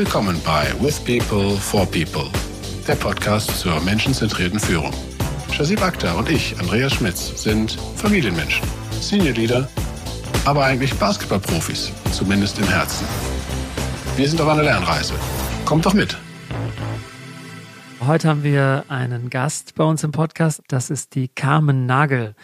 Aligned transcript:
Willkommen 0.00 0.40
bei 0.46 0.66
With 0.80 0.98
People 1.00 1.58
for 1.58 1.84
People, 1.84 2.30
der 2.88 2.94
Podcast 2.94 3.60
zur 3.60 3.78
menschenzentrierten 3.82 4.58
Führung. 4.58 4.94
Shazib 5.52 5.82
Akhtar 5.82 6.16
und 6.16 6.30
ich, 6.30 6.58
Andreas 6.58 6.94
Schmitz, 6.94 7.42
sind 7.42 7.72
Familienmenschen, 7.96 8.66
Senior 8.98 9.34
Leader, 9.34 9.68
aber 10.46 10.64
eigentlich 10.64 10.94
Basketballprofis, 10.94 11.92
zumindest 12.12 12.58
im 12.60 12.66
Herzen. 12.66 13.06
Wir 14.16 14.26
sind 14.26 14.40
auf 14.40 14.48
einer 14.48 14.62
Lernreise. 14.62 15.12
Kommt 15.66 15.84
doch 15.84 15.92
mit! 15.92 16.16
Heute 18.06 18.26
haben 18.26 18.42
wir 18.42 18.86
einen 18.88 19.28
Gast 19.28 19.74
bei 19.74 19.84
uns 19.84 20.02
im 20.02 20.12
Podcast. 20.12 20.62
Das 20.68 20.88
ist 20.88 21.14
die 21.14 21.28
Carmen 21.28 21.84
Nagel. 21.84 22.34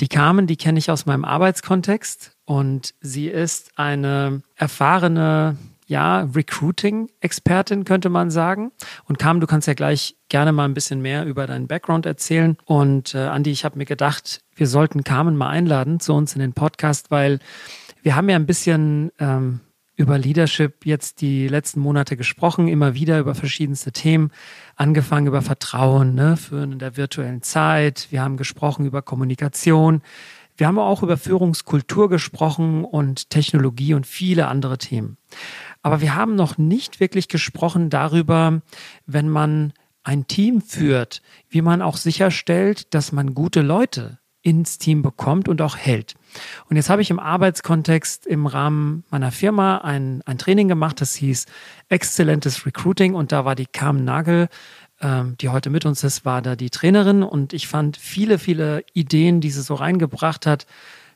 Die 0.00 0.08
Carmen, 0.08 0.46
die 0.46 0.56
kenne 0.56 0.78
ich 0.78 0.90
aus 0.90 1.04
meinem 1.04 1.26
Arbeitskontext 1.26 2.32
und 2.46 2.94
sie 3.02 3.28
ist 3.28 3.72
eine 3.76 4.40
erfahrene 4.56 5.58
ja, 5.92 6.22
Recruiting-Expertin, 6.22 7.84
könnte 7.84 8.08
man 8.08 8.30
sagen. 8.30 8.72
Und 9.04 9.18
Carmen, 9.18 9.42
du 9.42 9.46
kannst 9.46 9.68
ja 9.68 9.74
gleich 9.74 10.16
gerne 10.30 10.50
mal 10.50 10.64
ein 10.64 10.72
bisschen 10.72 11.02
mehr 11.02 11.26
über 11.26 11.46
deinen 11.46 11.68
Background 11.68 12.06
erzählen. 12.06 12.56
Und 12.64 13.14
äh, 13.14 13.18
Andi, 13.18 13.50
ich 13.50 13.66
habe 13.66 13.76
mir 13.76 13.84
gedacht, 13.84 14.40
wir 14.54 14.66
sollten 14.66 15.04
Carmen 15.04 15.36
mal 15.36 15.50
einladen 15.50 16.00
zu 16.00 16.14
uns 16.14 16.34
in 16.34 16.40
den 16.40 16.54
Podcast, 16.54 17.10
weil 17.10 17.40
wir 18.02 18.16
haben 18.16 18.30
ja 18.30 18.36
ein 18.36 18.46
bisschen 18.46 19.12
ähm, 19.18 19.60
über 19.94 20.16
Leadership 20.16 20.86
jetzt 20.86 21.20
die 21.20 21.46
letzten 21.46 21.80
Monate 21.80 22.16
gesprochen, 22.16 22.68
immer 22.68 22.94
wieder 22.94 23.18
über 23.18 23.34
verschiedenste 23.34 23.92
Themen, 23.92 24.30
angefangen 24.76 25.26
über 25.26 25.42
Vertrauen, 25.42 26.14
ne, 26.14 26.38
für 26.38 26.62
in 26.62 26.78
der 26.78 26.96
virtuellen 26.96 27.42
Zeit. 27.42 28.08
Wir 28.08 28.22
haben 28.22 28.38
gesprochen 28.38 28.86
über 28.86 29.02
Kommunikation. 29.02 30.00
Wir 30.56 30.66
haben 30.66 30.78
auch 30.78 31.02
über 31.02 31.16
Führungskultur 31.16 32.08
gesprochen 32.08 32.84
und 32.84 33.30
Technologie 33.30 33.94
und 33.94 34.06
viele 34.06 34.48
andere 34.48 34.78
Themen. 34.78 35.16
Aber 35.82 36.00
wir 36.00 36.14
haben 36.14 36.34
noch 36.34 36.58
nicht 36.58 37.00
wirklich 37.00 37.28
gesprochen 37.28 37.90
darüber, 37.90 38.62
wenn 39.06 39.28
man 39.28 39.72
ein 40.04 40.26
Team 40.26 40.60
führt, 40.60 41.22
wie 41.48 41.62
man 41.62 41.82
auch 41.82 41.96
sicherstellt, 41.96 42.94
dass 42.94 43.12
man 43.12 43.34
gute 43.34 43.62
Leute 43.62 44.18
ins 44.42 44.78
Team 44.78 45.02
bekommt 45.02 45.48
und 45.48 45.62
auch 45.62 45.76
hält. 45.76 46.14
Und 46.68 46.76
jetzt 46.76 46.90
habe 46.90 47.02
ich 47.02 47.10
im 47.10 47.20
Arbeitskontext 47.20 48.26
im 48.26 48.46
Rahmen 48.46 49.04
meiner 49.10 49.30
Firma 49.30 49.78
ein, 49.78 50.20
ein 50.26 50.38
Training 50.38 50.66
gemacht, 50.66 51.00
das 51.00 51.14
hieß 51.14 51.46
Exzellentes 51.88 52.66
Recruiting. 52.66 53.14
Und 53.14 53.30
da 53.30 53.44
war 53.44 53.54
die 53.54 53.66
Carmen 53.66 54.04
Nagel, 54.04 54.48
ähm, 55.00 55.36
die 55.40 55.48
heute 55.48 55.70
mit 55.70 55.86
uns 55.86 56.02
ist, 56.02 56.24
war 56.24 56.42
da 56.42 56.56
die 56.56 56.70
Trainerin. 56.70 57.22
Und 57.22 57.52
ich 57.52 57.68
fand 57.68 57.96
viele, 57.96 58.38
viele 58.38 58.84
Ideen, 58.92 59.40
die 59.40 59.50
sie 59.50 59.62
so 59.62 59.74
reingebracht 59.74 60.44
hat, 60.44 60.66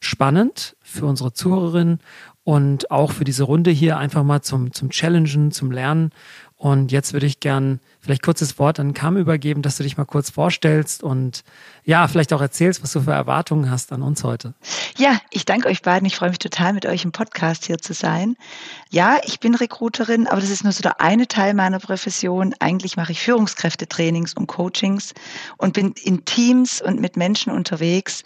spannend 0.00 0.76
für 0.82 1.06
unsere 1.06 1.32
Zuhörerinnen 1.32 1.98
und 2.46 2.92
auch 2.92 3.10
für 3.10 3.24
diese 3.24 3.42
Runde 3.42 3.72
hier 3.72 3.98
einfach 3.98 4.22
mal 4.22 4.40
zum, 4.40 4.72
zum 4.72 4.90
Challengen, 4.90 5.50
zum 5.50 5.72
Lernen. 5.72 6.12
Und 6.54 6.92
jetzt 6.92 7.12
würde 7.12 7.26
ich 7.26 7.40
gern 7.40 7.80
vielleicht 8.06 8.22
kurzes 8.22 8.58
Wort 8.58 8.80
an 8.80 8.94
Kam 8.94 9.16
übergeben, 9.16 9.62
dass 9.62 9.76
du 9.76 9.82
dich 9.82 9.96
mal 9.96 10.04
kurz 10.04 10.30
vorstellst 10.30 11.02
und 11.02 11.42
ja, 11.84 12.06
vielleicht 12.08 12.32
auch 12.32 12.40
erzählst, 12.40 12.82
was 12.82 12.92
du 12.92 13.02
für 13.02 13.12
Erwartungen 13.12 13.70
hast 13.70 13.92
an 13.92 14.02
uns 14.02 14.24
heute. 14.24 14.54
Ja, 14.96 15.18
ich 15.30 15.44
danke 15.44 15.68
euch 15.68 15.82
beiden. 15.82 16.06
Ich 16.06 16.16
freue 16.16 16.30
mich 16.30 16.38
total, 16.38 16.72
mit 16.72 16.86
euch 16.86 17.04
im 17.04 17.12
Podcast 17.12 17.66
hier 17.66 17.78
zu 17.78 17.92
sein. 17.92 18.36
Ja, 18.90 19.18
ich 19.24 19.40
bin 19.40 19.54
Recruiterin, 19.54 20.26
aber 20.26 20.40
das 20.40 20.50
ist 20.50 20.62
nur 20.62 20.72
so 20.72 20.82
der 20.82 21.00
eine 21.00 21.26
Teil 21.28 21.52
meiner 21.54 21.80
Profession. 21.80 22.54
Eigentlich 22.60 22.96
mache 22.96 23.12
ich 23.12 23.20
Führungskräftetrainings 23.20 24.34
und 24.34 24.46
Coachings 24.46 25.12
und 25.58 25.74
bin 25.74 25.92
in 26.02 26.24
Teams 26.24 26.80
und 26.80 27.00
mit 27.00 27.16
Menschen 27.16 27.52
unterwegs, 27.52 28.22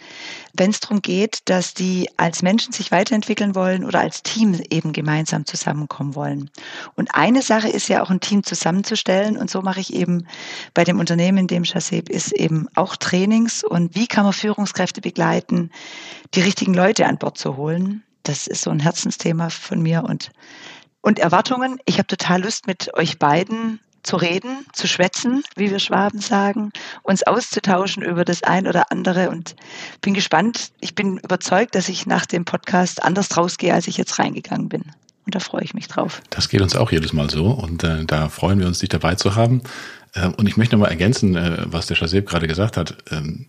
wenn 0.53 0.69
es 0.69 0.79
darum 0.79 1.01
geht, 1.01 1.39
dass 1.49 1.73
die 1.73 2.09
als 2.17 2.41
Menschen 2.41 2.71
sich 2.71 2.91
weiterentwickeln 2.91 3.55
wollen 3.55 3.83
oder 3.83 3.99
als 3.99 4.21
Team 4.23 4.59
eben 4.69 4.93
gemeinsam 4.93 5.45
zusammenkommen 5.45 6.15
wollen. 6.15 6.49
Und 6.95 7.15
eine 7.15 7.41
Sache 7.41 7.69
ist 7.69 7.89
ja 7.89 8.03
auch 8.03 8.09
ein 8.09 8.19
Team 8.19 8.43
zusammenzustellen 8.43 9.37
und 9.37 9.49
so 9.49 9.61
mache 9.71 9.79
ich 9.79 9.93
eben 9.93 10.27
bei 10.73 10.83
dem 10.83 10.99
Unternehmen, 10.99 11.37
in 11.37 11.47
dem 11.47 11.63
Chasseb 11.63 12.09
ist, 12.09 12.33
eben 12.33 12.67
auch 12.75 12.97
Trainings 12.97 13.63
und 13.63 13.95
wie 13.95 14.05
kann 14.05 14.25
man 14.25 14.33
Führungskräfte 14.33 14.99
begleiten, 14.99 15.71
die 16.33 16.41
richtigen 16.41 16.73
Leute 16.73 17.05
an 17.05 17.17
Bord 17.17 17.37
zu 17.37 17.55
holen. 17.55 18.03
Das 18.23 18.47
ist 18.47 18.63
so 18.63 18.69
ein 18.69 18.81
Herzensthema 18.81 19.49
von 19.49 19.81
mir 19.81 20.03
und, 20.03 20.31
und 20.99 21.19
Erwartungen. 21.19 21.79
Ich 21.85 21.99
habe 21.99 22.07
total 22.07 22.43
Lust, 22.43 22.67
mit 22.67 22.93
euch 22.95 23.17
beiden 23.17 23.79
zu 24.03 24.17
reden, 24.17 24.65
zu 24.73 24.89
schwätzen, 24.89 25.41
wie 25.55 25.71
wir 25.71 25.79
Schwaben 25.79 26.19
sagen, 26.19 26.73
uns 27.01 27.23
auszutauschen 27.23 28.03
über 28.03 28.25
das 28.25 28.43
ein 28.43 28.67
oder 28.67 28.91
andere 28.91 29.29
und 29.29 29.55
bin 30.01 30.13
gespannt. 30.13 30.73
Ich 30.81 30.95
bin 30.95 31.17
überzeugt, 31.19 31.75
dass 31.75 31.87
ich 31.87 32.05
nach 32.05 32.25
dem 32.25 32.43
Podcast 32.43 33.01
anders 33.03 33.37
rausgehe, 33.37 33.73
als 33.73 33.87
ich 33.87 33.95
jetzt 33.95 34.19
reingegangen 34.19 34.67
bin. 34.67 34.91
Und 35.25 35.35
da 35.35 35.39
freue 35.39 35.63
ich 35.63 35.73
mich 35.73 35.87
drauf. 35.87 36.21
Das 36.29 36.49
geht 36.49 36.61
uns 36.61 36.75
auch 36.75 36.91
jedes 36.91 37.13
Mal 37.13 37.29
so 37.29 37.45
und 37.47 37.83
äh, 37.83 38.05
da 38.05 38.29
freuen 38.29 38.59
wir 38.59 38.67
uns, 38.67 38.79
dich 38.79 38.89
dabei 38.89 39.15
zu 39.15 39.35
haben. 39.35 39.61
Äh, 40.13 40.27
und 40.27 40.47
ich 40.47 40.57
möchte 40.57 40.75
noch 40.75 40.83
mal 40.83 40.89
ergänzen, 40.89 41.35
äh, 41.35 41.57
was 41.65 41.85
der 41.87 41.95
Shazeb 41.95 42.27
gerade 42.27 42.47
gesagt 42.47 42.77
hat. 42.77 42.97
Ähm, 43.11 43.45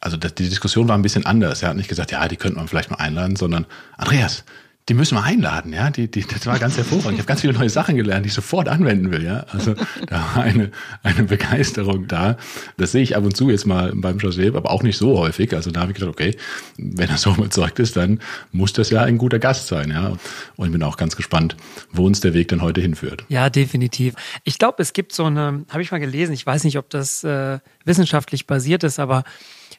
also 0.00 0.16
die 0.16 0.48
Diskussion 0.48 0.88
war 0.88 0.98
ein 0.98 1.02
bisschen 1.02 1.26
anders. 1.26 1.62
Er 1.62 1.68
hat 1.68 1.76
nicht 1.76 1.88
gesagt, 1.88 2.10
ja, 2.10 2.26
die 2.26 2.36
könnte 2.36 2.58
man 2.58 2.66
vielleicht 2.66 2.90
mal 2.90 2.96
einladen, 2.96 3.36
sondern 3.36 3.66
Andreas, 3.96 4.44
die 4.88 4.94
müssen 4.94 5.16
wir 5.16 5.22
einladen, 5.22 5.72
ja. 5.72 5.90
Die, 5.90 6.10
die, 6.10 6.26
das 6.26 6.44
war 6.46 6.58
ganz 6.58 6.76
hervorragend. 6.76 7.12
Ich 7.12 7.18
habe 7.18 7.28
ganz 7.28 7.42
viele 7.42 7.52
neue 7.52 7.70
Sachen 7.70 7.96
gelernt, 7.96 8.24
die 8.24 8.28
ich 8.28 8.34
sofort 8.34 8.68
anwenden 8.68 9.12
will, 9.12 9.22
ja. 9.22 9.46
Also 9.50 9.74
da 10.06 10.16
war 10.34 10.42
eine, 10.42 10.72
eine 11.04 11.22
Begeisterung 11.22 12.08
da. 12.08 12.36
Das 12.78 12.90
sehe 12.92 13.02
ich 13.02 13.16
ab 13.16 13.24
und 13.24 13.36
zu 13.36 13.48
jetzt 13.48 13.64
mal 13.64 13.92
beim 13.94 14.18
Joseph, 14.18 14.56
aber 14.56 14.70
auch 14.70 14.82
nicht 14.82 14.98
so 14.98 15.18
häufig. 15.18 15.54
Also 15.54 15.70
da 15.70 15.82
habe 15.82 15.92
ich 15.92 15.98
gedacht, 15.98 16.10
okay, 16.12 16.36
wenn 16.78 17.08
er 17.08 17.16
so 17.16 17.32
überzeugt 17.34 17.78
ist, 17.78 17.96
dann 17.96 18.18
muss 18.50 18.72
das 18.72 18.90
ja 18.90 19.02
ein 19.02 19.18
guter 19.18 19.38
Gast 19.38 19.68
sein, 19.68 19.90
ja. 19.90 20.16
Und 20.56 20.66
ich 20.66 20.72
bin 20.72 20.82
auch 20.82 20.96
ganz 20.96 21.14
gespannt, 21.14 21.56
wo 21.92 22.04
uns 22.04 22.20
der 22.20 22.34
Weg 22.34 22.48
dann 22.48 22.60
heute 22.60 22.80
hinführt. 22.80 23.24
Ja, 23.28 23.50
definitiv. 23.50 24.14
Ich 24.42 24.58
glaube, 24.58 24.82
es 24.82 24.92
gibt 24.92 25.12
so 25.12 25.26
eine, 25.26 25.64
habe 25.70 25.82
ich 25.82 25.92
mal 25.92 25.98
gelesen, 26.00 26.32
ich 26.32 26.44
weiß 26.44 26.64
nicht, 26.64 26.78
ob 26.78 26.90
das 26.90 27.22
äh, 27.22 27.60
wissenschaftlich 27.84 28.48
basiert 28.48 28.82
ist, 28.82 28.98
aber 28.98 29.22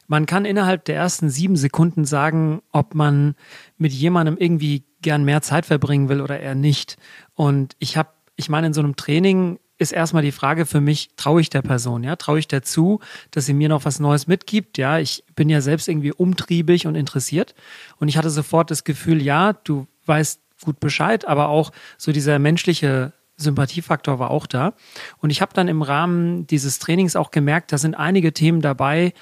man 0.06 0.26
kann 0.26 0.44
innerhalb 0.44 0.84
der 0.84 0.96
ersten 0.96 1.30
sieben 1.30 1.56
Sekunden 1.56 2.04
sagen, 2.04 2.62
ob 2.72 2.94
man 2.94 3.34
mit 3.76 3.92
jemandem 3.92 4.36
irgendwie 4.38 4.84
gern 5.02 5.24
mehr 5.24 5.42
Zeit 5.42 5.66
verbringen 5.66 6.08
will 6.08 6.20
oder 6.20 6.40
eher 6.40 6.54
nicht. 6.54 6.96
Und 7.34 7.76
ich 7.78 7.96
habe, 7.96 8.10
ich 8.36 8.48
meine, 8.48 8.68
in 8.68 8.74
so 8.74 8.80
einem 8.80 8.96
Training 8.96 9.58
ist 9.78 9.92
erstmal 9.92 10.22
die 10.22 10.32
Frage 10.32 10.66
für 10.66 10.80
mich, 10.80 11.10
traue 11.16 11.40
ich 11.40 11.50
der 11.50 11.62
Person, 11.62 12.04
ja? 12.04 12.16
Traue 12.16 12.38
ich 12.38 12.48
der 12.48 12.62
zu, 12.62 13.00
dass 13.32 13.46
sie 13.46 13.54
mir 13.54 13.68
noch 13.68 13.84
was 13.84 13.98
Neues 13.98 14.26
mitgibt? 14.26 14.78
Ja, 14.78 14.98
ich 14.98 15.24
bin 15.34 15.48
ja 15.48 15.60
selbst 15.60 15.88
irgendwie 15.88 16.12
umtriebig 16.12 16.86
und 16.86 16.94
interessiert. 16.94 17.54
Und 17.98 18.08
ich 18.08 18.16
hatte 18.16 18.30
sofort 18.30 18.70
das 18.70 18.84
Gefühl, 18.84 19.20
ja, 19.20 19.52
du 19.52 19.86
weißt 20.06 20.40
gut 20.64 20.80
Bescheid, 20.80 21.26
aber 21.26 21.48
auch 21.48 21.72
so 21.98 22.12
dieser 22.12 22.38
menschliche 22.38 23.12
Sympathiefaktor 23.36 24.18
war 24.18 24.30
auch 24.30 24.46
da. 24.46 24.74
Und 25.18 25.30
ich 25.30 25.42
habe 25.42 25.52
dann 25.54 25.66
im 25.66 25.82
Rahmen 25.82 26.46
dieses 26.46 26.78
Trainings 26.78 27.16
auch 27.16 27.30
gemerkt, 27.32 27.72
da 27.72 27.78
sind 27.78 27.94
einige 27.94 28.32
Themen 28.32 28.60
dabei, 28.60 29.12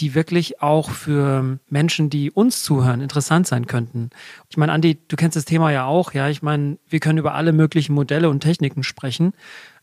die 0.00 0.14
wirklich 0.14 0.62
auch 0.62 0.90
für 0.90 1.58
Menschen, 1.68 2.10
die 2.10 2.30
uns 2.30 2.62
zuhören, 2.62 3.00
interessant 3.00 3.46
sein 3.46 3.66
könnten. 3.66 4.10
Ich 4.48 4.56
meine, 4.56 4.72
Andi, 4.72 4.98
du 5.08 5.16
kennst 5.16 5.36
das 5.36 5.44
Thema 5.44 5.70
ja 5.70 5.84
auch, 5.84 6.12
ja. 6.12 6.28
Ich 6.28 6.42
meine, 6.42 6.78
wir 6.88 7.00
können 7.00 7.18
über 7.18 7.34
alle 7.34 7.52
möglichen 7.52 7.94
Modelle 7.94 8.30
und 8.30 8.40
Techniken 8.40 8.82
sprechen. 8.82 9.32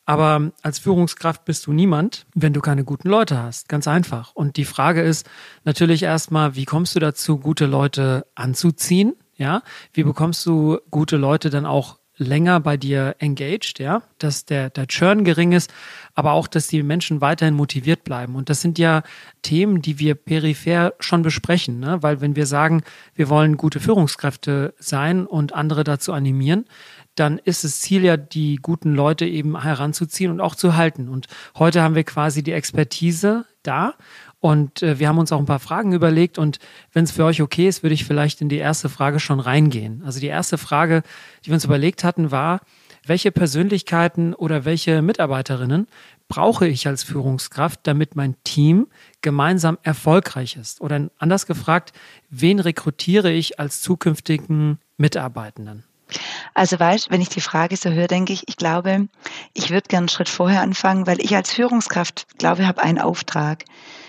Aber 0.06 0.52
als 0.62 0.80
Führungskraft 0.80 1.44
bist 1.44 1.68
du 1.68 1.74
niemand, 1.74 2.26
wenn 2.34 2.54
du 2.54 2.62
keine 2.62 2.86
guten 2.86 3.10
Leute 3.10 3.44
hast. 3.44 3.68
Ganz 3.68 3.90
einfach. 3.90 4.32
Und 4.34 4.56
die 4.56 4.64
Frage 4.64 5.02
ist 5.02 5.30
natürlich 5.66 6.04
erstmal, 6.04 6.56
wie 6.56 6.64
kommst 6.64 6.96
du 6.96 7.00
dazu, 7.02 7.38
gute 7.38 7.66
Leute 7.66 8.26
anzuziehen? 8.34 9.16
Ja, 9.36 9.62
wie 9.94 10.04
bekommst 10.04 10.46
du 10.46 10.80
gute 10.90 11.18
Leute 11.18 11.50
dann 11.50 11.66
auch 11.66 11.98
länger 12.18 12.60
bei 12.60 12.78
dir 12.78 13.16
engaged, 13.20 13.80
ja, 13.80 14.02
dass 14.18 14.46
der, 14.46 14.70
der 14.70 14.88
Churn 14.88 15.24
gering 15.24 15.52
ist, 15.52 15.72
aber 16.18 16.32
auch, 16.32 16.48
dass 16.48 16.66
die 16.66 16.82
Menschen 16.82 17.22
weiterhin 17.22 17.54
motiviert 17.54 18.04
bleiben. 18.04 18.36
Und 18.36 18.50
das 18.50 18.60
sind 18.60 18.80
ja 18.80 19.04
Themen, 19.44 19.84
die 19.84 20.00
wir 20.00 20.16
peripher 20.16 20.96
schon 21.00 21.22
besprechen, 21.22 21.80
ne? 21.80 22.02
weil 22.02 22.22
wenn 22.22 22.36
wir 22.36 22.48
sagen, 22.48 22.82
wir 23.14 23.30
wollen 23.30 23.56
gute 23.56 23.80
Führungskräfte 23.80 24.74
sein 24.80 25.28
und 25.28 25.54
andere 25.54 25.84
dazu 25.84 26.14
animieren, 26.14 26.66
dann 27.14 27.38
ist 27.38 27.64
das 27.64 27.82
Ziel 27.82 28.04
ja, 28.04 28.18
die 28.18 28.56
guten 28.56 28.96
Leute 28.96 29.26
eben 29.28 29.62
heranzuziehen 29.62 30.32
und 30.32 30.42
auch 30.42 30.56
zu 30.56 30.76
halten. 30.76 31.08
Und 31.08 31.28
heute 31.56 31.84
haben 31.84 31.94
wir 31.94 32.04
quasi 32.04 32.42
die 32.42 32.52
Expertise 32.52 33.46
da 33.62 33.94
und 34.40 34.82
äh, 34.82 34.98
wir 34.98 35.10
haben 35.10 35.20
uns 35.20 35.32
auch 35.32 35.40
ein 35.40 35.46
paar 35.46 35.60
Fragen 35.60 35.94
überlegt 35.94 36.40
und 36.40 36.58
wenn 36.94 37.04
es 37.04 37.12
für 37.12 37.26
euch 37.26 37.44
okay 37.44 37.68
ist, 37.68 37.84
würde 37.84 37.94
ich 37.94 38.06
vielleicht 38.06 38.42
in 38.42 38.50
die 38.50 38.58
erste 38.58 38.90
Frage 38.90 39.20
schon 39.20 39.40
reingehen. 39.40 40.02
Also 40.04 40.20
die 40.20 40.28
erste 40.28 40.58
Frage, 40.58 41.04
die 41.46 41.52
wir 41.52 41.54
uns 41.54 41.66
überlegt 41.66 42.04
hatten, 42.04 42.32
war, 42.32 42.62
welche 43.08 43.32
Persönlichkeiten 43.32 44.34
oder 44.34 44.66
welche 44.66 45.02
Mitarbeiterinnen 45.02 45.88
brauche 46.28 46.68
ich 46.68 46.88
als 46.88 47.04
Führungskraft, 47.04 47.82
damit 47.84 48.16
mein 48.16 48.36
Team 48.44 48.88
gemeinsam 49.22 49.78
erfolgreich 49.84 50.56
ist? 50.56 50.82
Oder 50.82 51.10
anders 51.18 51.46
gefragt, 51.46 51.94
wen 52.30 52.60
rekrutiere 52.60 53.32
ich 53.32 53.60
als 53.60 53.82
zukünftigen 53.82 54.80
Mitarbeitenden? 54.98 55.84
Also 56.54 56.80
weißt, 56.80 57.12
wenn 57.12 57.22
ich 57.22 57.30
die 57.30 57.42
Frage 57.42 57.76
so 57.76 57.90
höre, 57.90 58.08
denke 58.08 58.32
ich, 58.32 58.48
ich 58.48 58.56
glaube, 58.56 59.08
ich 59.54 59.70
würde 59.72 59.88
gerne 59.90 60.04
einen 60.04 60.10
Schritt 60.10 60.30
vorher 60.30 60.62
anfangen, 60.62 61.06
weil 61.06 61.20
ich 61.20 61.36
als 61.36 61.52
Führungskraft 61.52 62.28
glaube, 62.38 62.62
ich 62.62 62.68
habe 62.68 62.82
einen 62.82 63.00
Auftrag 63.00 63.66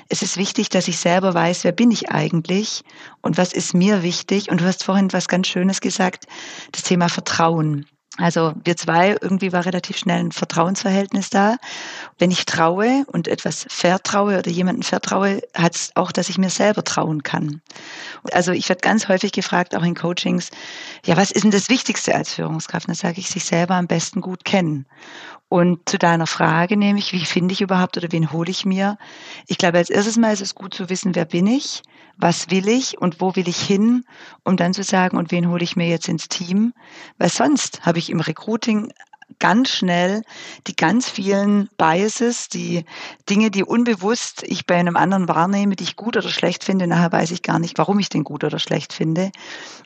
es 0.09 0.23
ist 0.23 0.37
wichtig, 0.37 0.71
dass 0.71 0.89
ich 0.89 0.99
selber 0.99 1.35
weiß, 1.35 1.65
wer 1.65 1.73
bin 1.73 1.91
ich 1.91 2.11
eigentlich 2.11 2.83
und 3.21 3.37
was 3.37 3.53
ist 3.53 3.75
mir 3.75 4.03
wichtig. 4.03 4.51
Und 4.51 4.61
du 4.61 4.65
hast 4.65 4.83
vorhin 4.85 5.13
was 5.13 5.29
ganz 5.29 5.49
Schönes 5.49 5.81
gesagt, 5.81 6.27
das 6.73 6.83
Thema 6.83 7.09
Vertrauen. 7.09 7.87
Also 8.21 8.53
wir 8.65 8.77
zwei, 8.77 9.17
irgendwie 9.21 9.53
war 9.53 9.65
relativ 9.65 9.97
schnell 9.97 10.19
ein 10.19 10.33
Vertrauensverhältnis 10.33 11.31
da. 11.31 11.57
Wenn 12.19 12.33
ich 12.33 12.47
traue 12.47 13.05
und 13.07 13.29
etwas 13.29 13.65
vertraue 13.69 14.41
oder 14.41 14.51
jemanden 14.51 14.83
vertraue, 14.83 15.41
hat 15.55 15.77
es 15.77 15.93
auch, 15.95 16.11
dass 16.11 16.29
ich 16.29 16.37
mir 16.37 16.51
selber 16.51 16.83
trauen 16.83 17.23
kann. 17.23 17.63
Also 18.33 18.51
ich 18.51 18.69
werde 18.69 18.81
ganz 18.81 19.07
häufig 19.07 19.31
gefragt, 19.31 19.77
auch 19.77 19.85
in 19.85 19.95
Coachings, 19.95 20.51
ja, 21.07 21.17
was 21.17 21.31
ist 21.31 21.45
denn 21.45 21.53
das 21.53 21.69
Wichtigste 21.69 22.13
als 22.13 22.35
Führungskraft? 22.35 22.89
Dann 22.89 22.97
sage 22.97 23.21
ich, 23.21 23.31
sich 23.31 23.45
selber 23.45 23.77
am 23.77 23.87
besten 23.87 24.21
gut 24.21 24.45
kennen. 24.45 24.87
Und 25.51 25.89
zu 25.89 25.99
deiner 25.99 26.27
Frage 26.27 26.77
nämlich, 26.77 27.13
wie 27.15 27.25
finde 27.25 27.55
ich 27.55 27.63
überhaupt 27.63 27.97
oder 27.97 28.13
wen 28.13 28.33
hole 28.33 28.51
ich 28.51 28.67
mir? 28.67 28.99
Ich 29.47 29.57
glaube, 29.57 29.79
als 29.79 29.89
erstes 29.89 30.19
Mal 30.19 30.33
ist 30.33 30.43
es 30.43 30.55
gut 30.55 30.75
zu 30.75 30.91
wissen, 30.91 31.15
wer 31.15 31.25
bin 31.25 31.47
ich, 31.47 31.83
was 32.19 32.51
will 32.51 32.69
ich 32.69 32.99
und 32.99 33.23
wo 33.23 33.35
will 33.35 33.49
ich 33.49 33.59
hin, 33.59 34.05
um 34.45 34.59
dann 34.59 34.75
zu 34.75 34.83
sagen, 34.83 35.17
und 35.17 35.31
wen 35.31 35.49
hole 35.49 35.63
ich 35.63 35.75
mir 35.75 35.89
jetzt 35.89 36.09
ins 36.09 36.29
Team? 36.29 36.75
Weil 37.17 37.31
sonst 37.31 37.87
habe 37.87 37.99
ich 37.99 38.11
im 38.11 38.21
Recruiting 38.21 38.93
ganz 39.39 39.71
schnell 39.71 40.23
die 40.67 40.75
ganz 40.75 41.09
vielen 41.09 41.69
Biases, 41.77 42.49
die 42.49 42.85
Dinge, 43.29 43.51
die 43.51 43.63
unbewusst 43.63 44.43
ich 44.45 44.67
bei 44.67 44.77
einem 44.77 44.97
anderen 44.97 45.29
wahrnehme, 45.29 45.77
die 45.77 45.85
ich 45.85 45.97
gut 45.97 46.17
oder 46.17 46.29
schlecht 46.29 46.65
finde. 46.65 46.87
Nachher 46.87 47.13
weiß 47.13 47.31
ich 47.31 47.43
gar 47.43 47.59
nicht, 47.59 47.79
warum 47.79 47.99
ich 47.99 48.09
den 48.09 48.25
gut 48.25 48.45
oder 48.45 48.59
schlecht 48.59 48.93
finde. 48.93 49.31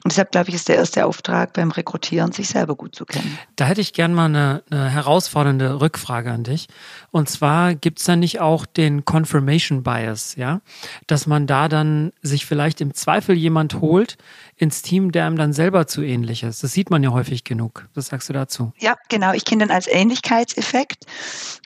Und 0.05 0.12
deshalb 0.12 0.33
glaube 0.33 0.49
ich, 0.49 0.55
ist 0.55 0.69
der 0.69 0.77
erste 0.77 1.06
Auftrag 1.06 1.53
beim 1.53 1.71
Rekrutieren, 1.71 2.33
sich 2.33 2.49
selber 2.49 2.75
gut 2.75 2.94
zu 2.94 3.05
kennen. 3.05 3.39
Da 3.56 3.67
hätte 3.67 3.81
ich 3.81 3.93
gern 3.93 4.15
mal 4.15 4.27
eine, 4.27 4.62
eine 4.71 4.91
herausfordernde 4.91 5.81
Rückfrage 5.81 6.31
an 6.31 6.44
dich. 6.44 6.69
Und 7.11 7.29
zwar 7.29 7.75
gibt 7.75 8.00
es 8.00 8.06
da 8.06 8.17
nicht 8.17 8.41
auch 8.41 8.67
den 8.67 9.05
Confirmation 9.05 9.83
Bias, 9.83 10.35
ja? 10.37 10.61
Dass 11.06 11.27
man 11.27 11.47
da 11.47 11.69
dann 11.69 12.12
sich 12.23 12.47
vielleicht 12.47 12.81
im 12.81 12.94
Zweifel 12.94 13.37
jemand 13.37 13.81
holt, 13.81 14.17
ins 14.62 14.81
Team, 14.81 15.11
der 15.11 15.26
einem 15.26 15.37
dann 15.37 15.53
selber 15.53 15.88
zu 15.88 16.03
ähnlich 16.03 16.44
ist. 16.44 16.62
Das 16.62 16.73
sieht 16.73 16.88
man 16.88 17.03
ja 17.03 17.11
häufig 17.11 17.43
genug. 17.43 17.88
Was 17.94 18.06
sagst 18.06 18.29
du 18.29 18.32
dazu? 18.32 18.73
Ja, 18.79 18.97
genau. 19.09 19.32
Ich 19.32 19.44
kenne 19.44 19.67
den 19.67 19.73
als 19.73 19.88
Ähnlichkeitseffekt. 19.88 21.05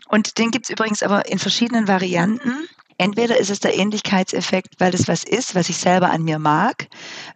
Und 0.09 0.39
den 0.39 0.51
gibt 0.51 0.65
es 0.65 0.71
übrigens 0.71 1.03
aber 1.03 1.29
in 1.29 1.39
verschiedenen 1.39 1.89
Varianten. 1.89 2.53
Entweder 2.97 3.37
ist 3.37 3.51
es 3.51 3.61
der 3.61 3.77
Ähnlichkeitseffekt, 3.77 4.77
weil 4.79 4.95
es 4.95 5.07
was 5.09 5.25
ist, 5.25 5.55
was 5.55 5.69
ich 5.69 5.77
selber 5.77 6.11
an 6.11 6.23
mir 6.23 6.39
mag. 6.39 6.87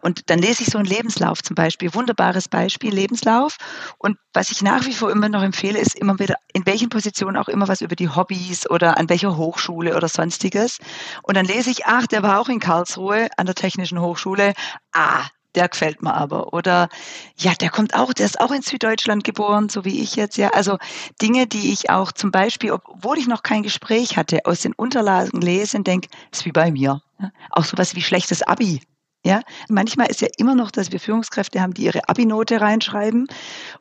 Und 0.01 0.31
dann 0.31 0.39
lese 0.39 0.63
ich 0.63 0.69
so 0.69 0.79
einen 0.79 0.87
Lebenslauf 0.87 1.43
zum 1.43 1.53
Beispiel. 1.53 1.93
Wunderbares 1.93 2.47
Beispiel, 2.49 2.91
Lebenslauf. 2.91 3.57
Und 3.99 4.17
was 4.33 4.49
ich 4.49 4.63
nach 4.63 4.87
wie 4.87 4.93
vor 4.93 5.11
immer 5.11 5.29
noch 5.29 5.43
empfehle, 5.43 5.77
ist 5.77 5.93
immer 5.95 6.17
wieder, 6.17 6.37
in 6.53 6.65
welchen 6.65 6.89
Positionen 6.89 7.37
auch 7.37 7.47
immer 7.47 7.67
was 7.67 7.81
über 7.81 7.95
die 7.95 8.09
Hobbys 8.09 8.67
oder 8.67 8.97
an 8.97 9.09
welcher 9.09 9.37
Hochschule 9.37 9.95
oder 9.95 10.07
sonstiges. 10.07 10.79
Und 11.21 11.37
dann 11.37 11.45
lese 11.45 11.69
ich, 11.69 11.85
ach, 11.85 12.07
der 12.07 12.23
war 12.23 12.39
auch 12.39 12.49
in 12.49 12.59
Karlsruhe 12.59 13.27
an 13.37 13.45
der 13.45 13.53
Technischen 13.53 14.01
Hochschule. 14.01 14.53
Ah, 14.91 15.27
der 15.55 15.69
gefällt 15.69 16.01
mir 16.01 16.13
aber. 16.13 16.53
Oder 16.53 16.89
ja, 17.37 17.53
der 17.53 17.69
kommt 17.69 17.93
auch, 17.93 18.13
der 18.13 18.25
ist 18.25 18.39
auch 18.39 18.51
in 18.51 18.61
Süddeutschland 18.61 19.23
geboren, 19.23 19.69
so 19.69 19.85
wie 19.85 20.01
ich 20.01 20.15
jetzt, 20.15 20.37
ja. 20.37 20.49
Also 20.49 20.77
Dinge, 21.21 21.47
die 21.47 21.71
ich 21.71 21.89
auch 21.89 22.11
zum 22.11 22.31
Beispiel, 22.31 22.71
obwohl 22.71 23.17
ich 23.17 23.27
noch 23.27 23.43
kein 23.43 23.63
Gespräch 23.63 24.17
hatte, 24.17 24.45
aus 24.45 24.61
den 24.61 24.73
Unterlagen 24.73 25.41
lese 25.41 25.77
und 25.77 25.87
denke, 25.87 26.07
ist 26.31 26.45
wie 26.45 26.51
bei 26.51 26.71
mir. 26.71 27.01
Ja? 27.19 27.31
Auch 27.49 27.65
sowas 27.65 27.95
wie 27.95 28.01
schlechtes 28.01 28.41
Abi. 28.43 28.81
Ja, 29.23 29.41
manchmal 29.69 30.07
ist 30.07 30.21
ja 30.21 30.29
immer 30.37 30.55
noch, 30.55 30.71
dass 30.71 30.91
wir 30.91 30.99
Führungskräfte 30.99 31.61
haben, 31.61 31.75
die 31.75 31.83
ihre 31.83 32.09
Abi-Note 32.09 32.59
reinschreiben 32.59 33.27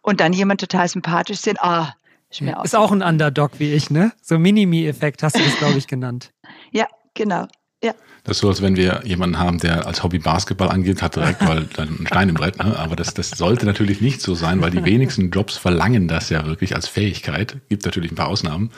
und 0.02 0.20
dann 0.20 0.34
jemand 0.34 0.60
total 0.60 0.86
sympathisch 0.86 1.38
sind. 1.38 1.58
Ah, 1.62 1.94
ist 2.30 2.42
mir 2.42 2.58
auch. 2.58 2.64
Ist 2.64 2.76
auch 2.76 2.92
ein 2.92 3.02
Underdog 3.02 3.52
wie 3.58 3.72
ich, 3.72 3.90
ne? 3.90 4.12
So 4.20 4.38
Minimi-Effekt 4.38 5.22
hast 5.22 5.36
du 5.36 5.42
das, 5.42 5.56
glaube 5.56 5.78
ich, 5.78 5.86
genannt. 5.86 6.32
ja, 6.72 6.86
genau. 7.14 7.46
Ja. 7.82 7.94
Das 8.24 8.36
ist 8.36 8.40
so, 8.42 8.48
als 8.48 8.60
wenn 8.60 8.76
wir 8.76 9.00
jemanden 9.04 9.38
haben, 9.38 9.58
der 9.58 9.86
als 9.86 10.02
Hobby 10.02 10.18
Basketball 10.18 10.68
angeht, 10.68 11.00
hat 11.00 11.16
direkt 11.16 11.40
mal 11.40 11.66
ein 11.78 12.06
Stein 12.06 12.28
im 12.28 12.34
Brett. 12.34 12.58
Ne? 12.58 12.78
Aber 12.78 12.94
das, 12.94 13.14
das 13.14 13.30
sollte 13.30 13.64
natürlich 13.64 14.00
nicht 14.00 14.20
so 14.20 14.34
sein, 14.34 14.60
weil 14.60 14.70
die 14.70 14.84
wenigsten 14.84 15.30
Jobs 15.30 15.56
verlangen 15.56 16.06
das 16.06 16.28
ja 16.28 16.44
wirklich 16.44 16.74
als 16.74 16.86
Fähigkeit. 16.86 17.56
Gibt 17.70 17.84
natürlich 17.86 18.12
ein 18.12 18.16
paar 18.16 18.28
Ausnahmen. 18.28 18.70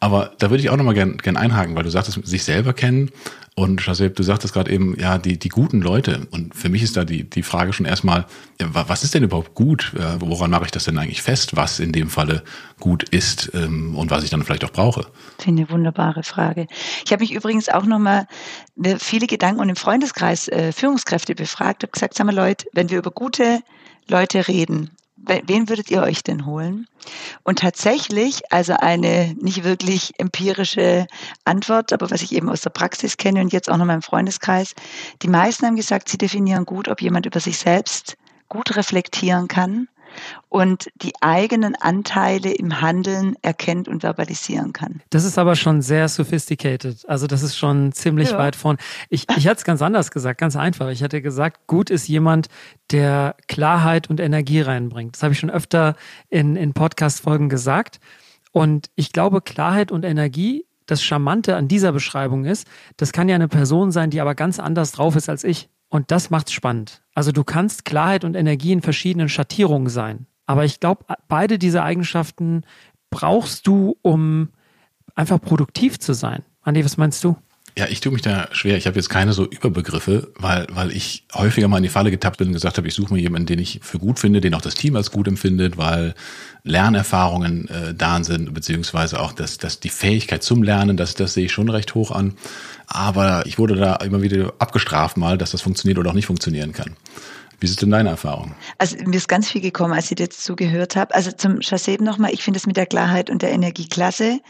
Aber 0.00 0.32
da 0.38 0.50
würde 0.50 0.62
ich 0.62 0.70
auch 0.70 0.76
nochmal 0.76 0.94
gern, 0.94 1.18
gern 1.18 1.36
einhaken, 1.36 1.76
weil 1.76 1.82
du 1.82 1.90
sagtest, 1.90 2.26
sich 2.26 2.44
selber 2.44 2.72
kennen. 2.72 3.10
Und 3.58 3.80
Shazeb, 3.80 4.14
du 4.16 4.22
sagtest 4.22 4.52
gerade 4.52 4.70
eben, 4.70 5.00
ja, 5.00 5.16
die, 5.16 5.38
die 5.38 5.48
guten 5.48 5.80
Leute. 5.80 6.28
Und 6.30 6.54
für 6.54 6.68
mich 6.68 6.82
ist 6.82 6.94
da 6.94 7.06
die, 7.06 7.24
die 7.24 7.42
Frage 7.42 7.72
schon 7.72 7.86
erstmal, 7.86 8.26
was 8.58 9.02
ist 9.02 9.14
denn 9.14 9.22
überhaupt 9.22 9.54
gut? 9.54 9.94
Äh, 9.94 10.20
woran 10.20 10.50
mache 10.50 10.66
ich 10.66 10.72
das 10.72 10.84
denn 10.84 10.98
eigentlich 10.98 11.22
fest, 11.22 11.56
was 11.56 11.80
in 11.80 11.90
dem 11.90 12.10
Falle 12.10 12.42
gut 12.80 13.08
ist 13.08 13.50
ähm, 13.54 13.96
und 13.96 14.10
was 14.10 14.24
ich 14.24 14.28
dann 14.30 14.42
vielleicht 14.42 14.62
auch 14.62 14.72
brauche? 14.72 15.06
Finde 15.38 15.62
eine 15.62 15.70
wunderbare 15.70 16.22
Frage. 16.22 16.66
Ich 17.06 17.12
habe 17.12 17.22
mich 17.22 17.32
übrigens 17.32 17.70
auch 17.70 17.86
nochmal 17.86 18.26
viele 18.98 19.26
Gedanken 19.26 19.62
und 19.62 19.70
im 19.70 19.76
Freundeskreis 19.76 20.48
äh, 20.48 20.70
Führungskräfte 20.72 21.34
befragt, 21.34 21.82
habe 21.82 21.92
gesagt, 21.92 22.12
sag 22.12 22.26
mal 22.26 22.34
Leute, 22.34 22.66
wenn 22.74 22.90
wir 22.90 22.98
über 22.98 23.10
gute 23.10 23.60
Leute 24.06 24.48
reden, 24.48 24.90
wen 25.26 25.68
würdet 25.68 25.90
ihr 25.90 26.02
euch 26.02 26.22
denn 26.22 26.46
holen? 26.46 26.86
Und 27.42 27.60
tatsächlich, 27.60 28.52
also 28.52 28.74
eine 28.74 29.34
nicht 29.40 29.64
wirklich 29.64 30.12
empirische 30.18 31.06
Antwort, 31.44 31.92
aber 31.92 32.10
was 32.10 32.22
ich 32.22 32.34
eben 32.34 32.48
aus 32.48 32.62
der 32.62 32.70
Praxis 32.70 33.16
kenne 33.16 33.40
und 33.40 33.52
jetzt 33.52 33.70
auch 33.70 33.76
noch 33.76 33.84
in 33.84 33.88
meinem 33.88 34.02
Freundeskreis, 34.02 34.74
die 35.22 35.28
meisten 35.28 35.66
haben 35.66 35.76
gesagt, 35.76 36.08
sie 36.08 36.18
definieren 36.18 36.64
gut, 36.64 36.88
ob 36.88 37.00
jemand 37.00 37.26
über 37.26 37.40
sich 37.40 37.58
selbst 37.58 38.16
gut 38.48 38.76
reflektieren 38.76 39.48
kann 39.48 39.88
und 40.48 40.88
die 40.96 41.12
eigenen 41.20 41.74
Anteile 41.74 42.52
im 42.52 42.80
Handeln 42.80 43.36
erkennt 43.42 43.88
und 43.88 44.02
verbalisieren 44.02 44.72
kann. 44.72 45.02
Das 45.10 45.24
ist 45.24 45.38
aber 45.38 45.56
schon 45.56 45.82
sehr 45.82 46.08
sophisticated. 46.08 47.08
Also 47.08 47.26
das 47.26 47.42
ist 47.42 47.56
schon 47.56 47.92
ziemlich 47.92 48.30
ja. 48.30 48.38
weit 48.38 48.56
vorn. 48.56 48.78
Ich, 49.08 49.26
ich 49.36 49.46
hatte 49.46 49.58
es 49.58 49.64
ganz 49.64 49.82
anders 49.82 50.10
gesagt, 50.10 50.40
ganz 50.40 50.56
einfach. 50.56 50.88
Ich 50.88 51.02
hatte 51.02 51.22
gesagt, 51.22 51.66
gut 51.66 51.90
ist 51.90 52.08
jemand, 52.08 52.48
der 52.90 53.36
Klarheit 53.48 54.08
und 54.08 54.20
Energie 54.20 54.60
reinbringt. 54.60 55.16
Das 55.16 55.22
habe 55.22 55.32
ich 55.32 55.38
schon 55.38 55.50
öfter 55.50 55.96
in, 56.28 56.56
in 56.56 56.72
Podcast-Folgen 56.72 57.48
gesagt. 57.48 58.00
Und 58.52 58.90
ich 58.94 59.12
glaube, 59.12 59.42
Klarheit 59.42 59.92
und 59.92 60.04
Energie 60.04 60.64
das 60.86 61.02
Charmante 61.02 61.56
an 61.56 61.68
dieser 61.68 61.92
Beschreibung 61.92 62.44
ist, 62.44 62.66
das 62.96 63.12
kann 63.12 63.28
ja 63.28 63.34
eine 63.34 63.48
Person 63.48 63.90
sein, 63.90 64.10
die 64.10 64.20
aber 64.20 64.34
ganz 64.34 64.58
anders 64.58 64.92
drauf 64.92 65.16
ist 65.16 65.28
als 65.28 65.44
ich. 65.44 65.68
Und 65.88 66.10
das 66.10 66.30
macht's 66.30 66.52
spannend. 66.52 67.02
Also 67.14 67.32
du 67.32 67.44
kannst 67.44 67.84
Klarheit 67.84 68.24
und 68.24 68.36
Energie 68.36 68.72
in 68.72 68.82
verschiedenen 68.82 69.28
Schattierungen 69.28 69.88
sein. 69.88 70.26
Aber 70.46 70.64
ich 70.64 70.80
glaube, 70.80 71.04
beide 71.28 71.58
diese 71.58 71.82
Eigenschaften 71.82 72.62
brauchst 73.10 73.66
du, 73.66 73.96
um 74.02 74.50
einfach 75.14 75.40
produktiv 75.40 75.98
zu 75.98 76.12
sein. 76.12 76.42
Andi, 76.62 76.84
was 76.84 76.96
meinst 76.96 77.22
du? 77.24 77.36
Ja, 77.78 77.86
ich 77.88 78.00
tue 78.00 78.10
mich 78.10 78.22
da 78.22 78.48
schwer. 78.52 78.78
Ich 78.78 78.86
habe 78.86 78.96
jetzt 78.96 79.10
keine 79.10 79.34
so 79.34 79.44
Überbegriffe, 79.44 80.32
weil, 80.36 80.66
weil 80.70 80.92
ich 80.92 81.24
häufiger 81.34 81.68
mal 81.68 81.76
in 81.76 81.82
die 81.82 81.90
Falle 81.90 82.10
getappt 82.10 82.38
bin 82.38 82.48
und 82.48 82.54
gesagt 82.54 82.78
habe, 82.78 82.88
ich 82.88 82.94
suche 82.94 83.12
mir 83.12 83.20
jemanden, 83.20 83.44
den 83.44 83.58
ich 83.58 83.80
für 83.82 83.98
gut 83.98 84.18
finde, 84.18 84.40
den 84.40 84.54
auch 84.54 84.62
das 84.62 84.74
Team 84.74 84.96
als 84.96 85.10
gut 85.10 85.28
empfindet, 85.28 85.76
weil 85.76 86.14
Lernerfahrungen 86.62 87.68
äh, 87.68 87.94
da 87.94 88.24
sind, 88.24 88.54
beziehungsweise 88.54 89.20
auch 89.20 89.32
das, 89.32 89.58
das 89.58 89.78
die 89.78 89.90
Fähigkeit 89.90 90.42
zum 90.42 90.62
Lernen, 90.62 90.96
das, 90.96 91.16
das 91.16 91.34
sehe 91.34 91.44
ich 91.44 91.52
schon 91.52 91.68
recht 91.68 91.94
hoch 91.94 92.12
an. 92.12 92.32
Aber 92.86 93.44
ich 93.44 93.58
wurde 93.58 93.76
da 93.76 93.96
immer 93.96 94.22
wieder 94.22 94.54
abgestraft 94.58 95.18
mal, 95.18 95.36
dass 95.36 95.50
das 95.50 95.60
funktioniert 95.60 95.98
oder 95.98 96.10
auch 96.10 96.14
nicht 96.14 96.26
funktionieren 96.26 96.72
kann. 96.72 96.96
Wie 97.60 97.66
ist 97.66 97.82
denn 97.82 97.90
deine 97.90 98.08
Erfahrung? 98.08 98.54
Also 98.78 98.96
mir 99.04 99.16
ist 99.16 99.28
ganz 99.28 99.50
viel 99.50 99.60
gekommen, 99.60 99.92
als 99.92 100.10
ich 100.10 100.18
jetzt 100.18 100.44
zugehört 100.44 100.96
habe. 100.96 101.14
Also 101.14 101.30
zum 101.30 101.58
Chassé 101.58 102.02
nochmal, 102.02 102.32
ich 102.32 102.42
finde 102.42 102.56
es 102.56 102.66
mit 102.66 102.78
der 102.78 102.86
Klarheit 102.86 103.28
und 103.28 103.42
der 103.42 103.52
Energie 103.52 103.86
klasse. 103.86 104.40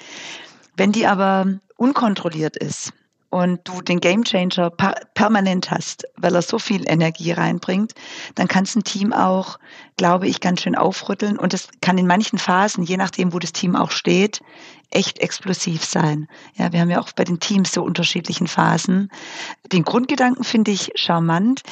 Wenn 0.77 0.93
die 0.93 1.07
aber 1.07 1.59
unkontrolliert 1.77 2.57
ist, 2.57 2.93
und 3.37 3.61
du 3.65 3.83
den 3.83 4.01
Gamechanger 4.01 4.71
permanent 5.13 5.71
hast, 5.71 6.07
weil 6.17 6.35
er 6.35 6.41
so 6.41 6.59
viel 6.59 6.89
Energie 6.89 7.33
reinbringt, 7.33 7.93
dann 8.35 8.49
kann 8.49 8.65
es 8.65 8.75
ein 8.75 8.83
Team 8.83 9.13
auch, 9.13 9.59
glaube 9.99 10.27
ich, 10.27 10.41
ganz 10.41 10.63
schön 10.63 10.75
aufrütteln. 10.75 11.39
Und 11.39 11.53
es 11.53 11.69
kann 11.83 11.99
in 11.99 12.07
manchen 12.07 12.39
Phasen, 12.39 12.83
je 12.83 12.97
nachdem, 12.97 13.35
wo 13.35 13.39
das 13.39 13.53
Team 13.53 13.77
auch 13.77 13.91
steht, 13.91 14.41
echt 14.91 15.19
explosiv 15.19 15.85
sein. 15.85 16.29
Ja, 16.55 16.73
wir 16.73 16.81
haben 16.81 16.91
ja 16.91 17.01
auch 17.01 17.13
bei 17.13 17.25
den 17.25 17.41
Teams 17.41 17.73
so 17.73 17.83
unterschiedlichen 17.83 18.47
Phasen. 18.47 19.11
Den 19.73 19.83
Grundgedanken 19.83 20.45
finde 20.45 20.71
ich 20.71 20.93
charmant. 20.95 21.63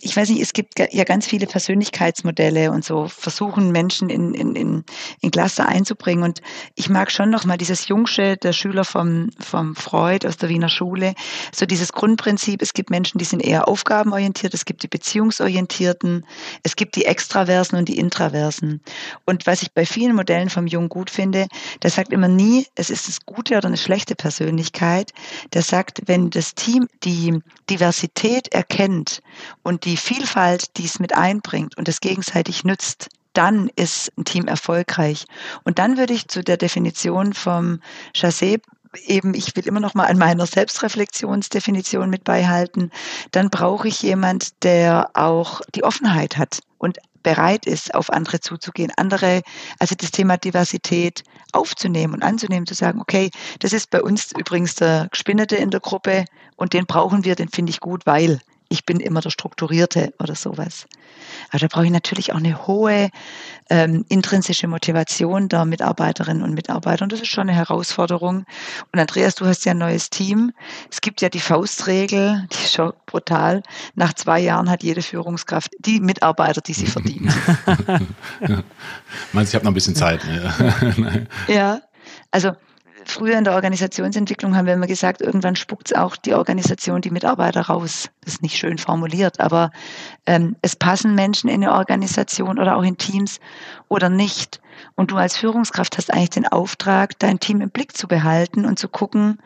Ich 0.00 0.16
weiß 0.16 0.30
nicht, 0.30 0.40
es 0.40 0.52
gibt 0.52 0.78
ja 0.78 1.04
ganz 1.04 1.26
viele 1.26 1.46
Persönlichkeitsmodelle 1.46 2.70
und 2.70 2.84
so 2.84 3.08
versuchen 3.08 3.72
Menschen 3.72 4.08
in, 4.08 4.34
in, 4.34 4.54
in, 4.54 4.84
in 5.20 5.30
Klasse 5.30 5.66
einzubringen. 5.66 6.22
Und 6.22 6.42
ich 6.76 6.88
mag 6.88 7.10
schon 7.10 7.30
noch 7.30 7.44
mal 7.44 7.58
dieses 7.58 7.88
Jungsche, 7.88 8.36
der 8.36 8.52
Schüler 8.52 8.84
vom, 8.84 9.30
vom 9.40 9.74
Freud 9.74 10.26
aus 10.26 10.36
der 10.36 10.48
Wiener 10.48 10.68
Schule, 10.68 11.14
so 11.52 11.66
dieses 11.66 11.92
Grundprinzip, 11.92 12.62
es 12.62 12.72
gibt 12.72 12.90
Menschen, 12.90 13.18
die 13.18 13.24
sind 13.24 13.40
eher 13.40 13.68
aufgabenorientiert, 13.68 14.54
es 14.54 14.64
gibt 14.64 14.82
die 14.82 14.88
beziehungsorientierten, 14.88 16.24
es 16.62 16.76
gibt 16.76 16.96
die 16.96 17.04
Extraversen 17.04 17.78
und 17.78 17.88
die 17.88 17.98
Intraversen. 17.98 18.80
Und 19.26 19.46
was 19.46 19.62
ich 19.62 19.72
bei 19.72 19.84
vielen 19.84 20.14
Modellen 20.14 20.50
vom 20.50 20.66
Jung 20.66 20.88
gut 20.88 21.10
finde, 21.10 21.48
der 21.82 21.90
sagt 21.90 22.12
immer 22.12 22.28
nie, 22.28 22.59
es 22.74 22.90
ist 22.90 23.08
das 23.08 23.24
gute 23.26 23.56
oder 23.56 23.68
eine 23.68 23.76
schlechte 23.76 24.14
Persönlichkeit, 24.14 25.12
der 25.52 25.62
sagt, 25.62 26.02
wenn 26.06 26.30
das 26.30 26.54
Team 26.54 26.88
die 27.04 27.38
Diversität 27.68 28.48
erkennt 28.52 29.20
und 29.62 29.84
die 29.84 29.96
Vielfalt, 29.96 30.76
die 30.76 30.84
es 30.84 30.98
mit 30.98 31.14
einbringt 31.14 31.76
und 31.76 31.88
es 31.88 32.00
gegenseitig 32.00 32.64
nützt, 32.64 33.08
dann 33.32 33.70
ist 33.76 34.12
ein 34.18 34.24
Team 34.24 34.46
erfolgreich. 34.48 35.24
Und 35.64 35.78
dann 35.78 35.96
würde 35.96 36.14
ich 36.14 36.28
zu 36.28 36.42
der 36.42 36.56
Definition 36.56 37.32
vom 37.32 37.80
Chassé 38.14 38.60
eben, 39.06 39.34
ich 39.34 39.54
will 39.56 39.66
immer 39.66 39.80
noch 39.80 39.94
mal 39.94 40.06
an 40.06 40.18
meiner 40.18 40.46
Selbstreflexionsdefinition 40.46 42.10
mit 42.10 42.24
beihalten, 42.24 42.90
dann 43.30 43.50
brauche 43.50 43.88
ich 43.88 44.02
jemand, 44.02 44.62
der 44.64 45.10
auch 45.14 45.60
die 45.74 45.84
Offenheit 45.84 46.36
hat 46.36 46.60
und 46.78 46.98
bereit 47.22 47.66
ist, 47.66 47.94
auf 47.94 48.10
andere 48.10 48.40
zuzugehen, 48.40 48.90
andere, 48.96 49.42
also 49.78 49.94
das 49.94 50.10
Thema 50.10 50.36
Diversität 50.38 51.22
aufzunehmen 51.52 52.14
und 52.14 52.22
anzunehmen, 52.22 52.66
zu 52.66 52.74
sagen, 52.74 53.00
okay, 53.00 53.30
das 53.58 53.72
ist 53.72 53.90
bei 53.90 54.02
uns 54.02 54.32
übrigens 54.36 54.74
der 54.76 55.08
Gespinnete 55.10 55.56
in 55.56 55.70
der 55.70 55.80
Gruppe 55.80 56.24
und 56.56 56.72
den 56.72 56.86
brauchen 56.86 57.24
wir, 57.24 57.34
den 57.34 57.48
finde 57.48 57.70
ich 57.70 57.80
gut, 57.80 58.06
weil 58.06 58.40
ich 58.70 58.86
bin 58.86 59.00
immer 59.00 59.20
der 59.20 59.30
Strukturierte 59.30 60.14
oder 60.20 60.36
sowas. 60.36 60.86
Aber 61.50 61.58
da 61.58 61.66
brauche 61.66 61.84
ich 61.84 61.90
natürlich 61.90 62.32
auch 62.32 62.38
eine 62.38 62.68
hohe 62.68 63.10
ähm, 63.68 64.04
intrinsische 64.08 64.68
Motivation 64.68 65.48
der 65.48 65.64
Mitarbeiterinnen 65.64 66.42
und 66.42 66.54
Mitarbeiter. 66.54 67.02
Und 67.02 67.12
das 67.12 67.20
ist 67.20 67.28
schon 67.28 67.48
eine 67.48 67.52
Herausforderung. 67.52 68.46
Und 68.92 68.98
Andreas, 68.98 69.34
du 69.34 69.44
hast 69.44 69.64
ja 69.64 69.72
ein 69.72 69.78
neues 69.78 70.08
Team. 70.08 70.52
Es 70.88 71.00
gibt 71.00 71.20
ja 71.20 71.28
die 71.28 71.40
Faustregel, 71.40 72.46
die 72.52 72.64
ist 72.64 72.74
schon 72.74 72.92
brutal. 73.06 73.64
Nach 73.96 74.14
zwei 74.14 74.38
Jahren 74.38 74.70
hat 74.70 74.84
jede 74.84 75.02
Führungskraft 75.02 75.72
die 75.80 75.98
Mitarbeiter, 75.98 76.60
die 76.60 76.72
sie 76.72 76.86
verdient. 76.86 77.34
Meinst 79.32 79.52
du, 79.52 79.52
ich 79.52 79.54
habe 79.56 79.64
noch 79.64 79.72
ein 79.72 79.74
bisschen 79.74 79.96
Zeit? 79.96 80.24
Ne? 80.24 81.26
ja, 81.48 81.80
also 82.30 82.52
früher 83.04 83.38
in 83.38 83.44
der 83.44 83.54
Organisationsentwicklung 83.54 84.56
haben 84.56 84.66
wir 84.66 84.74
immer 84.74 84.86
gesagt, 84.86 85.20
irgendwann 85.20 85.56
spuckt 85.56 85.90
es 85.90 85.96
auch 85.96 86.16
die 86.16 86.34
Organisation, 86.34 87.00
die 87.00 87.10
Mitarbeiter 87.10 87.62
raus. 87.62 88.08
Das 88.22 88.34
ist 88.34 88.42
nicht 88.42 88.56
schön 88.56 88.78
formuliert, 88.78 89.40
aber 89.40 89.70
ähm, 90.26 90.56
es 90.62 90.76
passen 90.76 91.14
Menschen 91.14 91.48
in 91.48 91.64
eine 91.64 91.72
Organisation 91.72 92.58
oder 92.58 92.76
auch 92.76 92.82
in 92.82 92.98
Teams 92.98 93.40
oder 93.88 94.08
nicht. 94.08 94.60
Und 94.94 95.10
du 95.10 95.16
als 95.16 95.36
Führungskraft 95.36 95.96
hast 95.96 96.12
eigentlich 96.12 96.30
den 96.30 96.46
Auftrag, 96.46 97.18
dein 97.18 97.40
Team 97.40 97.60
im 97.60 97.70
Blick 97.70 97.96
zu 97.96 98.08
behalten 98.08 98.64
und 98.64 98.78
zu 98.78 98.88
gucken, 98.88 99.38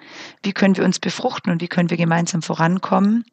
wie 0.42 0.52
können 0.52 0.76
wir 0.76 0.84
uns 0.84 0.98
befruchten 0.98 1.52
und 1.52 1.60
wie 1.60 1.68
können 1.68 1.90
wir 1.90 1.96
gemeinsam 1.96 2.42
vorankommen 2.42 3.24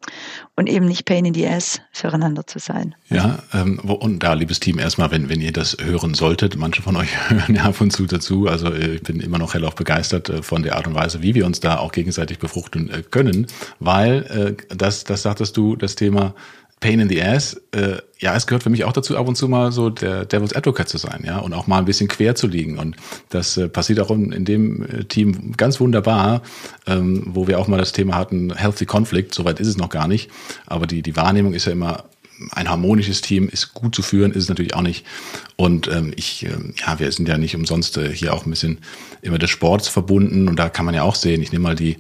und 0.55 0.67
eben 0.67 0.85
nicht 0.85 1.05
Pain 1.05 1.25
in 1.25 1.33
the 1.33 1.47
Ass 1.47 1.81
füreinander 1.91 2.45
zu 2.45 2.59
sein. 2.59 2.95
Ja, 3.09 3.39
ähm, 3.53 3.79
und 3.79 4.19
da, 4.23 4.33
liebes 4.33 4.59
Team, 4.59 4.79
erstmal, 4.79 5.11
wenn, 5.11 5.29
wenn 5.29 5.41
ihr 5.41 5.51
das 5.51 5.77
hören 5.79 6.13
solltet, 6.13 6.55
manche 6.57 6.81
von 6.81 6.95
euch 6.95 7.09
hören 7.29 7.55
ja 7.55 7.63
ab 7.63 7.81
und 7.81 7.91
zu 7.91 8.05
dazu, 8.05 8.47
also 8.47 8.71
äh, 8.71 8.95
ich 8.95 9.03
bin 9.03 9.19
immer 9.19 9.37
noch 9.37 9.53
hellauf 9.53 9.75
begeistert 9.75 10.29
äh, 10.29 10.43
von 10.43 10.63
der 10.63 10.75
Art 10.75 10.87
und 10.87 10.95
Weise, 10.95 11.21
wie 11.21 11.35
wir 11.35 11.45
uns 11.45 11.59
da 11.59 11.77
auch 11.77 11.91
gegenseitig 11.91 12.39
befruchten 12.39 12.89
äh, 12.89 13.03
können, 13.03 13.47
weil 13.79 14.55
das, 14.69 15.03
das 15.03 15.21
sagtest 15.23 15.57
du, 15.57 15.75
das 15.75 15.95
Thema 15.95 16.33
Pain 16.81 16.99
in 16.99 17.07
the 17.07 17.21
Ass, 17.21 17.61
äh, 17.73 17.97
ja, 18.19 18.35
es 18.35 18.47
gehört 18.47 18.63
für 18.63 18.69
mich 18.71 18.83
auch 18.83 18.91
dazu, 18.91 19.15
ab 19.15 19.27
und 19.27 19.35
zu 19.35 19.47
mal 19.47 19.71
so 19.71 19.89
der 19.89 20.25
Devil's 20.25 20.53
Advocate 20.53 20.89
zu 20.89 20.97
sein, 20.97 21.23
ja, 21.23 21.37
und 21.37 21.53
auch 21.53 21.67
mal 21.67 21.77
ein 21.77 21.85
bisschen 21.85 22.07
quer 22.07 22.35
zu 22.35 22.47
liegen. 22.47 22.79
Und 22.79 22.95
das 23.29 23.55
äh, 23.55 23.69
passiert 23.69 23.99
auch 23.99 24.09
in, 24.09 24.45
dem 24.45 24.83
äh, 24.83 25.03
Team 25.05 25.53
ganz 25.55 25.79
wunderbar, 25.79 26.41
ähm, 26.87 27.23
wo 27.27 27.47
wir 27.47 27.59
auch 27.59 27.67
mal 27.67 27.77
das 27.77 27.91
Thema 27.93 28.15
hatten, 28.15 28.53
Healthy 28.55 28.85
Conflict, 28.85 29.33
soweit 29.33 29.59
ist 29.59 29.67
es 29.67 29.77
noch 29.77 29.89
gar 29.89 30.07
nicht. 30.07 30.29
Aber 30.65 30.87
die, 30.87 31.03
die 31.03 31.15
Wahrnehmung 31.15 31.53
ist 31.53 31.65
ja 31.65 31.71
immer, 31.71 32.05
ein 32.51 32.69
harmonisches 32.69 33.21
Team 33.21 33.47
ist 33.47 33.73
gut 33.73 33.95
zu 33.95 34.01
führen, 34.01 34.31
ist 34.31 34.43
es 34.43 34.49
natürlich 34.49 34.73
auch 34.73 34.81
nicht. 34.81 35.05
Und 35.55 35.87
ähm, 35.87 36.13
ich, 36.15 36.45
äh, 36.45 36.49
ja, 36.75 36.99
wir 36.99 37.11
sind 37.11 37.27
ja 37.27 37.37
nicht 37.37 37.55
umsonst 37.55 37.97
äh, 37.97 38.13
hier 38.13 38.33
auch 38.33 38.45
ein 38.45 38.49
bisschen 38.49 38.79
immer 39.21 39.37
des 39.37 39.49
Sports 39.49 39.87
verbunden. 39.87 40.47
Und 40.47 40.57
da 40.57 40.69
kann 40.69 40.85
man 40.85 40.95
ja 40.95 41.03
auch 41.03 41.15
sehen, 41.15 41.41
ich 41.41 41.51
nehme 41.51 41.63
mal 41.63 41.75
die 41.75 41.97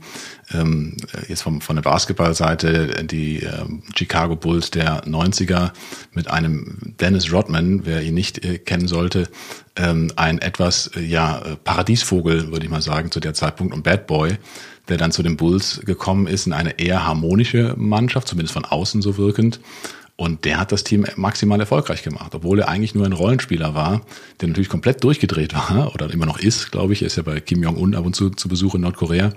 ähm, 0.53 0.97
jetzt 1.27 1.43
vom, 1.43 1.61
von 1.61 1.75
der 1.75 1.83
Basketballseite 1.83 3.05
die 3.05 3.43
äh, 3.43 3.65
Chicago 3.95 4.35
Bulls 4.35 4.71
der 4.71 5.03
90er 5.05 5.71
mit 6.13 6.29
einem 6.29 6.95
Dennis 6.99 7.31
Rodman, 7.31 7.85
wer 7.85 8.01
ihn 8.01 8.13
nicht 8.13 8.43
äh, 8.43 8.57
kennen 8.57 8.87
sollte, 8.87 9.29
ähm, 9.75 10.11
ein 10.15 10.39
etwas 10.39 10.87
äh, 10.95 11.01
ja 11.01 11.41
Paradiesvogel, 11.63 12.51
würde 12.51 12.65
ich 12.65 12.71
mal 12.71 12.81
sagen, 12.81 13.11
zu 13.11 13.19
der 13.19 13.33
Zeitpunkt 13.33 13.73
und 13.73 13.83
Bad 13.83 14.07
Boy, 14.07 14.37
der 14.89 14.97
dann 14.97 15.11
zu 15.11 15.23
den 15.23 15.37
Bulls 15.37 15.81
gekommen 15.85 16.27
ist 16.27 16.47
in 16.47 16.53
eine 16.53 16.79
eher 16.79 17.05
harmonische 17.05 17.75
Mannschaft, 17.77 18.27
zumindest 18.27 18.53
von 18.53 18.65
außen 18.65 19.01
so 19.01 19.17
wirkend. 19.17 19.59
Und 20.21 20.45
der 20.45 20.59
hat 20.59 20.71
das 20.71 20.83
Team 20.83 21.03
maximal 21.15 21.59
erfolgreich 21.59 22.03
gemacht, 22.03 22.35
obwohl 22.35 22.59
er 22.59 22.69
eigentlich 22.69 22.93
nur 22.93 23.07
ein 23.07 23.11
Rollenspieler 23.11 23.73
war, 23.73 24.01
der 24.39 24.49
natürlich 24.49 24.69
komplett 24.69 25.03
durchgedreht 25.03 25.55
war 25.55 25.91
oder 25.95 26.13
immer 26.13 26.27
noch 26.27 26.37
ist, 26.37 26.71
glaube 26.71 26.93
ich. 26.93 27.01
Er 27.01 27.07
ist 27.07 27.15
ja 27.15 27.23
bei 27.23 27.39
Kim 27.39 27.63
Jong-un 27.63 27.95
ab 27.95 28.05
und 28.05 28.15
zu 28.15 28.29
zu 28.29 28.47
Besuch 28.47 28.75
in 28.75 28.81
Nordkorea. 28.81 29.33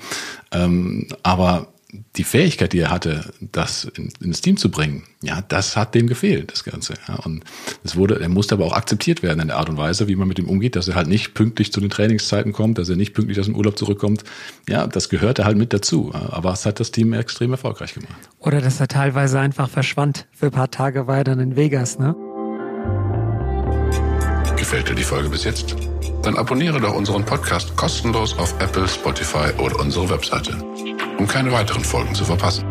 Ähm, 0.52 1.06
aber 1.22 1.68
die 2.16 2.24
Fähigkeit, 2.24 2.72
die 2.72 2.80
er 2.80 2.90
hatte, 2.90 3.32
das 3.40 3.84
in, 3.84 4.12
ins 4.20 4.40
Team 4.40 4.56
zu 4.56 4.70
bringen, 4.70 5.04
ja, 5.22 5.42
das 5.42 5.76
hat 5.76 5.94
dem 5.94 6.06
gefehlt, 6.06 6.52
das 6.52 6.64
Ganze. 6.64 6.94
Ja. 7.08 7.14
Und 7.16 7.44
es 7.82 7.96
wurde, 7.96 8.20
er 8.20 8.28
musste 8.28 8.54
aber 8.54 8.64
auch 8.64 8.72
akzeptiert 8.72 9.22
werden 9.22 9.40
in 9.40 9.48
der 9.48 9.56
Art 9.56 9.68
und 9.68 9.76
Weise, 9.76 10.08
wie 10.08 10.16
man 10.16 10.28
mit 10.28 10.38
ihm 10.38 10.48
umgeht, 10.48 10.76
dass 10.76 10.88
er 10.88 10.94
halt 10.94 11.08
nicht 11.08 11.34
pünktlich 11.34 11.72
zu 11.72 11.80
den 11.80 11.90
Trainingszeiten 11.90 12.52
kommt, 12.52 12.78
dass 12.78 12.88
er 12.88 12.96
nicht 12.96 13.14
pünktlich 13.14 13.38
aus 13.40 13.46
dem 13.46 13.56
Urlaub 13.56 13.78
zurückkommt. 13.78 14.24
Ja, 14.68 14.86
das 14.86 15.08
gehörte 15.08 15.44
halt 15.44 15.56
mit 15.56 15.72
dazu. 15.72 16.12
Aber 16.14 16.52
es 16.52 16.66
hat 16.66 16.80
das 16.80 16.90
Team 16.90 17.12
extrem 17.12 17.52
erfolgreich 17.52 17.94
gemacht. 17.94 18.14
Oder 18.38 18.60
dass 18.60 18.80
er 18.80 18.88
teilweise 18.88 19.38
einfach 19.38 19.68
verschwand. 19.68 20.26
Für 20.32 20.46
ein 20.46 20.52
paar 20.52 20.70
Tage 20.70 21.06
war 21.06 21.18
er 21.18 21.24
dann 21.24 21.40
in 21.40 21.56
Vegas, 21.56 21.98
ne? 21.98 22.14
Gefällt 24.56 24.88
dir 24.88 24.94
die 24.94 25.02
Folge 25.02 25.28
bis 25.28 25.44
jetzt? 25.44 25.76
Dann 26.24 26.36
abonniere 26.36 26.80
doch 26.80 26.94
unseren 26.94 27.24
Podcast 27.24 27.76
kostenlos 27.76 28.38
auf 28.38 28.54
Apple, 28.60 28.88
Spotify 28.88 29.52
oder 29.58 29.78
unsere 29.78 30.08
Webseite 30.08 30.56
um 31.18 31.26
keine 31.26 31.52
weiteren 31.52 31.84
Folgen 31.84 32.14
zu 32.14 32.24
verpassen. 32.24 32.64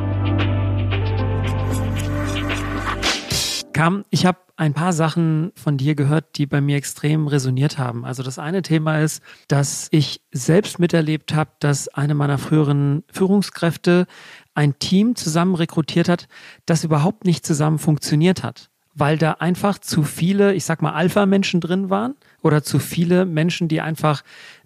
Kam, 3.73 4.05
ich 4.11 4.27
habe 4.27 4.37
ein 4.55 4.73
paar 4.75 4.93
Sachen 4.93 5.51
von 5.55 5.77
dir 5.77 5.95
gehört, 5.95 6.37
die 6.37 6.45
bei 6.45 6.61
mir 6.61 6.77
extrem 6.77 7.27
resoniert 7.27 7.79
haben. 7.79 8.05
Also 8.05 8.21
das 8.21 8.37
eine 8.37 8.61
Thema 8.61 8.99
ist, 8.99 9.23
dass 9.47 9.87
ich 9.89 10.21
selbst 10.31 10.77
miterlebt 10.77 11.33
habe, 11.33 11.49
dass 11.59 11.87
eine 11.87 12.13
meiner 12.13 12.37
früheren 12.37 13.03
Führungskräfte 13.11 14.05
ein 14.53 14.77
Team 14.77 15.15
zusammen 15.15 15.55
rekrutiert 15.55 16.07
hat, 16.07 16.27
das 16.67 16.83
überhaupt 16.83 17.25
nicht 17.25 17.47
zusammen 17.47 17.79
funktioniert 17.79 18.43
hat, 18.43 18.69
weil 18.93 19.17
da 19.17 19.31
einfach 19.33 19.79
zu 19.79 20.03
viele, 20.03 20.53
ich 20.53 20.65
sag 20.65 20.83
mal, 20.83 20.93
Alpha-Menschen 20.93 21.59
drin 21.59 21.89
waren 21.89 22.13
oder 22.43 22.61
zu 22.61 22.77
viele 22.77 23.25
Menschen, 23.25 23.67
die 23.67 23.81
einfach 23.81 24.23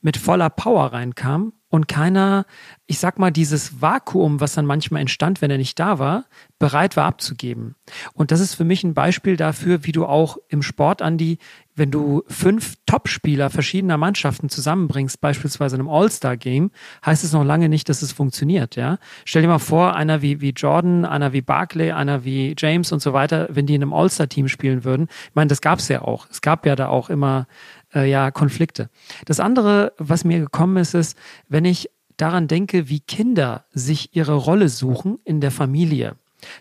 mit 0.07 0.15
voller 0.15 0.49
Power 0.49 0.93
reinkamen 0.93 1.51
und 1.67 1.89
keiner, 1.89 2.45
ich 2.85 2.97
sag 2.97 3.19
mal, 3.19 3.29
dieses 3.29 3.81
Vakuum, 3.81 4.39
was 4.39 4.53
dann 4.53 4.65
manchmal 4.65 5.01
entstand, 5.01 5.41
wenn 5.41 5.51
er 5.51 5.57
nicht 5.57 5.77
da 5.79 5.99
war, 5.99 6.27
bereit 6.59 6.95
war 6.95 7.03
abzugeben. 7.03 7.75
Und 8.13 8.31
das 8.31 8.39
ist 8.39 8.55
für 8.55 8.63
mich 8.63 8.85
ein 8.85 8.93
Beispiel 8.93 9.35
dafür, 9.35 9.83
wie 9.83 9.91
du 9.91 10.05
auch 10.05 10.37
im 10.47 10.61
Sport, 10.61 11.01
Andi, 11.01 11.39
wenn 11.75 11.91
du 11.91 12.23
fünf 12.27 12.75
Topspieler 12.85 13.49
verschiedener 13.49 13.97
Mannschaften 13.97 14.47
zusammenbringst, 14.47 15.19
beispielsweise 15.19 15.75
in 15.75 15.81
einem 15.81 15.89
All-Star-Game, 15.89 16.71
heißt 17.05 17.25
es 17.25 17.33
noch 17.33 17.43
lange 17.43 17.67
nicht, 17.67 17.89
dass 17.89 18.01
es 18.01 18.13
funktioniert, 18.13 18.77
ja. 18.77 18.99
Stell 19.25 19.41
dir 19.41 19.49
mal 19.49 19.59
vor, 19.59 19.93
einer 19.93 20.21
wie, 20.21 20.39
wie 20.39 20.51
Jordan, 20.51 21.03
einer 21.03 21.33
wie 21.33 21.41
Barclay, 21.41 21.91
einer 21.91 22.23
wie 22.23 22.55
James 22.57 22.93
und 22.93 23.01
so 23.01 23.11
weiter, 23.11 23.49
wenn 23.51 23.65
die 23.65 23.75
in 23.75 23.83
einem 23.83 23.93
All-Star-Team 23.93 24.47
spielen 24.47 24.85
würden. 24.85 25.09
Ich 25.25 25.35
meine, 25.35 25.49
das 25.49 25.59
gab 25.59 25.79
es 25.79 25.89
ja 25.89 26.01
auch. 26.01 26.27
Es 26.31 26.41
gab 26.41 26.65
ja 26.65 26.77
da 26.77 26.87
auch 26.87 27.09
immer 27.09 27.45
äh, 27.97 28.09
ja 28.09 28.31
Konflikte. 28.31 28.89
Das 29.25 29.39
andere, 29.39 29.93
was 29.97 30.23
mir 30.23 30.39
gekommen 30.39 30.77
ist, 30.77 30.93
ist, 30.93 31.17
wenn 31.49 31.65
ich 31.65 31.89
daran 32.17 32.47
denke, 32.47 32.89
wie 32.89 32.99
Kinder 32.99 33.65
sich 33.73 34.15
ihre 34.15 34.35
Rolle 34.35 34.69
suchen 34.69 35.19
in 35.23 35.41
der 35.41 35.51
Familie. 35.51 36.15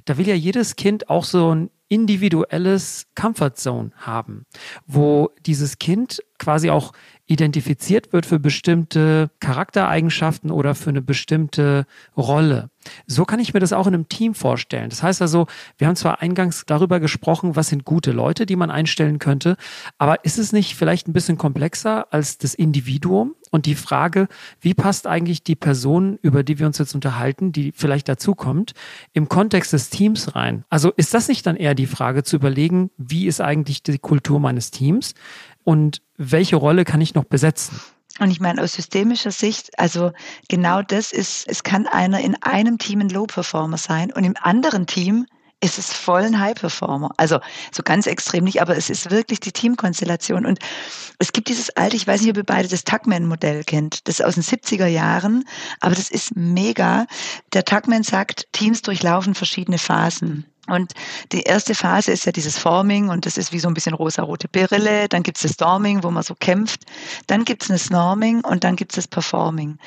Da 0.04 0.18
will 0.18 0.28
ja 0.28 0.34
jedes 0.34 0.76
Kind 0.76 1.10
auch 1.10 1.24
so 1.24 1.54
ein 1.54 1.70
individuelles 1.88 3.06
Comfort 3.14 3.54
Zone 3.54 3.90
haben, 3.96 4.44
wo 4.86 5.30
dieses 5.46 5.78
Kind 5.78 6.20
quasi 6.38 6.70
auch 6.70 6.92
identifiziert 7.26 8.12
wird 8.12 8.26
für 8.26 8.38
bestimmte 8.38 9.30
Charaktereigenschaften 9.40 10.50
oder 10.50 10.74
für 10.74 10.90
eine 10.90 11.02
bestimmte 11.02 11.86
Rolle. 12.16 12.70
So 13.06 13.24
kann 13.24 13.40
ich 13.40 13.52
mir 13.52 13.60
das 13.60 13.72
auch 13.72 13.86
in 13.86 13.94
einem 13.94 14.08
Team 14.08 14.34
vorstellen. 14.34 14.90
Das 14.90 15.02
heißt 15.02 15.22
also, 15.22 15.46
wir 15.78 15.88
haben 15.88 15.96
zwar 15.96 16.22
eingangs 16.22 16.64
darüber 16.66 17.00
gesprochen, 17.00 17.56
was 17.56 17.68
sind 17.68 17.84
gute 17.84 18.12
Leute, 18.12 18.46
die 18.46 18.56
man 18.56 18.70
einstellen 18.70 19.18
könnte, 19.18 19.56
aber 19.98 20.24
ist 20.24 20.38
es 20.38 20.52
nicht 20.52 20.76
vielleicht 20.76 21.08
ein 21.08 21.12
bisschen 21.12 21.38
komplexer 21.38 22.06
als 22.12 22.38
das 22.38 22.54
Individuum 22.54 23.34
und 23.56 23.66
die 23.66 23.74
Frage, 23.74 24.28
wie 24.60 24.74
passt 24.74 25.06
eigentlich 25.06 25.42
die 25.42 25.56
Person, 25.56 26.18
über 26.22 26.44
die 26.44 26.58
wir 26.58 26.66
uns 26.66 26.78
jetzt 26.78 26.94
unterhalten, 26.94 27.50
die 27.50 27.72
vielleicht 27.74 28.08
dazukommt, 28.08 28.72
im 29.12 29.28
Kontext 29.28 29.72
des 29.72 29.90
Teams 29.90 30.36
rein? 30.36 30.64
Also 30.70 30.92
ist 30.96 31.12
das 31.12 31.28
nicht 31.28 31.46
dann 31.46 31.56
eher 31.56 31.74
die 31.74 31.86
Frage 31.86 32.22
zu 32.22 32.36
überlegen, 32.36 32.90
wie 32.96 33.26
ist 33.26 33.40
eigentlich 33.40 33.82
die 33.82 33.98
Kultur 33.98 34.38
meines 34.38 34.70
Teams? 34.70 35.14
und 35.66 36.00
welche 36.16 36.56
Rolle 36.56 36.84
kann 36.84 37.00
ich 37.00 37.14
noch 37.14 37.24
besetzen? 37.24 37.80
Und 38.20 38.30
ich 38.30 38.40
meine, 38.40 38.62
aus 38.62 38.72
systemischer 38.72 39.32
Sicht, 39.32 39.78
also 39.78 40.12
genau 40.48 40.80
das 40.80 41.12
ist, 41.12 41.46
es 41.48 41.64
kann 41.64 41.86
einer 41.86 42.20
in 42.20 42.40
einem 42.40 42.78
Team 42.78 43.00
ein 43.00 43.10
Low-Performer 43.10 43.76
sein 43.76 44.12
und 44.12 44.24
im 44.24 44.36
anderen 44.40 44.86
Team 44.86 45.26
ist 45.62 45.78
es 45.78 45.92
voll 45.92 46.22
ein 46.22 46.38
High-Performer. 46.38 47.10
Also 47.16 47.40
so 47.72 47.82
ganz 47.82 48.06
extrem 48.06 48.44
nicht, 48.44 48.60
aber 48.60 48.76
es 48.76 48.90
ist 48.90 49.10
wirklich 49.10 49.40
die 49.40 49.52
Teamkonstellation. 49.52 50.44
Und 50.44 50.58
es 51.18 51.32
gibt 51.32 51.48
dieses 51.48 51.70
alte, 51.70 51.96
ich 51.96 52.06
weiß 52.06 52.20
nicht, 52.20 52.30
ob 52.30 52.36
ihr 52.36 52.44
beide 52.44 52.68
das 52.68 52.84
Tuckman-Modell 52.84 53.64
kennt, 53.64 54.06
das 54.06 54.20
ist 54.20 54.26
aus 54.26 54.34
den 54.34 54.42
70er 54.42 54.86
Jahren, 54.86 55.44
aber 55.80 55.94
das 55.94 56.10
ist 56.10 56.36
mega. 56.36 57.06
Der 57.52 57.64
Tuckman 57.64 58.02
sagt, 58.02 58.46
Teams 58.52 58.82
durchlaufen 58.82 59.34
verschiedene 59.34 59.78
Phasen. 59.78 60.46
Und 60.68 60.92
die 61.32 61.42
erste 61.42 61.74
Phase 61.74 62.12
ist 62.12 62.26
ja 62.26 62.32
dieses 62.32 62.58
Forming 62.58 63.08
und 63.08 63.26
das 63.26 63.36
ist 63.36 63.52
wie 63.52 63.58
so 63.58 63.68
ein 63.68 63.74
bisschen 63.74 63.94
rosa-rote 63.94 64.48
Brille. 64.48 65.08
Dann 65.08 65.22
gibt 65.22 65.38
es 65.38 65.42
das 65.42 65.52
Storming, 65.52 66.02
wo 66.02 66.10
man 66.10 66.22
so 66.22 66.34
kämpft. 66.34 66.82
Dann 67.26 67.44
gibt 67.44 67.68
es 67.68 67.90
Norming 67.90 68.40
und 68.42 68.64
dann 68.64 68.76
gibt 68.76 68.92
es 68.92 68.96
das 68.96 69.08
Performing. 69.08 69.78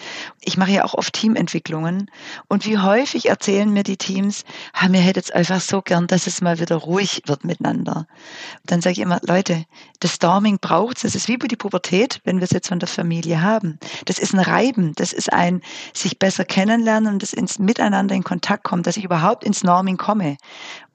Ich 0.42 0.58
mache 0.58 0.72
ja 0.72 0.86
auch 0.86 0.94
oft 0.94 1.14
Teamentwicklungen 1.14 2.10
und 2.48 2.66
wie 2.66 2.78
häufig 2.78 3.28
erzählen 3.28 3.70
mir 3.72 3.84
die 3.84 3.98
Teams, 3.98 4.46
ah, 4.74 4.88
mir 4.88 5.02
hätte 5.02 5.20
jetzt 5.20 5.34
einfach 5.34 5.62
so 5.62 5.82
gern, 5.82 6.08
dass 6.08 6.28
es 6.28 6.42
mal 6.42 6.60
wieder 6.60 6.76
ruhig 6.76 7.24
wird 7.26 7.44
miteinander. 7.44 8.08
Dann 8.66 8.82
sage 8.82 8.94
ich 8.94 9.00
immer, 9.00 9.20
Leute, 9.24 9.66
das 10.00 10.14
Storming 10.14 10.60
braucht 10.60 10.98
es. 10.98 11.04
Das 11.04 11.16
ist 11.16 11.28
wie 11.28 11.38
bei 11.38 11.48
die 11.48 11.56
Pubertät, 11.56 12.22
wenn 12.24 12.38
wir 12.38 12.46
es 12.46 12.52
jetzt 12.52 12.70
von 12.70 12.80
der 12.80 12.88
Familie 12.88 13.42
haben. 13.42 13.80
Das 14.06 14.20
ist 14.20 14.34
ein 14.34 14.40
Reiben, 14.40 14.94
das 14.96 15.14
ist 15.14 15.32
ein 15.34 15.62
sich 15.94 16.20
besser 16.20 16.46
kennenlernen 16.46 17.14
und 17.14 17.24
das 17.24 17.34
ins 17.34 17.60
Miteinander 17.60 18.16
in 18.16 18.24
Kontakt 18.24 18.64
kommen, 18.64 18.84
dass 18.84 18.98
ich 18.98 19.04
überhaupt 19.04 19.44
ins 19.44 19.64
Norming 19.64 19.98
komme. 19.98 20.38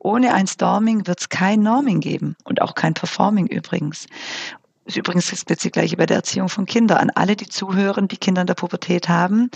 Ohne 0.05 0.35
ein 0.35 0.47
Storming 0.47 1.07
wird 1.07 1.21
es 1.23 1.29
kein 1.31 1.61
Norming 1.63 2.01
geben 2.01 2.37
und 2.45 2.61
auch 2.61 2.75
kein 2.75 2.93
Performing 2.93 3.47
übrigens. 3.47 4.07
Ist 4.85 4.99
übrigens 4.99 5.31
das 5.47 5.63
gleiche 5.73 5.97
bei 5.97 6.05
der 6.05 6.19
Erziehung 6.19 6.51
von 6.51 6.67
Kindern. 6.67 6.99
An 6.99 7.11
alle, 7.15 7.37
die 7.37 7.49
zuhören, 7.49 8.07
die 8.07 8.19
Kinder 8.19 8.43
in 8.43 8.47
der 8.47 8.53
Pubertät 8.53 9.09
haben. 9.09 9.51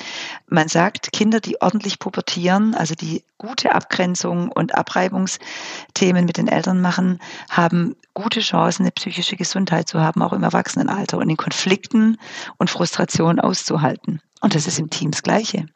Man 0.46 0.68
sagt, 0.68 1.12
Kinder, 1.12 1.40
die 1.40 1.60
ordentlich 1.60 1.98
pubertieren, 1.98 2.74
also 2.74 2.94
die 2.94 3.24
gute 3.36 3.74
Abgrenzung 3.74 4.50
und 4.50 4.74
Abreibungsthemen 4.74 6.24
mit 6.24 6.38
den 6.38 6.48
Eltern 6.48 6.80
machen, 6.80 7.20
haben 7.50 7.94
gute 8.14 8.40
Chancen, 8.40 8.84
eine 8.84 8.92
psychische 8.92 9.36
Gesundheit 9.36 9.86
zu 9.86 10.00
haben, 10.00 10.22
auch 10.22 10.32
im 10.32 10.44
Erwachsenenalter 10.44 11.18
und 11.18 11.28
in 11.28 11.36
Konflikten 11.36 12.16
und 12.56 12.70
Frustration 12.70 13.38
auszuhalten. 13.38 14.22
Und 14.40 14.54
das 14.54 14.66
ist 14.66 14.78
im 14.78 14.88
Team 14.88 15.10
das 15.10 15.22
Gleiche. 15.22 15.66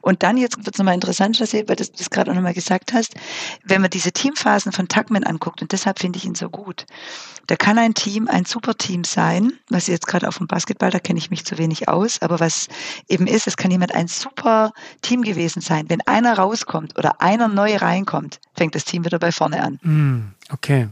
Und 0.00 0.22
dann, 0.22 0.36
jetzt 0.36 0.56
wird 0.58 0.74
es 0.74 0.78
nochmal 0.78 0.94
interessant, 0.94 1.40
weil 1.40 1.64
du 1.64 1.84
das 1.84 2.10
gerade 2.10 2.30
auch 2.30 2.34
nochmal 2.34 2.54
gesagt 2.54 2.92
hast, 2.92 3.14
wenn 3.64 3.80
man 3.80 3.90
diese 3.90 4.12
Teamphasen 4.12 4.72
von 4.72 4.88
Tuckman 4.88 5.24
anguckt, 5.24 5.62
und 5.62 5.72
deshalb 5.72 5.98
finde 5.98 6.18
ich 6.18 6.24
ihn 6.24 6.34
so 6.34 6.48
gut, 6.48 6.86
da 7.48 7.56
kann 7.56 7.78
ein 7.78 7.94
Team 7.94 8.28
ein 8.28 8.44
super 8.44 8.76
Team 8.76 9.04
sein, 9.04 9.54
was 9.70 9.86
jetzt 9.86 10.06
gerade 10.06 10.28
auf 10.28 10.38
dem 10.38 10.46
Basketball, 10.46 10.90
da 10.90 10.98
kenne 10.98 11.18
ich 11.18 11.30
mich 11.30 11.46
zu 11.46 11.56
wenig 11.56 11.88
aus, 11.88 12.20
aber 12.20 12.40
was 12.40 12.68
eben 13.08 13.26
ist, 13.26 13.46
es 13.46 13.56
kann 13.56 13.70
jemand 13.70 13.94
ein 13.94 14.06
super 14.06 14.72
Team 15.00 15.22
gewesen 15.22 15.62
sein. 15.62 15.88
Wenn 15.88 16.02
einer 16.02 16.36
rauskommt 16.36 16.98
oder 16.98 17.22
einer 17.22 17.48
neu 17.48 17.76
reinkommt, 17.76 18.40
fängt 18.54 18.74
das 18.74 18.84
Team 18.84 19.04
wieder 19.04 19.18
bei 19.18 19.32
vorne 19.32 19.62
an. 19.62 19.78
Mm, 19.82 20.34
okay. 20.52 20.88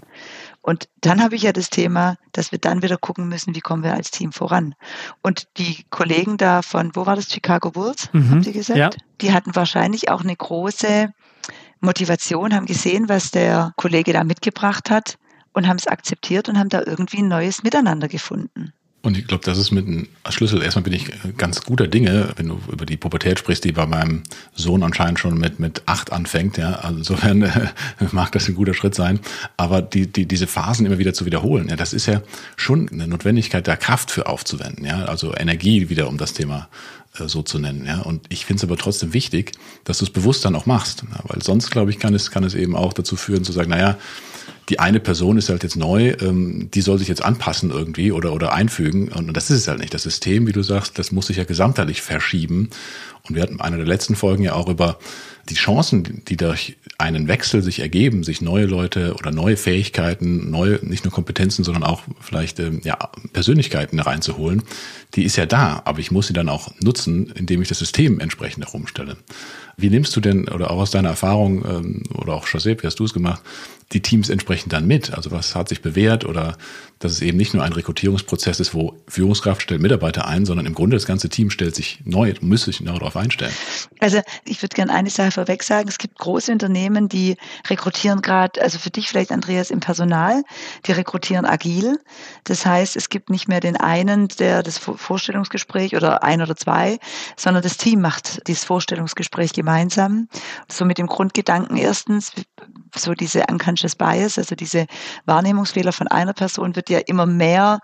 Und 0.66 0.88
dann 1.00 1.22
habe 1.22 1.36
ich 1.36 1.42
ja 1.42 1.52
das 1.52 1.70
Thema, 1.70 2.16
dass 2.32 2.50
wir 2.50 2.58
dann 2.58 2.82
wieder 2.82 2.98
gucken 2.98 3.28
müssen, 3.28 3.54
wie 3.54 3.60
kommen 3.60 3.84
wir 3.84 3.94
als 3.94 4.10
Team 4.10 4.32
voran. 4.32 4.74
Und 5.22 5.46
die 5.58 5.84
Kollegen 5.90 6.38
da 6.38 6.60
von, 6.60 6.90
wo 6.96 7.06
war 7.06 7.14
das, 7.14 7.30
Chicago 7.30 7.70
Bulls, 7.70 8.12
mhm. 8.12 8.30
haben 8.30 8.42
Sie 8.42 8.50
gesagt? 8.50 8.76
Ja. 8.76 8.90
Die 9.20 9.32
hatten 9.32 9.54
wahrscheinlich 9.54 10.10
auch 10.10 10.22
eine 10.22 10.34
große 10.34 11.12
Motivation, 11.78 12.52
haben 12.52 12.66
gesehen, 12.66 13.08
was 13.08 13.30
der 13.30 13.74
Kollege 13.76 14.12
da 14.12 14.24
mitgebracht 14.24 14.90
hat 14.90 15.18
und 15.52 15.68
haben 15.68 15.76
es 15.76 15.86
akzeptiert 15.86 16.48
und 16.48 16.58
haben 16.58 16.68
da 16.68 16.82
irgendwie 16.84 17.18
ein 17.18 17.28
neues 17.28 17.62
Miteinander 17.62 18.08
gefunden. 18.08 18.72
Und 19.06 19.16
ich 19.16 19.28
glaube, 19.28 19.44
das 19.44 19.56
ist 19.56 19.70
mit 19.70 19.86
einem 19.86 20.08
Schlüssel. 20.30 20.60
Erstmal 20.60 20.82
bin 20.82 20.92
ich 20.92 21.12
ganz 21.36 21.60
guter 21.60 21.86
Dinge, 21.86 22.30
wenn 22.34 22.48
du 22.48 22.60
über 22.72 22.84
die 22.84 22.96
Pubertät 22.96 23.38
sprichst, 23.38 23.62
die 23.62 23.70
bei 23.70 23.86
meinem 23.86 24.24
Sohn 24.52 24.82
anscheinend 24.82 25.20
schon 25.20 25.38
mit, 25.38 25.60
mit 25.60 25.82
acht 25.86 26.10
anfängt. 26.10 26.56
Ja, 26.56 26.72
also 26.80 26.98
insofern 26.98 27.42
äh, 27.42 27.68
mag 28.10 28.32
das 28.32 28.48
ein 28.48 28.56
guter 28.56 28.74
Schritt 28.74 28.96
sein. 28.96 29.20
Aber 29.56 29.80
die, 29.80 30.08
die, 30.08 30.26
diese 30.26 30.48
Phasen 30.48 30.86
immer 30.86 30.98
wieder 30.98 31.14
zu 31.14 31.24
wiederholen, 31.24 31.68
ja, 31.68 31.76
das 31.76 31.92
ist 31.92 32.06
ja 32.06 32.20
schon 32.56 32.88
eine 32.88 33.06
Notwendigkeit, 33.06 33.68
da 33.68 33.76
Kraft 33.76 34.10
für 34.10 34.26
aufzuwenden. 34.26 34.84
Ja, 34.84 35.04
also 35.04 35.32
Energie 35.36 35.88
wieder, 35.88 36.08
um 36.08 36.18
das 36.18 36.32
Thema 36.32 36.68
äh, 37.20 37.28
so 37.28 37.42
zu 37.42 37.60
nennen. 37.60 37.86
Ja, 37.86 38.00
und 38.00 38.26
ich 38.28 38.44
finde 38.44 38.58
es 38.58 38.64
aber 38.64 38.76
trotzdem 38.76 39.12
wichtig, 39.12 39.52
dass 39.84 39.98
du 39.98 40.04
es 40.04 40.10
bewusst 40.10 40.44
dann 40.44 40.56
auch 40.56 40.66
machst. 40.66 41.04
Ja, 41.08 41.20
weil 41.28 41.44
sonst, 41.44 41.70
glaube 41.70 41.92
ich, 41.92 42.00
kann 42.00 42.12
es, 42.12 42.32
kann 42.32 42.42
es 42.42 42.54
eben 42.54 42.74
auch 42.74 42.92
dazu 42.92 43.14
führen, 43.14 43.44
zu 43.44 43.52
sagen, 43.52 43.70
naja, 43.70 43.98
die 44.68 44.80
eine 44.80 44.98
Person 44.98 45.38
ist 45.38 45.48
halt 45.48 45.62
jetzt 45.62 45.76
neu, 45.76 46.14
ähm, 46.20 46.70
die 46.72 46.80
soll 46.80 46.98
sich 46.98 47.08
jetzt 47.08 47.24
anpassen 47.24 47.70
irgendwie 47.70 48.10
oder, 48.10 48.32
oder 48.32 48.52
einfügen. 48.52 49.08
Und, 49.08 49.28
und 49.28 49.36
das 49.36 49.50
ist 49.50 49.58
es 49.58 49.68
halt 49.68 49.78
nicht. 49.78 49.94
Das 49.94 50.02
System, 50.02 50.46
wie 50.46 50.52
du 50.52 50.62
sagst, 50.62 50.98
das 50.98 51.12
muss 51.12 51.28
sich 51.28 51.36
ja 51.36 51.44
gesamtheitlich 51.44 52.02
verschieben. 52.02 52.70
Und 53.28 53.34
wir 53.34 53.42
hatten 53.42 53.54
in 53.54 53.60
einer 53.60 53.76
der 53.76 53.86
letzten 53.86 54.16
Folgen 54.16 54.42
ja 54.42 54.54
auch 54.54 54.68
über 54.68 54.98
die 55.48 55.54
Chancen, 55.54 56.22
die 56.26 56.36
durch 56.36 56.76
einen 56.98 57.28
Wechsel 57.28 57.62
sich 57.62 57.80
ergeben, 57.80 58.24
sich 58.24 58.40
neue 58.40 58.66
Leute 58.66 59.14
oder 59.14 59.30
neue 59.30 59.56
Fähigkeiten, 59.56 60.50
neue, 60.50 60.80
nicht 60.82 61.04
nur 61.04 61.12
Kompetenzen, 61.12 61.62
sondern 61.62 61.84
auch 61.84 62.02
vielleicht 62.20 62.58
ähm, 62.58 62.80
ja, 62.82 62.96
Persönlichkeiten 63.32 64.00
reinzuholen, 64.00 64.62
die 65.14 65.24
ist 65.24 65.36
ja 65.36 65.46
da, 65.46 65.82
aber 65.84 66.00
ich 66.00 66.10
muss 66.10 66.26
sie 66.26 66.32
dann 66.32 66.48
auch 66.48 66.72
nutzen, 66.80 67.30
indem 67.36 67.62
ich 67.62 67.68
das 67.68 67.78
System 67.78 68.18
entsprechend 68.18 68.64
herumstelle. 68.64 69.16
Wie 69.78 69.90
nimmst 69.90 70.16
du 70.16 70.20
denn, 70.20 70.48
oder 70.48 70.70
auch 70.70 70.78
aus 70.78 70.90
deiner 70.90 71.10
Erfahrung, 71.10 71.64
ähm, 71.64 72.02
oder 72.14 72.34
auch 72.34 72.46
José, 72.46 72.80
wie 72.80 72.86
hast 72.86 72.98
du 72.98 73.04
es 73.04 73.12
gemacht, 73.12 73.42
die 73.92 74.00
Teams 74.00 74.30
entsprechend 74.30 74.72
dann 74.72 74.86
mit? 74.86 75.12
Also 75.12 75.30
was 75.30 75.54
hat 75.54 75.68
sich 75.68 75.82
bewährt 75.82 76.24
oder 76.24 76.56
dass 76.98 77.12
es 77.12 77.20
eben 77.20 77.36
nicht 77.36 77.52
nur 77.52 77.62
ein 77.62 77.74
Rekrutierungsprozess 77.74 78.58
ist, 78.58 78.72
wo 78.72 78.94
Führungskraft 79.06 79.60
stellt 79.60 79.82
Mitarbeiter 79.82 80.26
ein, 80.26 80.46
sondern 80.46 80.64
im 80.64 80.74
Grunde 80.74 80.96
das 80.96 81.06
ganze 81.06 81.28
Team 81.28 81.50
stellt 81.50 81.74
sich 81.74 82.00
neu, 82.04 82.32
muss 82.40 82.64
sich 82.64 82.80
neu 82.80 82.94
darauf 82.94 83.16
einstellen. 83.16 83.52
Also 84.00 84.22
ich 84.44 84.62
würde 84.62 84.74
gerne 84.74 84.94
eine 84.94 85.10
Sache 85.10 85.30
vorweg 85.30 85.62
sagen. 85.62 85.88
Es 85.88 85.98
gibt 85.98 86.18
große 86.18 86.50
Unternehmen, 86.50 87.10
die 87.10 87.36
rekrutieren 87.68 88.22
gerade, 88.22 88.62
also 88.62 88.78
für 88.78 88.90
dich 88.90 89.08
vielleicht, 89.08 89.30
Andreas, 89.30 89.70
im 89.70 89.80
Personal, 89.80 90.42
die 90.86 90.92
rekrutieren 90.92 91.44
agil. 91.44 91.98
Das 92.44 92.64
heißt, 92.64 92.96
es 92.96 93.10
gibt 93.10 93.28
nicht 93.28 93.46
mehr 93.46 93.60
den 93.60 93.76
einen, 93.76 94.28
der 94.28 94.62
das 94.62 94.78
Vorstellungsgespräch 94.78 95.94
oder 95.94 96.24
ein 96.24 96.40
oder 96.40 96.56
zwei, 96.56 96.98
sondern 97.36 97.62
das 97.62 97.76
Team 97.76 98.00
macht 98.00 98.48
dieses 98.48 98.64
Vorstellungsgespräch 98.64 99.52
gemeinsam. 99.52 99.65
So 100.68 100.84
mit 100.84 100.98
dem 100.98 101.06
Grundgedanken 101.06 101.76
erstens, 101.76 102.32
so 102.94 103.12
diese 103.12 103.44
unconscious 103.50 103.94
bias, 103.94 104.38
also 104.38 104.54
diese 104.54 104.86
Wahrnehmungsfehler 105.26 105.92
von 105.92 106.08
einer 106.08 106.32
Person 106.32 106.76
wird 106.76 106.88
ja 106.90 107.00
immer 107.06 107.26
mehr, 107.26 107.80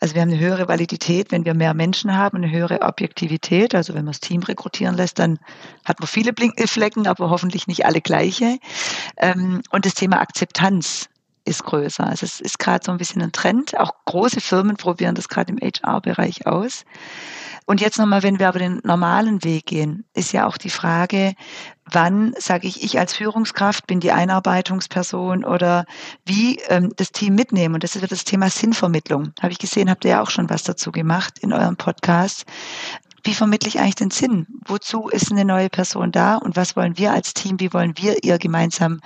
also 0.00 0.14
wir 0.14 0.22
haben 0.22 0.30
eine 0.30 0.40
höhere 0.40 0.68
Validität, 0.68 1.32
wenn 1.32 1.44
wir 1.44 1.54
mehr 1.54 1.74
Menschen 1.74 2.16
haben, 2.16 2.38
eine 2.38 2.50
höhere 2.50 2.80
Objektivität, 2.82 3.74
also 3.74 3.94
wenn 3.94 4.04
man 4.04 4.12
das 4.12 4.20
Team 4.20 4.42
rekrutieren 4.42 4.96
lässt, 4.96 5.18
dann 5.18 5.38
hat 5.84 6.00
man 6.00 6.06
viele 6.06 6.32
Blinkflecken, 6.32 7.06
aber 7.06 7.30
hoffentlich 7.30 7.66
nicht 7.66 7.84
alle 7.84 8.00
gleiche. 8.00 8.58
Ähm, 9.18 9.62
und 9.70 9.84
das 9.84 9.94
Thema 9.94 10.20
Akzeptanz 10.20 11.08
ist 11.44 11.64
größer. 11.64 12.06
Also 12.06 12.24
es 12.24 12.40
ist 12.40 12.58
gerade 12.58 12.84
so 12.84 12.92
ein 12.92 12.98
bisschen 12.98 13.22
ein 13.22 13.32
Trend. 13.32 13.78
Auch 13.78 13.92
große 14.06 14.40
Firmen 14.40 14.76
probieren 14.76 15.14
das 15.14 15.28
gerade 15.28 15.52
im 15.52 15.58
HR-Bereich 15.58 16.46
aus. 16.46 16.84
Und 17.66 17.80
jetzt 17.80 17.98
nochmal, 17.98 18.22
wenn 18.22 18.38
wir 18.38 18.48
aber 18.48 18.58
den 18.58 18.80
normalen 18.84 19.42
Weg 19.42 19.66
gehen, 19.66 20.04
ist 20.12 20.32
ja 20.32 20.46
auch 20.46 20.58
die 20.58 20.70
Frage, 20.70 21.34
wann 21.90 22.34
sage 22.38 22.66
ich, 22.68 22.82
ich 22.82 22.98
als 22.98 23.14
Führungskraft 23.14 23.86
bin 23.86 24.00
die 24.00 24.12
Einarbeitungsperson 24.12 25.44
oder 25.44 25.86
wie 26.26 26.58
ähm, 26.68 26.92
das 26.96 27.12
Team 27.12 27.34
mitnehmen. 27.34 27.74
Und 27.74 27.84
das 27.84 27.96
ist 27.96 28.12
das 28.12 28.24
Thema 28.24 28.50
Sinnvermittlung. 28.50 29.32
Habe 29.40 29.52
ich 29.52 29.58
gesehen, 29.58 29.88
habt 29.88 30.04
ihr 30.04 30.12
ja 30.12 30.22
auch 30.22 30.30
schon 30.30 30.50
was 30.50 30.62
dazu 30.62 30.92
gemacht 30.92 31.38
in 31.38 31.52
eurem 31.52 31.76
Podcast. 31.76 32.44
Wie 33.22 33.34
vermittle 33.34 33.68
ich 33.68 33.80
eigentlich 33.80 33.94
den 33.94 34.10
Sinn? 34.10 34.46
Wozu 34.66 35.08
ist 35.08 35.32
eine 35.32 35.46
neue 35.46 35.70
Person 35.70 36.12
da 36.12 36.36
und 36.36 36.56
was 36.56 36.76
wollen 36.76 36.98
wir 36.98 37.12
als 37.12 37.32
Team, 37.32 37.58
wie 37.58 37.72
wollen 37.72 37.94
wir 37.96 38.22
ihr 38.22 38.38
gemeinsam 38.38 39.00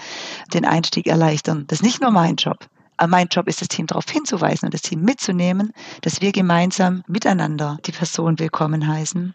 den 0.52 0.64
Einstieg 0.64 1.06
erleichtern? 1.06 1.64
Das 1.68 1.78
ist 1.78 1.84
nicht 1.84 2.00
nur 2.00 2.10
mein 2.10 2.34
Job. 2.34 2.66
Aber 2.98 3.08
mein 3.08 3.28
Job 3.28 3.48
ist, 3.48 3.60
das 3.60 3.68
Team 3.68 3.86
darauf 3.86 4.08
hinzuweisen 4.10 4.66
und 4.66 4.74
das 4.74 4.82
Team 4.82 5.02
mitzunehmen, 5.02 5.72
dass 6.02 6.20
wir 6.20 6.32
gemeinsam 6.32 7.02
miteinander 7.06 7.78
die 7.86 7.92
Person 7.92 8.38
willkommen 8.38 8.86
heißen. 8.86 9.34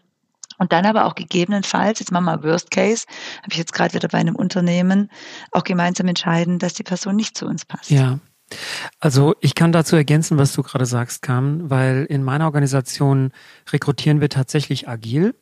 Und 0.58 0.72
dann 0.72 0.86
aber 0.86 1.06
auch 1.06 1.14
gegebenenfalls, 1.14 1.98
jetzt 1.98 2.12
machen 2.12 2.24
wir 2.26 2.36
mal 2.36 2.44
Worst 2.44 2.70
Case, 2.70 3.06
habe 3.38 3.52
ich 3.52 3.58
jetzt 3.58 3.72
gerade 3.72 3.94
wieder 3.94 4.08
bei 4.08 4.18
einem 4.18 4.36
Unternehmen, 4.36 5.10
auch 5.50 5.64
gemeinsam 5.64 6.06
entscheiden, 6.06 6.58
dass 6.58 6.74
die 6.74 6.84
Person 6.84 7.16
nicht 7.16 7.36
zu 7.36 7.46
uns 7.46 7.64
passt. 7.64 7.90
Ja. 7.90 8.20
Also 9.00 9.34
ich 9.40 9.54
kann 9.54 9.72
dazu 9.72 9.96
ergänzen, 9.96 10.38
was 10.38 10.52
du 10.52 10.62
gerade 10.62 10.86
sagst, 10.86 11.22
Kam, 11.22 11.70
weil 11.70 12.04
in 12.08 12.22
meiner 12.22 12.44
Organisation 12.44 13.32
rekrutieren 13.72 14.20
wir 14.20 14.28
tatsächlich 14.28 14.86
agil. 14.86 15.34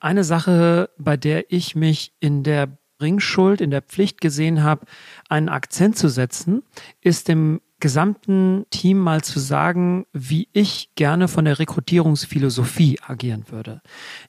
Eine 0.00 0.24
Sache, 0.24 0.88
bei 0.96 1.16
der 1.16 1.52
ich 1.52 1.74
mich 1.74 2.14
in 2.20 2.42
der 2.42 2.78
Bringschuld, 2.98 3.60
in 3.60 3.70
der 3.70 3.82
Pflicht 3.82 4.20
gesehen 4.20 4.62
habe, 4.62 4.86
einen 5.28 5.48
Akzent 5.48 5.98
zu 5.98 6.08
setzen, 6.08 6.62
ist 7.00 7.28
dem 7.28 7.60
gesamten 7.80 8.64
Team 8.70 8.98
mal 8.98 9.22
zu 9.22 9.38
sagen, 9.38 10.06
wie 10.12 10.48
ich 10.52 10.90
gerne 10.94 11.28
von 11.28 11.44
der 11.44 11.58
Rekrutierungsphilosophie 11.58 12.98
agieren 13.06 13.44
würde. 13.50 13.82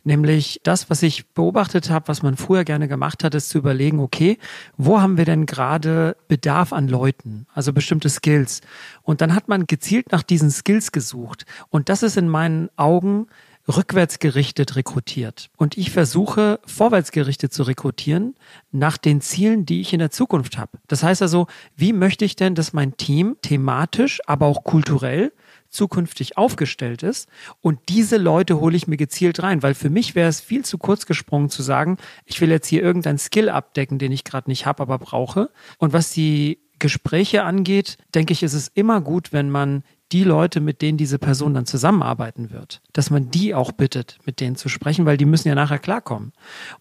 Nämlich 0.04 0.60
das, 0.64 0.90
was 0.90 1.04
ich 1.04 1.28
beobachtet 1.30 1.90
habe, 1.90 2.08
was 2.08 2.22
man 2.22 2.38
früher 2.38 2.64
gerne 2.64 2.88
gemacht 2.88 3.24
hat, 3.24 3.36
ist 3.36 3.50
zu 3.50 3.58
überlegen, 3.58 4.00
okay, 4.00 4.38
wo 4.78 5.00
haben 5.00 5.18
wir 5.18 5.26
denn 5.26 5.46
gerade 5.46 6.18
Bedarf 6.28 6.74
an 6.74 6.88
Leuten, 6.88 7.48
also 7.54 7.72
bestimmte 7.72 8.10
Skills. 8.10 8.62
Und 9.04 9.22
dann 9.22 9.34
hat 9.34 9.48
man 9.48 9.68
gezielt 9.68 10.12
nach 10.12 10.24
diesen 10.24 10.52
Skills 10.52 10.92
gesucht. 10.92 11.46
Und 11.70 11.90
das 11.90 12.04
ist 12.04 12.18
in 12.18 12.28
meinen 12.28 12.70
Augen 12.76 13.28
rückwärtsgerichtet 13.68 14.76
rekrutiert. 14.76 15.50
Und 15.58 15.78
ich 15.78 15.92
versuche, 15.92 16.60
vorwärtsgerichtet 16.66 17.54
zu 17.54 17.64
rekrutieren 17.64 18.36
nach 18.72 18.98
den 18.98 19.22
Zielen, 19.22 19.66
die 19.66 19.82
ich 19.82 19.94
in 19.94 20.00
der 20.00 20.12
Zukunft 20.12 20.58
habe. 20.58 20.78
Das 20.88 21.04
heißt 21.04 21.22
also, 21.22 21.48
wie 21.76 21.94
möchte 21.94 22.26
ich 22.26 22.36
denn, 22.36 22.56
dass 22.56 22.74
mein 22.74 22.98
Team 22.98 23.38
thematisch, 23.42 24.22
aber 24.28 24.46
auch 24.46 24.64
kulturell 24.64 25.32
zukünftig 25.70 26.38
aufgestellt 26.38 27.04
ist 27.04 27.28
und 27.60 27.80
diese 27.90 28.18
Leute 28.18 28.60
hole 28.62 28.78
ich 28.78 28.88
mir 28.88 28.98
gezielt 28.98 29.44
rein, 29.44 29.62
weil 29.62 29.74
für 29.74 29.90
mich 29.90 30.16
wäre 30.16 30.30
es 30.30 30.40
viel 30.40 30.64
zu 30.64 30.78
kurz 30.78 31.06
gesprungen 31.06 31.50
zu 31.50 31.64
sagen, 31.64 31.98
ich 32.26 32.40
will 32.40 32.50
jetzt 32.50 32.68
hier 32.68 32.82
irgendeinen 32.82 33.18
Skill 33.18 33.50
abdecken, 33.50 34.00
den 34.00 34.14
ich 34.14 34.24
gerade 34.24 34.50
nicht 34.50 34.66
habe, 34.66 34.84
aber 34.84 35.00
brauche. 35.00 35.50
Und 35.78 35.92
was 35.92 36.12
die 36.12 36.60
Gespräche 36.80 37.44
angeht, 37.44 37.98
denke 38.14 38.34
ich, 38.34 38.44
ist 38.44 38.54
es 38.54 38.70
immer 38.70 39.02
gut, 39.02 39.34
wenn 39.34 39.50
man 39.50 39.84
die 40.12 40.24
Leute, 40.24 40.62
mit 40.62 40.82
denen 40.82 40.98
diese 40.98 41.18
Person 41.18 41.56
dann 41.56 41.66
zusammenarbeiten 41.66 42.52
wird, 42.52 42.82
dass 42.94 43.10
man 43.10 43.32
die 43.32 43.56
auch 43.56 43.72
bittet, 43.72 44.20
mit 44.26 44.40
denen 44.40 44.56
zu 44.56 44.70
sprechen, 44.70 45.06
weil 45.06 45.18
die 45.18 45.26
müssen 45.26 45.48
ja 45.48 45.56
nachher 45.56 45.80
klarkommen. 45.80 46.32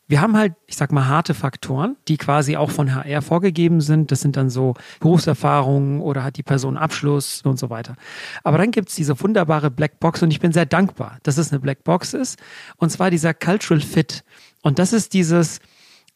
Wir 0.07 0.21
haben 0.21 0.37
halt, 0.37 0.55
ich 0.67 0.77
sag 0.77 0.93
mal, 0.93 1.07
harte 1.07 1.33
Faktoren, 1.33 1.97
die 2.07 2.19
quasi 2.19 2.57
auch 2.57 2.71
von 2.71 2.95
HR 2.95 3.23
vorgegeben 3.23 3.81
sind. 3.81 4.13
Das 4.13 4.21
sind 4.21 4.37
dann 4.37 4.51
so 4.51 4.75
Berufserfahrungen 5.01 6.01
oder 6.01 6.23
hat 6.23 6.37
die 6.37 6.43
Person 6.43 6.77
Abschluss 6.77 7.43
und 7.43 7.59
so 7.59 7.71
weiter. 7.71 7.97
Aber 8.43 8.59
dann 8.59 8.71
gibt's 8.71 8.95
diese 8.95 9.19
wunderbare 9.21 9.71
Blackbox 9.71 10.23
und 10.23 10.31
ich 10.31 10.41
bin 10.41 10.53
sehr 10.53 10.67
dankbar, 10.67 11.19
dass 11.23 11.39
es 11.39 11.51
eine 11.51 11.61
Blackbox 11.61 12.13
ist. 12.13 12.39
Und 12.77 12.91
zwar 12.91 13.11
dieser 13.11 13.33
Cultural 13.33 13.81
Fit. 13.81 14.23
Und 14.63 14.79
das 14.79 14.93
ist 14.93 15.15
dieses, 15.15 15.61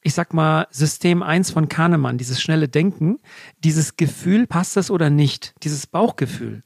ich 0.03 0.15
sag 0.15 0.35
mal, 0.35 0.67
System 0.71 1.23
1 1.23 1.51
von 1.51 1.69
Kahnemann, 1.69 2.19
dieses 2.19 2.41
schnelle 2.41 2.69
Denken, 2.69 3.19
dieses 3.65 3.97
Gefühl, 3.97 4.47
passt 4.47 4.77
das 4.77 4.91
oder 4.91 5.11
nicht, 5.11 5.55
dieses 5.65 5.87
Bauchgefühl. 5.87 6.63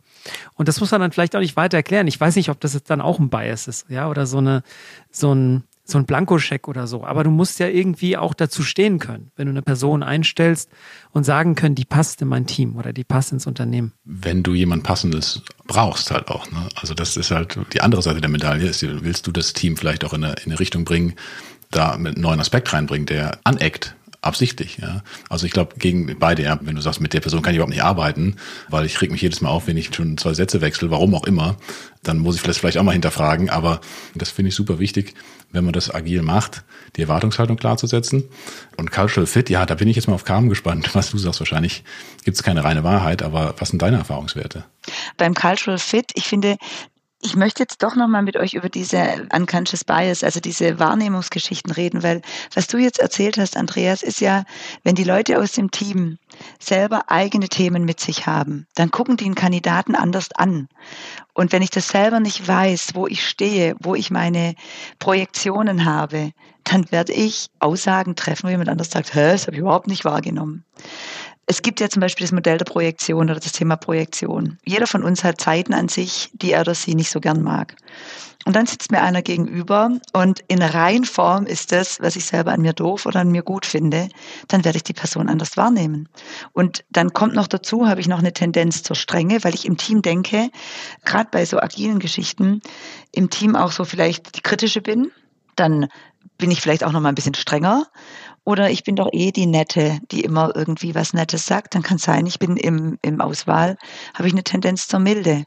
Und 0.54 0.68
das 0.68 0.80
muss 0.80 0.90
man 0.90 1.00
dann 1.00 1.12
vielleicht 1.12 1.34
auch 1.36 1.40
nicht 1.40 1.56
weiter 1.56 1.76
erklären. 1.76 2.06
Ich 2.06 2.20
weiß 2.20 2.36
nicht, 2.36 2.50
ob 2.50 2.60
das 2.60 2.74
jetzt 2.74 2.90
dann 2.90 3.00
auch 3.00 3.18
ein 3.18 3.30
Bias 3.30 3.68
ist, 3.68 3.86
ja, 3.88 4.08
oder 4.08 4.26
so 4.26 4.38
eine, 4.38 4.62
so 5.10 5.34
ein, 5.34 5.64
so 5.84 5.98
ein 5.98 6.06
Blankoscheck 6.06 6.68
oder 6.68 6.86
so. 6.86 7.04
Aber 7.04 7.24
du 7.24 7.30
musst 7.30 7.58
ja 7.58 7.66
irgendwie 7.66 8.16
auch 8.16 8.34
dazu 8.34 8.62
stehen 8.62 8.98
können, 8.98 9.32
wenn 9.36 9.46
du 9.46 9.50
eine 9.50 9.62
Person 9.62 10.02
einstellst 10.02 10.70
und 11.10 11.24
sagen 11.24 11.54
können, 11.54 11.74
die 11.74 11.84
passt 11.84 12.22
in 12.22 12.28
mein 12.28 12.46
Team 12.46 12.76
oder 12.76 12.92
die 12.92 13.04
passt 13.04 13.32
ins 13.32 13.46
Unternehmen. 13.46 13.92
Wenn 14.04 14.42
du 14.42 14.54
jemand 14.54 14.84
Passendes 14.84 15.42
brauchst 15.66 16.10
halt 16.10 16.28
auch, 16.28 16.50
ne? 16.50 16.68
Also 16.76 16.94
das 16.94 17.16
ist 17.16 17.30
halt 17.30 17.58
die 17.72 17.80
andere 17.80 18.02
Seite 18.02 18.20
der 18.20 18.30
Medaille. 18.30 18.68
Ist, 18.68 18.82
willst 18.82 19.26
du 19.26 19.32
das 19.32 19.52
Team 19.52 19.76
vielleicht 19.76 20.04
auch 20.04 20.12
in 20.12 20.24
eine, 20.24 20.34
in 20.44 20.52
eine 20.52 20.60
Richtung 20.60 20.84
bringen, 20.84 21.14
da 21.70 21.96
mit 21.96 22.14
einem 22.14 22.22
neuen 22.22 22.40
Aspekt 22.40 22.72
reinbringen, 22.72 23.06
der 23.06 23.38
aneckt, 23.44 23.96
absichtlich. 24.22 24.78
Ja. 24.78 25.02
Also 25.28 25.46
ich 25.46 25.52
glaube, 25.52 25.74
gegen 25.76 26.16
beide, 26.18 26.42
ja, 26.42 26.58
wenn 26.62 26.76
du 26.76 26.80
sagst, 26.80 27.00
mit 27.00 27.12
der 27.12 27.20
Person 27.20 27.42
kann 27.42 27.52
ich 27.52 27.56
überhaupt 27.56 27.72
nicht 27.74 27.82
arbeiten, 27.82 28.36
weil 28.68 28.86
ich 28.86 29.00
reg 29.02 29.10
mich 29.10 29.20
jedes 29.20 29.40
Mal 29.40 29.50
auf, 29.50 29.66
wenn 29.66 29.76
ich 29.76 29.94
schon 29.94 30.16
zwei 30.16 30.32
Sätze 30.32 30.60
wechsle, 30.60 30.90
warum 30.90 31.14
auch 31.14 31.24
immer, 31.24 31.56
dann 32.02 32.18
muss 32.18 32.36
ich 32.36 32.42
das 32.42 32.58
vielleicht 32.58 32.78
auch 32.78 32.84
mal 32.84 32.92
hinterfragen. 32.92 33.50
Aber 33.50 33.80
das 34.14 34.30
finde 34.30 34.48
ich 34.50 34.54
super 34.54 34.78
wichtig, 34.78 35.14
wenn 35.50 35.64
man 35.64 35.72
das 35.72 35.92
agil 35.92 36.22
macht, 36.22 36.62
die 36.96 37.02
Erwartungshaltung 37.02 37.56
klarzusetzen. 37.56 38.24
Und 38.76 38.90
Cultural 38.90 39.26
Fit, 39.26 39.50
ja, 39.50 39.66
da 39.66 39.74
bin 39.74 39.88
ich 39.88 39.96
jetzt 39.96 40.08
mal 40.08 40.14
auf 40.14 40.24
Carmen 40.24 40.48
gespannt, 40.48 40.94
was 40.94 41.10
du 41.10 41.18
sagst. 41.18 41.40
Wahrscheinlich 41.40 41.84
gibt 42.24 42.36
es 42.36 42.42
keine 42.42 42.64
reine 42.64 42.84
Wahrheit, 42.84 43.22
aber 43.22 43.54
was 43.58 43.70
sind 43.70 43.82
deine 43.82 43.98
Erfahrungswerte? 43.98 44.64
Beim 45.16 45.34
Cultural 45.34 45.78
Fit, 45.78 46.12
ich 46.14 46.26
finde, 46.26 46.56
ich 47.24 47.36
möchte 47.36 47.62
jetzt 47.62 47.84
doch 47.84 47.94
nochmal 47.94 48.22
mit 48.22 48.36
euch 48.36 48.54
über 48.54 48.68
diese 48.68 49.28
Unconscious 49.32 49.84
Bias, 49.84 50.24
also 50.24 50.40
diese 50.40 50.80
Wahrnehmungsgeschichten 50.80 51.70
reden, 51.72 52.02
weil 52.02 52.20
was 52.52 52.66
du 52.66 52.78
jetzt 52.78 52.98
erzählt 52.98 53.38
hast, 53.38 53.56
Andreas, 53.56 54.02
ist 54.02 54.20
ja, 54.20 54.44
wenn 54.82 54.96
die 54.96 55.04
Leute 55.04 55.38
aus 55.38 55.52
dem 55.52 55.70
Team 55.70 56.18
selber 56.58 57.04
eigene 57.06 57.48
Themen 57.48 57.84
mit 57.84 58.00
sich 58.00 58.26
haben, 58.26 58.66
dann 58.74 58.90
gucken 58.90 59.16
die 59.16 59.26
einen 59.26 59.36
Kandidaten 59.36 59.94
anders 59.94 60.32
an. 60.32 60.68
Und 61.32 61.52
wenn 61.52 61.62
ich 61.62 61.70
das 61.70 61.88
selber 61.88 62.18
nicht 62.18 62.46
weiß, 62.46 62.94
wo 62.94 63.06
ich 63.06 63.26
stehe, 63.26 63.76
wo 63.78 63.94
ich 63.94 64.10
meine 64.10 64.56
Projektionen 64.98 65.84
habe, 65.84 66.32
dann 66.64 66.90
werde 66.90 67.12
ich 67.12 67.50
Aussagen 67.60 68.16
treffen, 68.16 68.46
wo 68.46 68.50
jemand 68.50 68.68
anders 68.68 68.90
sagt, 68.90 69.14
hä, 69.14 69.32
das 69.32 69.46
habe 69.46 69.54
ich 69.54 69.60
überhaupt 69.60 69.86
nicht 69.86 70.04
wahrgenommen. 70.04 70.64
Es 71.46 71.62
gibt 71.62 71.80
ja 71.80 71.88
zum 71.88 72.00
Beispiel 72.00 72.24
das 72.24 72.32
Modell 72.32 72.58
der 72.58 72.64
Projektion 72.64 73.30
oder 73.30 73.40
das 73.40 73.52
Thema 73.52 73.76
Projektion. 73.76 74.58
Jeder 74.64 74.86
von 74.86 75.02
uns 75.02 75.24
hat 75.24 75.40
Zeiten 75.40 75.74
an 75.74 75.88
sich, 75.88 76.30
die 76.34 76.52
er 76.52 76.60
oder 76.60 76.74
sie 76.74 76.94
nicht 76.94 77.10
so 77.10 77.20
gern 77.20 77.42
mag. 77.42 77.74
Und 78.44 78.56
dann 78.56 78.66
sitzt 78.66 78.90
mir 78.90 79.02
einer 79.02 79.22
gegenüber 79.22 79.90
und 80.12 80.40
in 80.48 80.62
Reihenform 80.62 81.46
ist 81.46 81.70
das, 81.70 82.00
was 82.00 82.16
ich 82.16 82.24
selber 82.24 82.52
an 82.52 82.62
mir 82.62 82.72
doof 82.72 83.06
oder 83.06 83.20
an 83.20 83.30
mir 83.30 83.42
gut 83.42 83.66
finde, 83.66 84.08
dann 84.48 84.64
werde 84.64 84.76
ich 84.76 84.82
die 84.82 84.92
Person 84.92 85.28
anders 85.28 85.56
wahrnehmen. 85.56 86.08
Und 86.52 86.84
dann 86.90 87.12
kommt 87.12 87.34
noch 87.34 87.46
dazu, 87.46 87.86
habe 87.86 88.00
ich 88.00 88.08
noch 88.08 88.18
eine 88.18 88.32
Tendenz 88.32 88.82
zur 88.82 88.96
Strenge, 88.96 89.44
weil 89.44 89.54
ich 89.54 89.64
im 89.64 89.76
Team 89.76 90.02
denke, 90.02 90.50
gerade 91.04 91.28
bei 91.30 91.44
so 91.44 91.60
agilen 91.60 92.00
Geschichten, 92.00 92.62
im 93.12 93.30
Team 93.30 93.54
auch 93.54 93.70
so 93.70 93.84
vielleicht 93.84 94.36
die 94.36 94.42
kritische 94.42 94.80
bin, 94.80 95.12
dann 95.54 95.88
bin 96.38 96.50
ich 96.50 96.60
vielleicht 96.60 96.82
auch 96.82 96.92
noch 96.92 97.00
mal 97.00 97.10
ein 97.10 97.14
bisschen 97.14 97.34
strenger 97.34 97.86
oder 98.44 98.70
ich 98.70 98.82
bin 98.82 98.96
doch 98.96 99.08
eh 99.12 99.30
die 99.30 99.46
Nette, 99.46 100.00
die 100.10 100.22
immer 100.22 100.54
irgendwie 100.54 100.94
was 100.94 101.12
Nettes 101.12 101.46
sagt. 101.46 101.74
Dann 101.74 101.82
kann 101.82 101.96
es 101.96 102.02
sein, 102.02 102.26
ich 102.26 102.38
bin 102.38 102.56
im, 102.56 102.98
im 103.02 103.20
Auswahl, 103.20 103.76
habe 104.14 104.26
ich 104.26 104.34
eine 104.34 104.42
Tendenz 104.42 104.88
zur 104.88 104.98
Milde. 104.98 105.44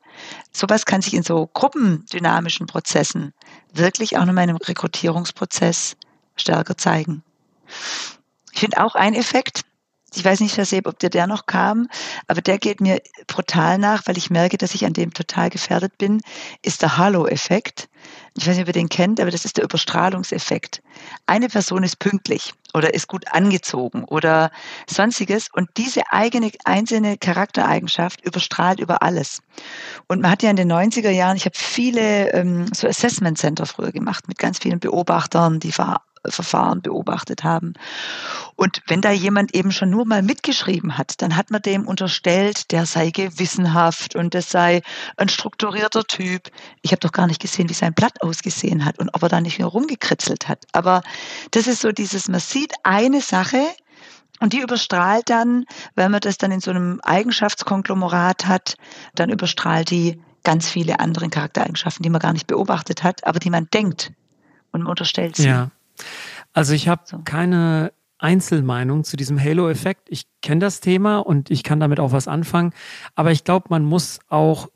Sowas 0.52 0.86
kann 0.86 1.02
sich 1.02 1.14
in 1.14 1.24
so 1.24 1.50
gruppendynamischen 1.54 2.68
Prozessen 2.68 3.34
wirklich 3.74 4.18
auch 4.18 4.24
in 4.24 4.34
meinem 4.34 4.56
Rekrutierungsprozess 4.58 5.98
stärker 6.38 6.78
zeigen. 6.78 7.24
Ich 8.54 8.62
finde 8.62 8.82
auch 8.82 8.96
ein 8.96 9.14
Effekt, 9.14 9.64
ich 10.16 10.24
weiß 10.24 10.40
nicht, 10.40 10.56
Herr 10.56 10.66
Seb, 10.66 10.88
ob 10.88 10.98
dir 11.00 11.10
der 11.10 11.28
noch 11.28 11.46
kam, 11.46 11.90
aber 12.28 12.42
der 12.42 12.58
geht 12.58 12.80
mir 12.80 13.02
brutal 13.28 13.78
nach, 13.78 14.04
weil 14.08 14.18
ich 14.18 14.30
merke, 14.30 14.58
dass 14.58 14.74
ich 14.74 14.86
an 14.86 14.94
dem 14.94 15.14
total 15.14 15.50
gefährdet 15.50 15.98
bin, 15.98 16.22
ist 16.62 16.82
der 16.82 16.98
Halo-Effekt. 16.98 17.90
Ich 18.38 18.46
weiß 18.46 18.56
nicht, 18.56 18.64
ob 18.64 18.68
ihr 18.68 18.74
den 18.74 18.90
kennt, 18.90 19.22
aber 19.22 19.32
das 19.32 19.46
ist 19.46 19.56
der 19.56 19.64
Überstrahlungseffekt. 19.64 20.82
Eine 21.26 21.48
Person 21.48 21.84
ist 21.84 22.00
pünktlich 22.00 22.54
oder 22.74 22.94
ist 22.94 23.08
gut 23.08 23.24
angezogen 23.32 24.04
oder 24.04 24.52
sonstiges 24.88 25.48
und 25.54 25.70
diese 25.78 26.02
eigene 26.12 26.52
einzelne 26.66 27.18
Charaktereigenschaft 27.18 28.26
überstrahlt 28.26 28.82
über 28.82 29.02
alles. 29.02 29.42
Und 30.08 30.22
man 30.22 30.32
hat 30.32 30.44
ja 30.44 30.50
in 30.50 30.58
den 30.58 30.70
90er 30.70 31.12
Jahren, 31.12 31.38
ich 31.38 31.46
habe 31.46 31.56
viele 31.58 32.34
ähm, 32.34 32.68
so 32.74 32.88
Assessment 32.88 33.38
Center 33.38 33.66
früher 33.66 33.94
gemacht 33.94 34.28
mit 34.28 34.38
ganz 34.38 34.60
vielen 34.60 34.82
Beobachtern, 34.82 35.62
die 35.62 35.72
Verfahren 36.30 36.82
beobachtet 36.82 37.44
haben. 37.44 37.74
Und 38.56 38.82
wenn 38.88 39.02
da 39.02 39.12
jemand 39.12 39.56
eben 39.56 39.72
schon 39.72 39.90
nur 39.90 40.06
mal 40.06 40.22
mitgeschrieben 40.22 40.98
hat, 40.98 41.22
dann 41.22 41.36
hat 41.36 41.52
man 41.52 41.62
dem 41.62 41.88
unterstellt, 41.88 42.72
der 42.72 42.86
sei 42.86 43.12
gewissenhaft 43.12 44.16
und 44.16 44.34
das 44.34 44.50
sei 44.50 44.82
ein 45.18 45.30
strukturierter 45.30 46.06
Typ. 46.06 46.50
Ich 46.82 46.92
habe 46.92 47.02
doch 47.02 47.12
gar 47.12 47.28
nicht 47.28 47.42
gesehen, 47.42 47.70
wie 47.70 47.74
sein 47.74 47.94
Blatt 47.94 48.22
ausgesehen 48.22 48.86
hat 48.86 49.00
und 49.00 49.10
ob 49.14 49.24
er 49.24 49.30
da 49.30 49.42
nicht 49.42 49.60
mehr 49.60 49.68
rumgekritzelt 49.68 50.48
hat. 50.48 50.66
Aber 50.72 51.02
das 51.52 51.68
ist 51.68 51.82
so 51.82 51.92
dieses, 51.92 52.28
man 52.28 52.40
sieht 52.40 52.74
eine 52.84 53.22
Sache, 53.22 53.62
und 54.42 54.52
die 54.52 54.60
überstrahlt 54.60 55.30
dann, 55.30 55.66
wenn 55.96 56.12
man 56.12 56.20
das 56.20 56.38
dann 56.38 56.52
in 56.52 56.60
so 56.60 56.70
einem 56.70 57.00
Eigenschaftskonglomerat 57.02 58.48
hat, 58.48 58.76
dann 59.16 59.30
überstrahlt 59.30 59.90
die 59.90 60.20
ganz 60.44 60.70
viele 60.70 61.00
andere 61.00 61.28
Charaktereigenschaften, 61.30 62.04
die 62.04 62.10
man 62.10 62.22
gar 62.22 62.34
nicht 62.34 62.48
beobachtet 62.48 63.04
hat, 63.04 63.26
aber 63.26 63.40
die 63.40 63.50
man 63.50 63.68
denkt 63.74 64.12
und 64.72 64.82
man 64.84 64.90
unterstellt 64.90 65.36
sie. 65.36 65.48
Ja. 65.48 65.72
Also 66.54 66.74
ich 66.74 66.88
habe 66.88 67.02
so. 67.06 67.20
keine 67.24 67.92
Einzelmeinung 68.18 69.04
zu 69.04 69.18
diesem 69.18 69.40
Halo-Effekt. 69.40 70.08
Ich 70.10 70.26
kenne 70.42 70.62
das 70.62 70.80
Thema 70.80 71.20
und 71.20 71.52
ich 71.52 71.64
kann 71.64 71.80
damit 71.80 72.00
auch 72.00 72.12
was 72.12 72.28
anfangen. 72.28 72.74
Aber 73.14 73.32
ich 73.32 73.44
glaube, 73.44 73.68
man 73.70 73.84
muss 73.84 74.20
auch 74.30 74.70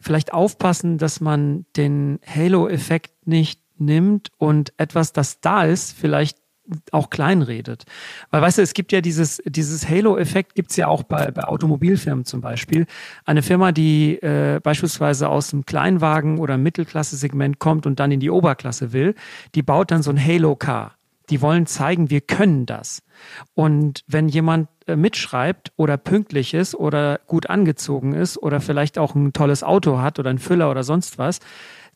vielleicht 0.00 0.32
aufpassen, 0.32 0.98
dass 0.98 1.20
man 1.20 1.66
den 1.76 2.20
Halo-Effekt 2.26 3.26
nicht 3.26 3.60
nimmt 3.78 4.30
und 4.38 4.72
etwas, 4.78 5.12
das 5.12 5.40
da 5.40 5.64
ist, 5.64 5.92
vielleicht 5.92 6.38
auch 6.92 7.10
kleinredet. 7.10 7.84
Weil 8.30 8.42
weißt 8.42 8.58
du, 8.58 8.62
es 8.62 8.74
gibt 8.74 8.92
ja 8.92 9.00
dieses, 9.00 9.42
dieses 9.44 9.88
Halo-Effekt 9.88 10.54
gibt 10.54 10.70
es 10.70 10.76
ja 10.76 10.88
auch 10.88 11.02
bei, 11.02 11.30
bei 11.30 11.44
Automobilfirmen 11.44 12.24
zum 12.24 12.40
Beispiel. 12.40 12.86
Eine 13.24 13.42
Firma, 13.42 13.72
die 13.72 14.16
äh, 14.22 14.60
beispielsweise 14.62 15.28
aus 15.28 15.50
dem 15.50 15.64
Kleinwagen- 15.64 16.38
oder 16.38 16.58
Mittelklasse-Segment 16.58 17.58
kommt 17.58 17.86
und 17.86 18.00
dann 18.00 18.10
in 18.10 18.20
die 18.20 18.30
Oberklasse 18.30 18.92
will, 18.92 19.14
die 19.54 19.62
baut 19.62 19.90
dann 19.90 20.02
so 20.02 20.10
ein 20.10 20.22
Halo-Car. 20.22 20.92
Die 21.30 21.42
wollen 21.42 21.66
zeigen, 21.66 22.10
wir 22.10 22.20
können 22.20 22.66
das. 22.66 23.02
Und 23.54 24.04
wenn 24.06 24.28
jemand 24.28 24.68
äh, 24.86 24.94
mitschreibt 24.94 25.72
oder 25.76 25.96
pünktlich 25.96 26.54
ist 26.54 26.74
oder 26.74 27.20
gut 27.26 27.50
angezogen 27.50 28.12
ist 28.12 28.38
oder 28.38 28.60
vielleicht 28.60 28.98
auch 28.98 29.14
ein 29.14 29.32
tolles 29.32 29.64
Auto 29.64 29.98
hat 29.98 30.18
oder 30.18 30.30
ein 30.30 30.38
Füller 30.38 30.70
oder 30.70 30.84
sonst 30.84 31.18
was, 31.18 31.40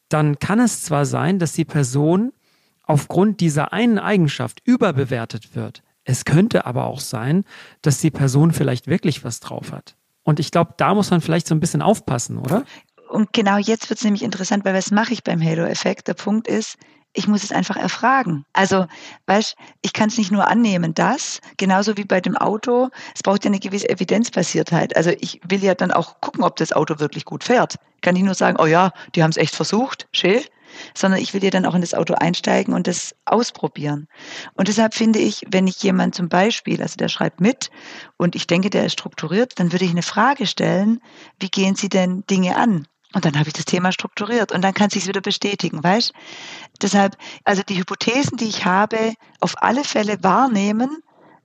dann 0.08 0.40
kann 0.40 0.58
es 0.58 0.82
zwar 0.82 1.04
sein, 1.04 1.38
dass 1.38 1.52
die 1.52 1.64
Person 1.64 2.32
aufgrund 2.90 3.40
dieser 3.40 3.72
einen 3.72 3.98
Eigenschaft 3.98 4.60
überbewertet 4.64 5.54
wird. 5.54 5.82
Es 6.04 6.24
könnte 6.24 6.66
aber 6.66 6.86
auch 6.86 6.98
sein, 6.98 7.44
dass 7.82 7.98
die 7.98 8.10
Person 8.10 8.52
vielleicht 8.52 8.88
wirklich 8.88 9.22
was 9.24 9.38
drauf 9.38 9.70
hat. 9.70 9.94
Und 10.24 10.40
ich 10.40 10.50
glaube, 10.50 10.74
da 10.76 10.92
muss 10.94 11.10
man 11.10 11.20
vielleicht 11.20 11.46
so 11.46 11.54
ein 11.54 11.60
bisschen 11.60 11.82
aufpassen, 11.82 12.36
oder? 12.36 12.64
Und 13.08 13.32
genau 13.32 13.58
jetzt 13.58 13.90
wird 13.90 13.98
es 13.98 14.04
nämlich 14.04 14.24
interessant, 14.24 14.64
weil 14.64 14.74
was 14.74 14.90
mache 14.90 15.12
ich 15.12 15.22
beim 15.22 15.40
Halo-Effekt? 15.40 16.08
Der 16.08 16.14
Punkt 16.14 16.48
ist, 16.48 16.78
ich 17.12 17.28
muss 17.28 17.44
es 17.44 17.52
einfach 17.52 17.76
erfragen. 17.76 18.44
Also, 18.52 18.86
weißt, 19.26 19.56
ich 19.82 19.92
kann 19.92 20.08
es 20.08 20.18
nicht 20.18 20.32
nur 20.32 20.48
annehmen, 20.48 20.92
das, 20.92 21.40
genauso 21.58 21.96
wie 21.96 22.04
bei 22.04 22.20
dem 22.20 22.36
Auto, 22.36 22.88
es 23.14 23.22
braucht 23.22 23.44
ja 23.44 23.50
eine 23.50 23.60
gewisse 23.60 23.88
Evidenzbasiertheit. 23.88 24.96
Also 24.96 25.10
ich 25.20 25.40
will 25.46 25.62
ja 25.62 25.76
dann 25.76 25.92
auch 25.92 26.20
gucken, 26.20 26.42
ob 26.42 26.56
das 26.56 26.72
Auto 26.72 26.98
wirklich 26.98 27.24
gut 27.24 27.44
fährt. 27.44 27.76
Kann 28.00 28.16
ich 28.16 28.22
nur 28.22 28.34
sagen, 28.34 28.56
oh 28.60 28.66
ja, 28.66 28.90
die 29.14 29.22
haben 29.22 29.30
es 29.30 29.36
echt 29.36 29.54
versucht, 29.54 30.08
schön 30.12 30.40
sondern 30.94 31.20
ich 31.20 31.34
will 31.34 31.42
ja 31.44 31.50
dann 31.50 31.66
auch 31.66 31.74
in 31.74 31.80
das 31.80 31.94
Auto 31.94 32.14
einsteigen 32.14 32.74
und 32.74 32.86
das 32.86 33.14
ausprobieren. 33.24 34.06
Und 34.54 34.68
deshalb 34.68 34.94
finde 34.94 35.18
ich, 35.18 35.42
wenn 35.50 35.66
ich 35.66 35.82
jemand 35.82 36.14
zum 36.14 36.28
Beispiel, 36.28 36.80
also 36.82 36.96
der 36.96 37.08
schreibt 37.08 37.40
mit 37.40 37.70
und 38.16 38.34
ich 38.34 38.46
denke, 38.46 38.70
der 38.70 38.86
ist 38.86 38.92
strukturiert, 38.92 39.58
dann 39.58 39.72
würde 39.72 39.84
ich 39.84 39.90
eine 39.90 40.02
Frage 40.02 40.46
stellen, 40.46 41.00
wie 41.38 41.50
gehen 41.50 41.74
Sie 41.74 41.88
denn 41.88 42.24
Dinge 42.28 42.56
an? 42.56 42.86
Und 43.12 43.24
dann 43.24 43.36
habe 43.36 43.48
ich 43.48 43.54
das 43.54 43.64
Thema 43.64 43.90
strukturiert 43.90 44.52
und 44.52 44.62
dann 44.62 44.72
kann 44.72 44.86
es 44.86 44.94
sich 44.94 45.08
wieder 45.08 45.20
bestätigen, 45.20 45.82
weißt? 45.82 46.12
Deshalb, 46.80 47.16
also 47.44 47.62
die 47.62 47.78
Hypothesen, 47.78 48.36
die 48.36 48.46
ich 48.46 48.64
habe, 48.64 49.14
auf 49.40 49.54
alle 49.62 49.82
Fälle 49.82 50.22
wahrnehmen, 50.22 51.02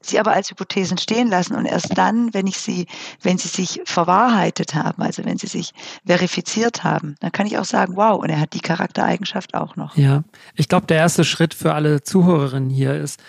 sie 0.08 0.20
aber 0.20 0.34
als 0.34 0.50
Hypothesen 0.50 0.98
stehen 0.98 1.30
lassen 1.30 1.56
und 1.56 1.66
erst 1.66 1.98
dann, 1.98 2.34
wenn 2.34 2.48
ich 2.48 2.58
sie, 2.58 2.88
wenn 3.22 3.38
sie 3.38 3.48
sich 3.48 3.82
verwahrheitet 3.86 4.76
haben, 4.76 5.02
also 5.02 5.26
wenn 5.26 5.38
sie 5.38 5.48
sich 5.48 5.72
verifiziert 6.06 6.84
haben, 6.84 7.16
dann 7.20 7.32
kann 7.32 7.48
ich 7.48 7.58
auch 7.58 7.66
sagen, 7.66 7.96
wow, 7.96 8.22
und 8.22 8.30
er 8.30 8.40
hat 8.40 8.54
die 8.54 8.60
Charaktereigenschaft 8.60 9.54
auch 9.54 9.76
noch. 9.76 9.96
Ja, 9.98 10.24
ich 10.56 10.68
glaube, 10.68 10.88
der 10.88 10.98
erste 10.98 11.24
Schritt 11.24 11.54
für 11.54 11.74
alle 11.74 12.04
Zuhörerinnen 12.04 12.70
hier 12.70 12.96
ist, 12.96 13.22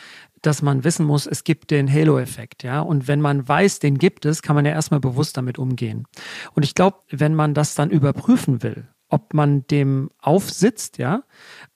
dass 0.42 0.62
man 0.62 0.84
wissen 0.84 1.06
muss, 1.06 1.26
es 1.26 1.44
gibt 1.44 1.70
den 1.70 1.92
Halo-Effekt, 1.92 2.62
ja. 2.62 2.80
Und 2.80 3.08
wenn 3.08 3.20
man 3.20 3.48
weiß, 3.48 3.80
den 3.80 3.98
gibt 3.98 4.24
es, 4.24 4.42
kann 4.42 4.54
man 4.54 4.64
ja 4.64 4.72
erstmal 4.72 5.00
bewusst 5.00 5.36
damit 5.36 5.58
umgehen. 5.58 6.06
Und 6.54 6.62
ich 6.62 6.74
glaube, 6.74 6.98
wenn 7.10 7.34
man 7.34 7.54
das 7.54 7.74
dann 7.74 7.90
überprüfen 7.90 8.62
will, 8.62 8.88
ob 9.08 9.34
man 9.34 9.66
dem 9.68 10.10
aufsitzt, 10.20 10.98
ja, 10.98 11.22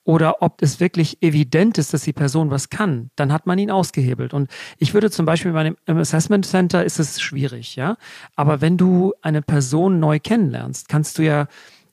oder 0.03 0.41
ob 0.41 0.61
es 0.61 0.79
wirklich 0.79 1.21
evident 1.21 1.77
ist, 1.77 1.93
dass 1.93 2.03
die 2.03 2.13
Person 2.13 2.49
was 2.49 2.69
kann, 2.69 3.11
dann 3.15 3.31
hat 3.31 3.45
man 3.45 3.59
ihn 3.59 3.69
ausgehebelt. 3.69 4.33
Und 4.33 4.49
ich 4.77 4.93
würde 4.93 5.11
zum 5.11 5.25
Beispiel 5.25 5.51
bei 5.51 5.61
einem 5.61 5.77
Assessment 5.85 6.45
Center 6.45 6.83
ist 6.83 6.99
es 6.99 7.21
schwierig, 7.21 7.75
ja. 7.75 7.97
Aber 8.35 8.61
wenn 8.61 8.77
du 8.77 9.13
eine 9.21 9.41
Person 9.41 9.99
neu 9.99 10.19
kennenlernst, 10.19 10.89
kannst 10.89 11.17
du 11.17 11.23
ja 11.23 11.47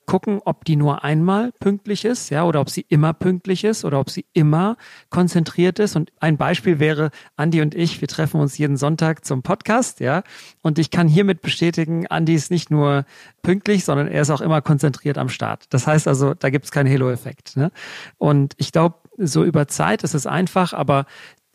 gucken, 0.09 0.41
ob 0.45 0.65
die 0.65 0.75
nur 0.75 1.05
einmal 1.05 1.53
pünktlich 1.61 2.05
ist, 2.05 2.31
ja, 2.31 2.45
oder 2.45 2.61
ob 2.61 2.71
sie 2.71 2.87
immer 2.89 3.13
pünktlich 3.13 3.63
ist 3.63 3.85
oder 3.85 4.01
ob 4.01 4.09
sie 4.09 4.25
immer 4.33 4.77
konzentriert 5.11 5.79
ist. 5.79 5.97
Und 5.97 6.11
ein 6.19 6.39
Beispiel 6.39 6.81
wäre, 6.81 7.11
Andi 7.37 7.61
und 7.61 7.75
ich, 7.75 8.01
wir 8.01 8.09
treffen 8.09 8.41
uns 8.41 8.57
jeden 8.57 8.79
Sonntag 8.79 9.27
zum 9.27 9.43
Podcast, 9.43 10.01
ja. 10.01 10.23
Und 10.63 10.79
ich 10.79 10.91
kann 10.91 11.09
hiermit 11.09 11.43
bestätigen, 11.43 12.07
Andi 12.07 12.35
ist 12.35 12.51
nicht 12.51 12.71
nur 12.71 13.05
pünktlich, 13.43 13.85
sondern 13.85 14.09
er 14.09 14.23
ist 14.23 14.31
auch 14.31 14.41
immer 14.41 14.63
konzentriert 14.63 15.19
am 15.19 15.29
Start. 15.29 15.67
Das 15.69 15.87
heißt 15.87 16.09
also, 16.09 16.33
da 16.33 16.49
gibt 16.49 16.65
es 16.65 16.71
keinen 16.71 16.91
Halo-Effekt. 16.91 17.57
Ne? 17.59 17.71
Und 18.17 18.55
ich 18.57 18.73
glaube, 18.73 18.97
so 19.19 19.45
über 19.45 19.69
Zeit 19.69 20.05
ist 20.05 20.15
es 20.15 20.27
einfach, 20.27 20.73
aber 20.73 21.05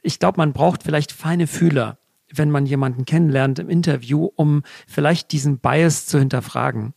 ich 0.04 0.20
glaube, 0.20 0.38
man 0.38 0.54
braucht 0.54 0.84
vielleicht 0.84 1.12
feine 1.12 1.48
Fühler, 1.48 1.98
wenn 2.32 2.52
man 2.52 2.68
jemanden 2.68 3.06
kennenlernt 3.06 3.58
im 3.58 3.70
Interview, 3.70 4.30
um 4.36 4.62
vielleicht 4.88 5.32
diesen 5.32 5.58
Bias 5.58 6.06
zu 6.06 6.20
hinterfragen. 6.20 6.94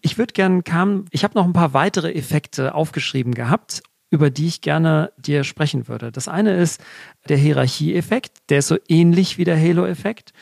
Ich 0.00 0.18
würde 0.18 0.32
gerne, 0.32 0.62
Kam, 0.62 1.06
ich 1.10 1.24
habe 1.24 1.34
noch 1.34 1.44
ein 1.44 1.52
paar 1.52 1.74
weitere 1.74 2.12
Effekte 2.12 2.74
aufgeschrieben 2.74 3.34
gehabt, 3.34 3.82
über 4.10 4.30
die 4.30 4.46
ich 4.46 4.60
gerne 4.60 5.12
dir 5.18 5.44
sprechen 5.44 5.88
würde. 5.88 6.12
Das 6.12 6.28
eine 6.28 6.56
ist 6.56 6.82
der 7.28 7.36
Hierarchieeffekt, 7.36 8.38
der 8.48 8.60
ist 8.60 8.68
so 8.68 8.76
ähnlich 8.88 9.38
wie 9.38 9.44
der 9.44 9.58
Halo-Effekt 9.58 10.32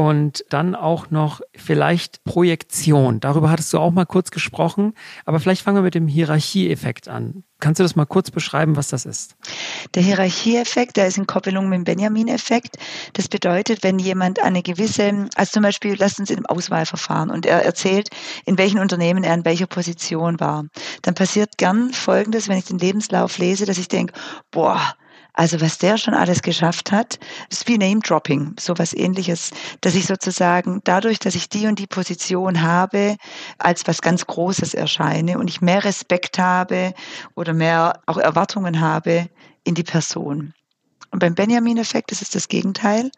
und 0.00 0.46
dann 0.48 0.74
auch 0.74 1.10
noch 1.10 1.42
vielleicht 1.54 2.24
Projektion. 2.24 3.20
Darüber 3.20 3.50
hattest 3.50 3.70
du 3.74 3.78
auch 3.78 3.90
mal 3.90 4.06
kurz 4.06 4.30
gesprochen, 4.30 4.94
aber 5.26 5.40
vielleicht 5.40 5.60
fangen 5.60 5.76
wir 5.76 5.82
mit 5.82 5.94
dem 5.94 6.08
Hierarchieeffekt 6.08 7.06
an. 7.06 7.44
Kannst 7.60 7.80
du 7.80 7.82
das 7.82 7.96
mal 7.96 8.06
kurz 8.06 8.30
beschreiben, 8.30 8.76
was 8.76 8.88
das 8.88 9.04
ist? 9.04 9.36
Der 9.94 10.02
Hierarchieeffekt, 10.02 10.96
der 10.96 11.06
ist 11.06 11.18
in 11.18 11.26
Koppelung 11.26 11.68
mit 11.68 11.76
dem 11.76 11.84
Benjamin-Effekt. 11.84 12.78
Das 13.12 13.28
bedeutet, 13.28 13.82
wenn 13.82 13.98
jemand 13.98 14.42
eine 14.42 14.62
gewisse, 14.62 15.28
also 15.34 15.52
zum 15.52 15.64
Beispiel, 15.64 15.96
lasst 15.98 16.18
uns 16.18 16.30
in 16.30 16.38
einem 16.38 16.46
Auswahlverfahren 16.46 17.30
und 17.30 17.44
er 17.44 17.62
erzählt, 17.62 18.08
in 18.46 18.56
welchen 18.56 18.78
Unternehmen 18.78 19.22
er 19.22 19.34
in 19.34 19.44
welcher 19.44 19.66
Position 19.66 20.40
war, 20.40 20.64
dann 21.02 21.14
passiert 21.14 21.58
gern 21.58 21.92
Folgendes, 21.92 22.48
wenn 22.48 22.56
ich 22.56 22.64
den 22.64 22.78
Lebenslauf 22.78 23.36
lese, 23.36 23.66
dass 23.66 23.76
ich 23.76 23.88
denke, 23.88 24.14
boah, 24.50 24.80
also 25.32 25.60
was 25.60 25.78
der 25.78 25.98
schon 25.98 26.14
alles 26.14 26.42
geschafft 26.42 26.92
hat, 26.92 27.18
ist 27.50 27.68
wie 27.68 27.78
Name-Dropping, 27.78 28.56
sowas 28.58 28.92
ähnliches, 28.92 29.50
dass 29.80 29.94
ich 29.94 30.06
sozusagen 30.06 30.80
dadurch, 30.84 31.18
dass 31.18 31.34
ich 31.34 31.48
die 31.48 31.66
und 31.66 31.78
die 31.78 31.86
Position 31.86 32.62
habe, 32.62 33.16
als 33.58 33.86
was 33.86 34.02
ganz 34.02 34.26
Großes 34.26 34.74
erscheine 34.74 35.38
und 35.38 35.48
ich 35.48 35.60
mehr 35.60 35.84
Respekt 35.84 36.38
habe 36.38 36.94
oder 37.34 37.52
mehr 37.52 38.00
auch 38.06 38.18
Erwartungen 38.18 38.80
habe 38.80 39.28
in 39.64 39.74
die 39.74 39.84
Person. 39.84 40.52
Und 41.10 41.18
beim 41.18 41.34
Benjamin-Effekt 41.34 42.12
ist 42.12 42.22
es 42.22 42.30
das 42.30 42.48
Gegenteil. 42.48 43.10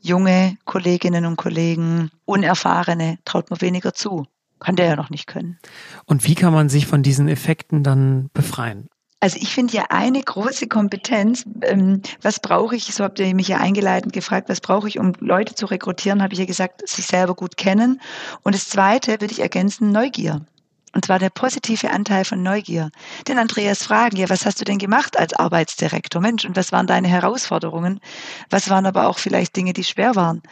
Junge 0.00 0.56
Kolleginnen 0.64 1.26
und 1.26 1.36
Kollegen, 1.36 2.10
Unerfahrene, 2.24 3.18
traut 3.24 3.50
man 3.50 3.60
weniger 3.60 3.94
zu. 3.94 4.26
Kann 4.60 4.76
der 4.76 4.86
ja 4.86 4.96
noch 4.96 5.10
nicht 5.10 5.26
können. 5.26 5.58
Und 6.04 6.24
wie 6.26 6.34
kann 6.34 6.52
man 6.52 6.68
sich 6.68 6.86
von 6.86 7.02
diesen 7.02 7.28
Effekten 7.28 7.82
dann 7.82 8.28
befreien? 8.34 8.88
Also 9.22 9.36
ich 9.38 9.54
finde 9.54 9.74
ja 9.74 9.84
eine 9.90 10.22
große 10.22 10.66
Kompetenz, 10.66 11.44
ähm, 11.62 12.00
was 12.22 12.40
brauche 12.40 12.74
ich, 12.74 12.94
so 12.94 13.04
habt 13.04 13.18
ihr 13.18 13.34
mich 13.34 13.48
ja 13.48 13.58
eingeleitet 13.58 14.14
gefragt, 14.14 14.48
was 14.48 14.62
brauche 14.62 14.88
ich, 14.88 14.98
um 14.98 15.12
Leute 15.20 15.54
zu 15.54 15.66
rekrutieren, 15.66 16.22
habe 16.22 16.32
ich 16.32 16.38
ja 16.38 16.46
gesagt, 16.46 16.88
sich 16.88 17.06
selber 17.06 17.34
gut 17.34 17.58
kennen. 17.58 18.00
Und 18.42 18.54
das 18.54 18.70
Zweite 18.70 19.20
würde 19.20 19.32
ich 19.32 19.40
ergänzen, 19.40 19.92
Neugier. 19.92 20.40
Und 20.92 21.04
zwar 21.04 21.18
der 21.18 21.30
positive 21.30 21.90
Anteil 21.90 22.24
von 22.24 22.42
Neugier. 22.42 22.90
Den 23.28 23.38
Andreas 23.38 23.82
fragen, 23.82 24.16
ja, 24.16 24.28
was 24.28 24.44
hast 24.44 24.60
du 24.60 24.64
denn 24.64 24.78
gemacht 24.78 25.18
als 25.18 25.32
Arbeitsdirektor? 25.34 26.20
Mensch, 26.20 26.44
und 26.44 26.56
was 26.56 26.72
waren 26.72 26.86
deine 26.86 27.08
Herausforderungen? 27.08 28.00
Was 28.50 28.70
waren 28.70 28.86
aber 28.86 29.06
auch 29.06 29.18
vielleicht 29.18 29.54
Dinge, 29.56 29.72
die 29.72 29.84
schwer 29.84 30.16
waren? 30.16 30.42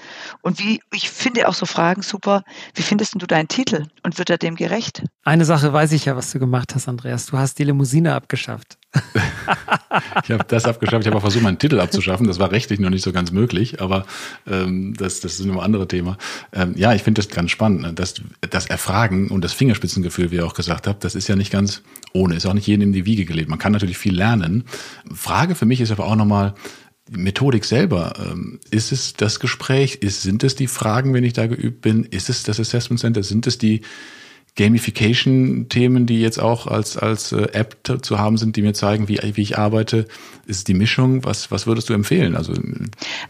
Und 0.42 0.60
wie, 0.60 0.80
ich 0.92 1.10
finde 1.10 1.48
auch 1.48 1.54
so 1.54 1.66
Fragen 1.66 2.02
super, 2.02 2.44
wie 2.74 2.82
findest 2.82 3.14
du 3.20 3.26
deinen 3.26 3.48
Titel? 3.48 3.86
Und 4.02 4.18
wird 4.18 4.30
er 4.30 4.38
dem 4.38 4.54
gerecht? 4.54 5.02
Eine 5.24 5.44
Sache 5.44 5.72
weiß 5.72 5.92
ich 5.92 6.04
ja, 6.04 6.16
was 6.16 6.30
du 6.30 6.38
gemacht 6.38 6.74
hast, 6.74 6.88
Andreas. 6.88 7.26
Du 7.26 7.38
hast 7.38 7.58
die 7.58 7.64
Limousine 7.64 8.14
abgeschafft. 8.14 8.78
ich 10.24 10.30
habe 10.30 10.44
das 10.48 10.64
abgeschafft. 10.64 11.02
Ich 11.02 11.06
habe 11.06 11.16
auch 11.16 11.22
versucht, 11.22 11.42
meinen 11.42 11.58
Titel 11.58 11.80
abzuschaffen. 11.80 12.26
Das 12.26 12.38
war 12.38 12.50
rechtlich 12.50 12.80
noch 12.80 12.90
nicht 12.90 13.02
so 13.02 13.12
ganz 13.12 13.32
möglich, 13.32 13.80
aber 13.80 14.06
ähm, 14.46 14.94
das, 14.96 15.20
das 15.20 15.38
ist 15.38 15.46
ein 15.46 15.58
anderes 15.58 15.88
Thema. 15.88 16.16
Ähm, 16.52 16.72
ja, 16.76 16.94
ich 16.94 17.02
finde 17.02 17.20
das 17.20 17.30
ganz 17.30 17.50
spannend. 17.50 17.82
Ne? 17.82 17.92
Das, 17.92 18.14
das 18.48 18.66
Erfragen 18.66 19.28
und 19.28 19.44
das 19.44 19.52
Fingerspitzengefühl, 19.52 20.30
wie 20.30 20.36
ihr 20.36 20.46
auch 20.46 20.54
gesagt 20.54 20.86
habt, 20.86 21.04
das 21.04 21.14
ist 21.14 21.28
ja 21.28 21.36
nicht 21.36 21.52
ganz 21.52 21.82
ohne. 22.12 22.34
Ist 22.34 22.46
auch 22.46 22.54
nicht 22.54 22.66
jedem 22.66 22.88
in 22.88 22.92
die 22.92 23.06
Wiege 23.06 23.24
gelegt. 23.24 23.48
Man 23.48 23.58
kann 23.58 23.72
natürlich 23.72 23.98
viel 23.98 24.14
lernen. 24.14 24.64
Frage 25.12 25.54
für 25.54 25.66
mich 25.66 25.80
ist 25.80 25.90
aber 25.90 26.06
auch 26.06 26.16
nochmal, 26.16 26.54
Methodik 27.10 27.64
selber, 27.64 28.14
ähm, 28.18 28.60
ist 28.70 28.92
es 28.92 29.14
das 29.14 29.40
Gespräch? 29.40 29.96
Ist, 29.96 30.22
sind 30.22 30.44
es 30.44 30.56
die 30.56 30.66
Fragen, 30.66 31.14
wenn 31.14 31.24
ich 31.24 31.32
da 31.32 31.46
geübt 31.46 31.80
bin? 31.80 32.04
Ist 32.04 32.28
es 32.28 32.42
das 32.42 32.60
Assessment 32.60 33.00
Center? 33.00 33.22
Sind 33.22 33.46
es 33.46 33.56
die 33.56 33.82
Gamification-Themen, 34.58 36.06
die 36.06 36.20
jetzt 36.20 36.38
auch 36.38 36.66
als, 36.66 36.96
als 36.96 37.30
äh, 37.30 37.48
App 37.52 37.76
zu 38.02 38.18
haben 38.18 38.36
sind, 38.36 38.56
die 38.56 38.62
mir 38.62 38.74
zeigen, 38.74 39.08
wie, 39.08 39.20
wie 39.34 39.42
ich 39.42 39.56
arbeite? 39.56 40.06
Ist 40.46 40.66
die 40.66 40.74
Mischung? 40.74 41.24
Was, 41.24 41.50
was 41.52 41.66
würdest 41.66 41.88
du 41.88 41.94
empfehlen? 41.94 42.34
Also, 42.34 42.52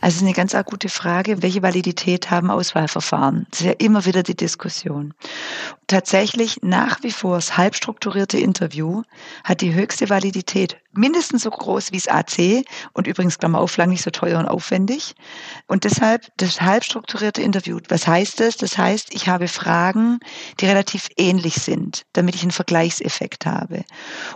also 0.01 0.25
eine 0.25 0.35
ganz 0.35 0.57
gute 0.65 0.89
Frage. 0.89 1.43
Welche 1.43 1.63
Validität 1.63 2.31
haben 2.31 2.51
Auswahlverfahren? 2.51 3.47
Das 3.51 3.61
ist 3.61 3.67
ja 3.67 3.73
immer 3.73 4.07
wieder 4.07 4.23
die 4.23 4.37
Diskussion. 4.37 5.13
Tatsächlich 5.89 6.59
nach 6.61 7.03
wie 7.03 7.11
vor 7.11 7.37
das 7.37 7.57
halbstrukturierte 7.57 8.37
Interview 8.37 9.05
hat 9.43 9.63
die 9.63 9.73
höchste 9.73 10.11
Validität 10.11 10.77
mindestens 10.93 11.45
so 11.45 11.51
groß 11.51 11.93
wie 11.93 11.97
das 11.97 12.09
AC 12.09 12.65
und 12.93 13.07
übrigens, 13.07 13.39
Klammer 13.39 13.59
auf, 13.59 13.75
lang 13.79 13.89
nicht 13.89 14.03
so 14.03 14.11
teuer 14.11 14.39
und 14.39 14.49
aufwendig. 14.49 15.15
Und 15.67 15.85
deshalb 15.85 16.27
das 16.37 16.61
halbstrukturierte 16.61 17.41
Interview. 17.41 17.79
Was 17.89 18.07
heißt 18.07 18.39
das? 18.39 18.59
Das 18.59 18.77
heißt, 18.77 19.15
ich 19.15 19.29
habe 19.29 19.49
Fragen, 19.49 20.21
die 20.61 20.67
relativ 20.67 21.09
ähnlich 21.17 21.55
sind, 21.55 22.05
damit 22.13 22.35
ich 22.35 22.43
einen 22.43 22.51
Vergleichseffekt 22.51 23.47
habe. 23.47 23.85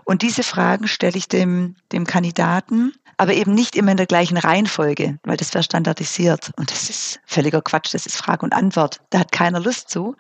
Und 0.04 0.22
diese 0.22 0.44
Fragen 0.44 0.88
stelle 0.88 1.18
ich 1.18 1.28
dem, 1.28 1.76
dem 1.92 2.06
Kandidaten 2.06 2.94
aber 3.22 3.34
eben 3.34 3.54
nicht 3.54 3.76
immer 3.76 3.92
in 3.92 3.96
der 3.96 4.06
gleichen 4.06 4.36
Reihenfolge, 4.36 5.18
weil 5.22 5.36
das 5.36 5.54
wäre 5.54 5.62
standardisiert. 5.62 6.50
Und 6.56 6.72
das 6.72 6.90
ist 6.90 7.20
völliger 7.24 7.62
Quatsch, 7.62 7.94
das 7.94 8.04
ist 8.04 8.16
Frage 8.16 8.44
und 8.44 8.52
Antwort. 8.52 9.00
Da 9.10 9.20
hat 9.20 9.30
keiner 9.30 9.60
Lust 9.60 9.90
zu. 9.90 10.16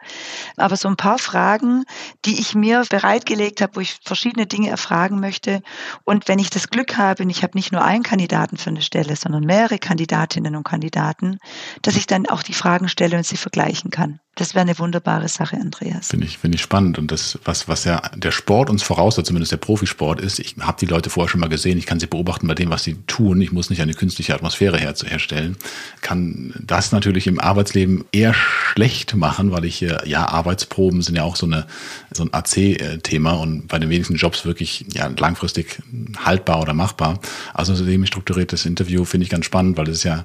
Aber 0.56 0.76
so 0.76 0.86
ein 0.86 0.96
paar 0.96 1.18
Fragen, 1.22 1.84
die 2.24 2.38
ich 2.40 2.54
mir 2.54 2.84
bereitgelegt 2.90 3.60
habe, 3.62 3.76
wo 3.76 3.80
ich 3.80 3.98
verschiedene 4.04 4.46
Dinge 4.46 4.68
erfragen 4.68 5.20
möchte. 5.20 5.62
Und 6.04 6.28
wenn 6.28 6.38
ich 6.38 6.50
das 6.50 6.68
Glück 6.68 6.98
habe, 6.98 7.22
und 7.22 7.30
ich 7.30 7.42
habe 7.42 7.56
nicht 7.56 7.72
nur 7.72 7.82
einen 7.82 8.02
Kandidaten 8.02 8.56
für 8.56 8.70
eine 8.70 8.82
Stelle, 8.82 9.16
sondern 9.16 9.44
mehrere 9.44 9.78
Kandidatinnen 9.78 10.56
und 10.56 10.64
Kandidaten, 10.64 11.38
dass 11.82 11.96
ich 11.96 12.06
dann 12.06 12.26
auch 12.26 12.42
die 12.42 12.54
Fragen 12.54 12.88
stelle 12.88 13.16
und 13.16 13.26
sie 13.26 13.36
vergleichen 13.36 13.90
kann. 13.90 14.20
Das 14.34 14.54
wäre 14.54 14.62
eine 14.62 14.78
wunderbare 14.78 15.28
Sache, 15.28 15.56
Andreas. 15.56 16.08
Finde 16.08 16.24
ich, 16.24 16.38
finde 16.38 16.56
ich 16.56 16.62
spannend. 16.62 16.98
Und 16.98 17.12
das, 17.12 17.38
was, 17.44 17.68
was 17.68 17.84
ja 17.84 18.00
der 18.16 18.30
Sport 18.30 18.70
uns 18.70 18.82
voraus 18.82 19.18
hat, 19.18 19.26
zumindest 19.26 19.52
der 19.52 19.58
Profisport 19.58 20.22
ist, 20.22 20.38
ich 20.38 20.56
habe 20.58 20.78
die 20.80 20.86
Leute 20.86 21.10
vorher 21.10 21.28
schon 21.28 21.40
mal 21.40 21.50
gesehen, 21.50 21.76
ich 21.76 21.84
kann 21.84 22.00
sie 22.00 22.06
beobachten 22.06 22.46
bei 22.46 22.54
dem, 22.54 22.70
was 22.70 22.82
sie 22.82 22.94
tun. 23.06 23.42
Ich 23.42 23.52
muss 23.52 23.68
nicht 23.68 23.82
eine 23.82 23.92
künstliche 23.92 24.34
Atmosphäre 24.34 24.78
herstellen. 24.78 25.58
Kann 26.00 26.54
das 26.64 26.92
natürlich 26.92 27.26
im 27.26 27.40
Arbeitsleben 27.40 28.06
eher 28.10 28.32
schlecht 28.32 29.14
machen, 29.14 29.50
weil 29.50 29.66
ich 29.66 29.82
ja, 29.82 30.26
Arbeitsproben 30.28 31.02
sind 31.02 31.16
ja 31.16 31.24
auch 31.24 31.36
so 31.36 31.44
eine, 31.44 31.66
so 32.10 32.22
ein 32.22 32.32
AC-Thema 32.32 33.32
und 33.32 33.68
bei 33.68 33.78
den 33.78 33.90
wenigsten 33.90 34.16
Jobs 34.16 34.46
wirklich, 34.46 34.86
ja, 34.94 35.08
langfristig 35.08 35.82
haltbar 36.24 36.62
oder 36.62 36.72
machbar. 36.72 37.20
Also 37.52 37.74
so 37.74 37.84
ein 37.84 38.06
strukturiertes 38.06 38.64
Interview 38.64 39.04
finde 39.04 39.24
ich 39.24 39.30
ganz 39.30 39.44
spannend, 39.44 39.76
weil 39.76 39.90
es 39.90 39.98
ist 39.98 40.04
ja 40.04 40.24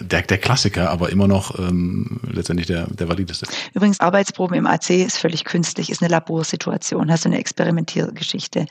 der, 0.00 0.22
der 0.22 0.38
Klassiker, 0.38 0.90
aber 0.90 1.10
immer 1.10 1.28
noch 1.28 1.58
ähm, 1.58 2.20
letztendlich 2.30 2.66
der, 2.66 2.86
der 2.88 3.08
valideste. 3.08 3.46
Übrigens, 3.72 4.00
Arbeitsproben 4.00 4.56
im 4.56 4.66
AC 4.66 4.90
ist 4.90 5.18
völlig 5.18 5.44
künstlich, 5.44 5.90
ist 5.90 6.02
eine 6.02 6.10
Laborsituation, 6.10 7.10
hast 7.10 7.24
du 7.24 7.28
eine 7.28 7.38
Experimentiergeschichte. 7.38 8.66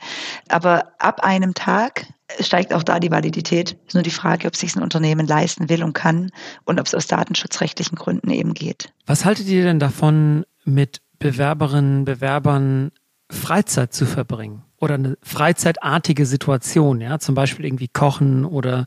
Aber 0.48 0.92
ab 0.98 1.20
einem 1.20 1.54
Tag 1.54 2.06
steigt 2.40 2.74
auch 2.74 2.82
da 2.82 3.00
die 3.00 3.10
Validität. 3.10 3.76
Ist 3.86 3.94
nur 3.94 4.02
die 4.02 4.10
Frage, 4.10 4.46
ob 4.46 4.56
sich 4.56 4.76
ein 4.76 4.82
Unternehmen 4.82 5.26
leisten 5.26 5.68
will 5.68 5.82
und 5.82 5.94
kann 5.94 6.30
und 6.64 6.80
ob 6.80 6.86
es 6.86 6.94
aus 6.94 7.06
datenschutzrechtlichen 7.06 7.96
Gründen 7.96 8.30
eben 8.30 8.52
geht. 8.52 8.92
Was 9.06 9.24
haltet 9.24 9.46
ihr 9.46 9.64
denn 9.64 9.78
davon, 9.78 10.44
mit 10.64 11.00
Bewerberinnen, 11.18 12.04
Bewerbern 12.04 12.90
Freizeit 13.30 13.92
zu 13.92 14.04
verbringen 14.06 14.64
oder 14.78 14.94
eine 14.94 15.16
freizeitartige 15.22 16.26
Situation, 16.26 17.00
ja, 17.00 17.18
zum 17.18 17.34
Beispiel 17.34 17.64
irgendwie 17.64 17.88
kochen 17.88 18.44
oder 18.44 18.86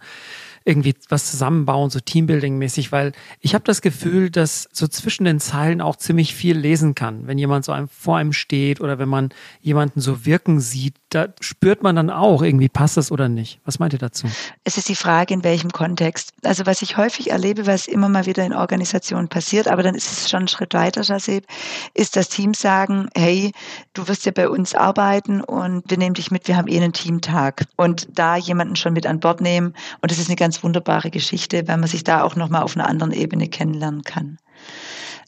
irgendwie 0.65 0.95
was 1.09 1.29
zusammenbauen, 1.29 1.89
so 1.89 1.99
Teambuilding-mäßig, 1.99 2.91
weil 2.91 3.13
ich 3.39 3.53
habe 3.53 3.63
das 3.63 3.81
Gefühl, 3.81 4.29
dass 4.29 4.69
so 4.71 4.87
zwischen 4.87 5.25
den 5.25 5.39
Zeilen 5.39 5.81
auch 5.81 5.95
ziemlich 5.95 6.33
viel 6.33 6.57
lesen 6.57 6.95
kann. 6.95 7.27
Wenn 7.27 7.37
jemand 7.37 7.65
so 7.65 7.71
einem, 7.71 7.87
vor 7.87 8.17
einem 8.17 8.33
steht 8.33 8.81
oder 8.81 8.99
wenn 8.99 9.09
man 9.09 9.29
jemanden 9.61 10.01
so 10.01 10.25
wirken 10.25 10.59
sieht, 10.59 10.95
da 11.09 11.27
spürt 11.39 11.81
man 11.81 11.95
dann 11.95 12.09
auch 12.09 12.43
irgendwie, 12.43 12.69
passt 12.69 12.97
das 12.97 13.11
oder 13.11 13.29
nicht. 13.29 13.59
Was 13.65 13.79
meint 13.79 13.93
ihr 13.93 13.99
dazu? 13.99 14.27
Es 14.63 14.77
ist 14.77 14.89
die 14.89 14.95
Frage, 14.95 15.33
in 15.33 15.43
welchem 15.43 15.71
Kontext. 15.71 16.33
Also 16.43 16.65
was 16.65 16.81
ich 16.81 16.97
häufig 16.97 17.31
erlebe, 17.31 17.65
was 17.65 17.87
immer 17.87 18.09
mal 18.09 18.25
wieder 18.25 18.45
in 18.45 18.53
Organisationen 18.53 19.27
passiert, 19.27 19.67
aber 19.67 19.81
dann 19.81 19.95
ist 19.95 20.11
es 20.11 20.29
schon 20.29 20.43
ein 20.43 20.47
Schritt 20.47 20.73
weiter, 20.73 21.01
Jaseb, 21.01 21.45
ist, 21.93 22.15
dass 22.15 22.29
Teams 22.29 22.59
sagen, 22.59 23.09
hey, 23.15 23.51
du 23.93 24.07
wirst 24.07 24.25
ja 24.25 24.31
bei 24.31 24.49
uns 24.49 24.75
arbeiten 24.75 25.41
und 25.41 25.89
wir 25.89 25.97
nehmen 25.97 26.13
dich 26.13 26.31
mit, 26.31 26.47
wir 26.47 26.57
haben 26.57 26.67
eh 26.67 26.77
einen 26.77 26.93
Teamtag. 26.93 27.65
Und 27.75 28.07
da 28.13 28.35
jemanden 28.35 28.75
schon 28.75 28.93
mit 28.93 29.07
an 29.07 29.19
Bord 29.19 29.41
nehmen 29.41 29.73
und 30.01 30.11
das 30.11 30.19
ist 30.19 30.27
eine 30.27 30.35
ganz 30.35 30.48
wunderbare 30.63 31.11
Geschichte, 31.11 31.67
weil 31.67 31.77
man 31.77 31.87
sich 31.87 32.03
da 32.03 32.23
auch 32.23 32.35
nochmal 32.35 32.63
auf 32.63 32.75
einer 32.75 32.87
anderen 32.87 33.11
Ebene 33.11 33.47
kennenlernen 33.47 34.03
kann. 34.03 34.37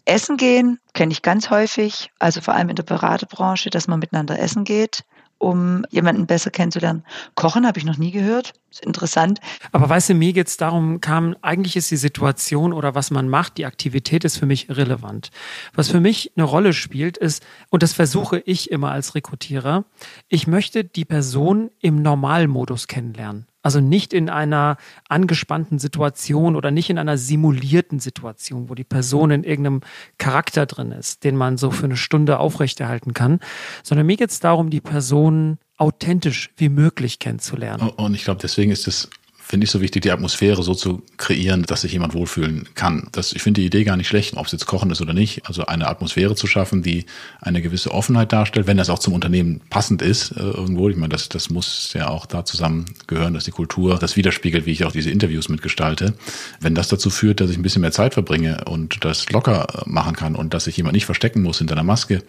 Essen 0.05 0.37
gehen 0.37 0.79
kenne 0.93 1.11
ich 1.11 1.21
ganz 1.21 1.49
häufig, 1.49 2.09
also 2.19 2.41
vor 2.41 2.55
allem 2.55 2.69
in 2.69 2.75
der 2.75 2.83
Beraterbranche, 2.83 3.69
dass 3.69 3.87
man 3.87 3.99
miteinander 3.99 4.39
essen 4.39 4.63
geht 4.63 5.03
um 5.41 5.83
jemanden 5.89 6.27
besser 6.27 6.51
kennenzulernen. 6.51 7.03
Kochen 7.35 7.65
habe 7.65 7.79
ich 7.79 7.85
noch 7.85 7.97
nie 7.97 8.11
gehört. 8.11 8.53
Ist 8.69 8.85
interessant. 8.85 9.39
Aber 9.71 9.89
weißt 9.89 10.09
du, 10.09 10.13
mir 10.13 10.31
geht 10.31 10.61
darum, 10.61 11.01
kam, 11.01 11.35
eigentlich 11.41 11.75
ist 11.75 11.91
die 11.91 11.97
Situation 11.97 12.71
oder 12.71 12.95
was 12.95 13.11
man 13.11 13.27
macht, 13.27 13.57
die 13.57 13.65
Aktivität 13.65 14.23
ist 14.23 14.37
für 14.37 14.45
mich 14.45 14.69
relevant. 14.69 15.31
Was 15.73 15.89
für 15.89 15.99
mich 15.99 16.31
eine 16.35 16.45
Rolle 16.45 16.73
spielt, 16.73 17.17
ist, 17.17 17.43
und 17.69 17.83
das 17.83 17.93
versuche 17.93 18.39
ich 18.39 18.71
immer 18.71 18.91
als 18.91 19.15
Rekrutierer, 19.15 19.83
ich 20.29 20.47
möchte 20.47 20.83
die 20.85 21.05
Person 21.05 21.71
im 21.79 22.01
Normalmodus 22.01 22.87
kennenlernen. 22.87 23.47
Also 23.63 23.79
nicht 23.79 24.13
in 24.13 24.29
einer 24.29 24.77
angespannten 25.07 25.77
Situation 25.77 26.55
oder 26.55 26.71
nicht 26.71 26.89
in 26.89 26.97
einer 26.97 27.17
simulierten 27.17 27.99
Situation, 27.99 28.69
wo 28.69 28.75
die 28.75 28.83
Person 28.83 29.31
in 29.31 29.43
irgendeinem 29.43 29.81
Charakter 30.17 30.65
drin 30.65 30.91
ist, 30.91 31.23
den 31.23 31.35
man 31.35 31.57
so 31.57 31.69
für 31.71 31.85
eine 31.85 31.97
Stunde 31.97 32.39
aufrechterhalten 32.39 33.13
kann, 33.13 33.39
sondern 33.83 34.07
mir 34.07 34.17
geht 34.17 34.31
es 34.31 34.39
darum, 34.39 34.69
die 34.69 34.81
Person 34.81 35.59
authentisch 35.77 36.51
wie 36.57 36.69
möglich 36.69 37.19
kennenzulernen. 37.19 37.89
Und 37.89 38.13
ich 38.13 38.23
glaube, 38.23 38.39
deswegen 38.41 38.71
ist 38.71 38.87
es 38.87 39.09
finde 39.51 39.65
ich 39.65 39.71
so 39.71 39.81
wichtig, 39.81 40.03
die 40.03 40.11
Atmosphäre 40.11 40.63
so 40.63 40.73
zu 40.73 41.01
kreieren, 41.17 41.63
dass 41.63 41.81
sich 41.81 41.91
jemand 41.91 42.13
wohlfühlen 42.13 42.69
kann. 42.73 43.09
Das, 43.11 43.33
ich 43.33 43.41
finde 43.41 43.59
die 43.59 43.67
Idee 43.67 43.83
gar 43.83 43.97
nicht 43.97 44.07
schlecht, 44.07 44.37
ob 44.37 44.45
es 44.45 44.53
jetzt 44.53 44.65
Kochen 44.65 44.89
ist 44.91 45.01
oder 45.01 45.13
nicht. 45.13 45.45
Also 45.45 45.65
eine 45.65 45.89
Atmosphäre 45.89 46.35
zu 46.35 46.47
schaffen, 46.47 46.83
die 46.83 47.05
eine 47.41 47.61
gewisse 47.61 47.91
Offenheit 47.91 48.31
darstellt, 48.31 48.65
wenn 48.65 48.77
das 48.77 48.89
auch 48.89 48.99
zum 48.99 49.13
Unternehmen 49.13 49.59
passend 49.69 50.01
ist 50.01 50.31
äh, 50.31 50.39
irgendwo. 50.39 50.87
Ich 50.87 50.95
meine, 50.95 51.09
das, 51.09 51.27
das 51.27 51.49
muss 51.49 51.91
ja 51.93 52.07
auch 52.07 52.25
da 52.27 52.45
zusammengehören, 52.45 53.33
dass 53.33 53.43
die 53.43 53.51
Kultur 53.51 53.99
das 53.99 54.15
widerspiegelt, 54.15 54.65
wie 54.65 54.71
ich 54.71 54.85
auch 54.85 54.93
diese 54.93 55.11
Interviews 55.11 55.49
mitgestalte. 55.49 56.13
Wenn 56.61 56.73
das 56.73 56.87
dazu 56.87 57.09
führt, 57.09 57.41
dass 57.41 57.49
ich 57.49 57.57
ein 57.57 57.61
bisschen 57.61 57.81
mehr 57.81 57.91
Zeit 57.91 58.13
verbringe 58.13 58.63
und 58.63 59.03
das 59.03 59.29
locker 59.31 59.83
machen 59.85 60.15
kann 60.15 60.37
und 60.37 60.53
dass 60.53 60.63
sich 60.63 60.77
jemand 60.77 60.93
nicht 60.93 61.05
verstecken 61.05 61.41
muss 61.41 61.57
hinter 61.57 61.73
einer 61.73 61.83
Maske, 61.83 62.23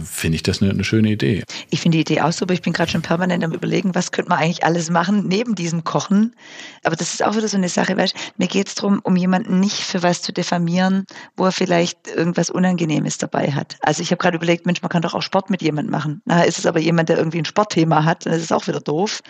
finde 0.00 0.36
ich 0.36 0.42
das 0.42 0.62
eine, 0.62 0.70
eine, 0.70 0.84
schöne 0.84 1.10
Idee. 1.10 1.44
Ich 1.70 1.80
finde 1.80 1.96
die 1.96 2.02
Idee 2.02 2.20
auch 2.20 2.32
super. 2.32 2.54
Ich 2.54 2.62
bin 2.62 2.72
gerade 2.72 2.90
schon 2.90 3.02
permanent 3.02 3.44
am 3.44 3.52
überlegen, 3.52 3.94
was 3.94 4.12
könnte 4.12 4.30
man 4.30 4.38
eigentlich 4.38 4.64
alles 4.64 4.90
machen 4.90 5.26
neben 5.28 5.54
diesem 5.54 5.84
Kochen. 5.84 6.34
Aber 6.84 6.96
das 6.96 7.12
ist 7.12 7.24
auch 7.24 7.36
wieder 7.36 7.48
so 7.48 7.56
eine 7.56 7.68
Sache, 7.68 7.96
weißt 7.96 8.14
mir 8.36 8.48
geht 8.48 8.68
es 8.68 8.74
darum, 8.74 9.00
um 9.02 9.16
jemanden 9.16 9.60
nicht 9.60 9.80
für 9.80 10.02
was 10.02 10.22
zu 10.22 10.32
diffamieren, 10.32 11.04
wo 11.36 11.44
er 11.44 11.52
vielleicht 11.52 12.08
irgendwas 12.08 12.50
Unangenehmes 12.50 13.18
dabei 13.18 13.52
hat. 13.52 13.76
Also 13.80 14.02
ich 14.02 14.10
habe 14.10 14.18
gerade 14.18 14.36
überlegt, 14.36 14.66
Mensch, 14.66 14.82
man 14.82 14.88
kann 14.88 15.02
doch 15.02 15.14
auch 15.14 15.22
Sport 15.22 15.50
mit 15.50 15.62
jemandem 15.62 15.92
machen. 15.92 16.22
Nachher 16.24 16.46
ist 16.46 16.58
es 16.58 16.66
aber 16.66 16.80
jemand, 16.80 17.08
der 17.08 17.18
irgendwie 17.18 17.38
ein 17.38 17.44
Sportthema 17.44 18.04
hat, 18.04 18.26
dann 18.26 18.34
ist 18.34 18.42
es 18.42 18.52
auch 18.52 18.66
wieder 18.66 18.80
doof 18.80 19.22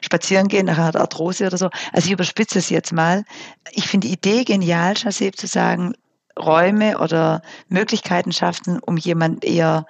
spazieren 0.00 0.48
gehen, 0.48 0.66
nachher 0.66 0.84
hat 0.84 0.96
Arthrose 0.96 1.46
oder 1.46 1.56
so. 1.56 1.70
Also 1.92 2.06
ich 2.06 2.12
überspitze 2.12 2.58
es 2.58 2.70
jetzt 2.70 2.92
mal. 2.92 3.24
Ich 3.72 3.86
finde 3.86 4.08
die 4.08 4.14
Idee 4.14 4.44
genial, 4.44 4.96
Shasib, 4.96 5.36
zu 5.36 5.46
sagen, 5.46 5.94
Räume 6.38 6.98
oder 6.98 7.42
Möglichkeiten 7.68 8.32
schaffen, 8.32 8.78
um 8.80 8.96
jemanden 8.96 9.40
eher 9.42 9.86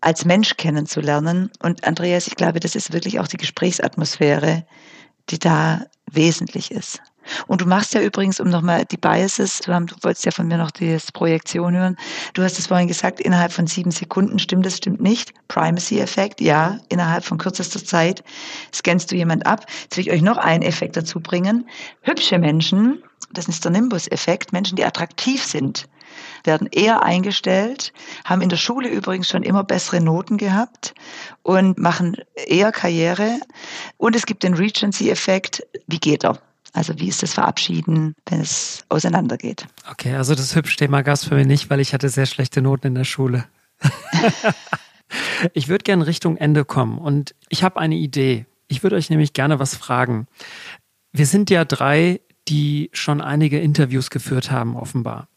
als 0.00 0.24
Mensch 0.24 0.56
kennenzulernen. 0.56 1.50
Und 1.60 1.84
Andreas, 1.84 2.26
ich 2.26 2.36
glaube, 2.36 2.60
das 2.60 2.74
ist 2.74 2.92
wirklich 2.92 3.20
auch 3.20 3.28
die 3.28 3.36
Gesprächsatmosphäre, 3.36 4.64
die 5.30 5.38
da 5.38 5.86
wesentlich 6.10 6.70
ist. 6.70 7.00
Und 7.46 7.60
du 7.60 7.66
machst 7.66 7.94
ja 7.94 8.00
übrigens, 8.00 8.40
um 8.40 8.48
nochmal 8.48 8.84
die 8.84 8.96
Biases 8.96 9.58
zu 9.58 9.72
haben, 9.72 9.86
du 9.86 9.94
wolltest 10.02 10.24
ja 10.24 10.32
von 10.32 10.48
mir 10.48 10.58
noch 10.58 10.70
die 10.70 10.98
Projektion 11.12 11.74
hören. 11.74 11.96
Du 12.34 12.42
hast 12.42 12.58
es 12.58 12.66
vorhin 12.66 12.88
gesagt, 12.88 13.20
innerhalb 13.20 13.52
von 13.52 13.66
sieben 13.66 13.90
Sekunden 13.90 14.38
stimmt 14.38 14.66
das, 14.66 14.76
stimmt 14.76 15.00
nicht. 15.00 15.32
Primacy-Effekt, 15.48 16.40
ja, 16.40 16.78
innerhalb 16.88 17.24
von 17.24 17.38
kürzester 17.38 17.84
Zeit 17.84 18.24
scannst 18.74 19.10
du 19.10 19.16
jemand 19.16 19.46
ab. 19.46 19.66
Jetzt 19.82 19.96
will 19.96 20.06
ich 20.06 20.12
euch 20.12 20.22
noch 20.22 20.36
einen 20.36 20.62
Effekt 20.62 20.96
dazu 20.96 21.20
bringen. 21.20 21.68
Hübsche 22.02 22.38
Menschen 22.38 23.02
das 23.32 23.48
ist 23.48 23.64
der 23.64 23.72
Nimbus-Effekt, 23.72 24.52
Menschen, 24.52 24.76
die 24.76 24.84
attraktiv 24.84 25.42
sind, 25.44 25.88
werden 26.44 26.68
eher 26.70 27.02
eingestellt, 27.02 27.92
haben 28.24 28.42
in 28.42 28.48
der 28.48 28.56
Schule 28.56 28.88
übrigens 28.88 29.28
schon 29.28 29.42
immer 29.42 29.64
bessere 29.64 30.00
Noten 30.00 30.36
gehabt 30.36 30.94
und 31.42 31.78
machen 31.78 32.16
eher 32.46 32.72
Karriere. 32.72 33.40
Und 33.96 34.16
es 34.16 34.26
gibt 34.26 34.42
den 34.42 34.54
Regency-Effekt, 34.54 35.66
wie 35.86 35.98
geht 35.98 36.24
er? 36.24 36.38
Also 36.72 36.98
wie 36.98 37.08
ist 37.08 37.22
das 37.22 37.34
Verabschieden, 37.34 38.14
wenn 38.28 38.40
es 38.40 38.84
auseinandergeht? 38.88 39.66
Okay, 39.90 40.14
also 40.14 40.34
das 40.34 40.56
Hübsch-Thema 40.56 41.02
gab 41.02 41.14
es 41.14 41.24
für 41.24 41.34
mich 41.34 41.46
nicht, 41.46 41.70
weil 41.70 41.80
ich 41.80 41.92
hatte 41.92 42.08
sehr 42.08 42.26
schlechte 42.26 42.62
Noten 42.62 42.88
in 42.88 42.94
der 42.94 43.04
Schule. 43.04 43.44
ich 45.52 45.68
würde 45.68 45.84
gerne 45.84 46.06
Richtung 46.06 46.36
Ende 46.36 46.64
kommen 46.64 46.98
und 46.98 47.34
ich 47.50 47.62
habe 47.62 47.78
eine 47.78 47.96
Idee. 47.96 48.46
Ich 48.68 48.82
würde 48.82 48.96
euch 48.96 49.10
nämlich 49.10 49.34
gerne 49.34 49.58
was 49.58 49.76
fragen. 49.76 50.26
Wir 51.12 51.26
sind 51.26 51.50
ja 51.50 51.66
drei 51.66 52.20
die 52.48 52.90
schon 52.92 53.20
einige 53.20 53.60
Interviews 53.60 54.10
geführt 54.10 54.50
haben, 54.50 54.76
offenbar. 54.76 55.28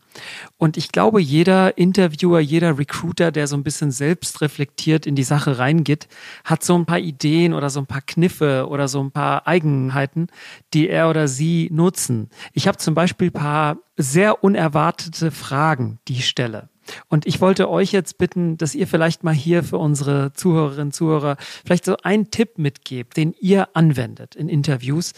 Und 0.58 0.78
ich 0.78 0.92
glaube, 0.92 1.22
jeder 1.22 1.78
Interviewer, 1.78 2.40
jeder 2.40 2.78
Recruiter, 2.78 3.32
der 3.32 3.48
so 3.48 3.56
ein 3.56 3.64
bisschen 3.64 3.92
selbst 3.92 4.42
reflektiert 4.42 5.06
in 5.06 5.16
die 5.16 5.24
Sache 5.24 5.58
reingeht, 5.58 6.08
hat 6.44 6.64
so 6.64 6.76
ein 6.76 6.86
paar 6.86 7.00
Ideen 7.00 7.54
oder 7.54 7.70
so 7.70 7.80
ein 7.80 7.86
paar 7.86 8.02
Kniffe 8.02 8.68
oder 8.70 8.88
so 8.88 9.02
ein 9.02 9.12
paar 9.12 9.48
Eigenheiten, 9.48 10.28
die 10.74 10.90
er 10.90 11.10
oder 11.10 11.28
sie 11.28 11.70
nutzen. 11.72 12.30
Ich 12.54 12.68
habe 12.68 12.78
zum 12.78 12.94
Beispiel 12.94 13.32
paar 13.32 13.78
sehr 13.98 14.44
unerwartete 14.44 15.32
Fragen, 15.32 16.00
die 16.08 16.14
ich 16.14 16.28
stelle. 16.28 16.70
Und 17.08 17.26
ich 17.26 17.42
wollte 17.42 17.70
euch 17.70 17.92
jetzt 17.92 18.18
bitten, 18.18 18.58
dass 18.58 18.76
ihr 18.76 18.88
vielleicht 18.88 19.24
mal 19.24 19.34
hier 19.34 19.64
für 19.64 19.78
unsere 19.78 20.34
Zuhörerinnen 20.34 20.88
und 20.88 20.94
Zuhörer 20.94 21.38
vielleicht 21.66 21.86
so 21.86 21.98
einen 22.04 22.30
Tipp 22.30 22.58
mitgebt, 22.58 23.18
den 23.18 23.34
ihr 23.40 23.70
anwendet 23.74 24.36
in 24.36 24.50
Interviews, 24.50 25.14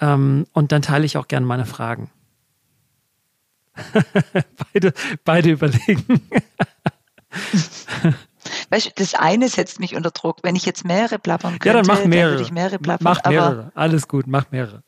ähm, 0.00 0.46
und 0.52 0.72
dann 0.72 0.82
teile 0.82 1.04
ich 1.04 1.16
auch 1.16 1.28
gerne 1.28 1.46
meine 1.46 1.66
Fragen. 1.66 2.10
beide, 4.72 4.92
beide 5.24 5.50
überlegen. 5.50 6.22
Weißt 8.70 8.86
du, 8.86 8.90
das 8.94 9.14
eine 9.14 9.48
setzt 9.48 9.80
mich 9.80 9.96
unter 9.96 10.10
Druck. 10.10 10.38
Wenn 10.42 10.56
ich 10.56 10.64
jetzt 10.66 10.84
mehrere 10.84 11.18
plappern 11.18 11.58
könnte, 11.58 11.68
ja, 11.68 11.74
dann 11.74 11.86
mach 11.86 12.04
mehrere. 12.04 12.30
Dann 12.30 12.30
würde 12.32 12.42
ich 12.42 12.52
mehrere 12.52 12.78
plappern. 12.78 13.04
Mach 13.04 13.30
mehrere. 13.30 13.72
Alles 13.74 14.08
gut, 14.08 14.26
mach 14.26 14.50
mehrere. 14.50 14.82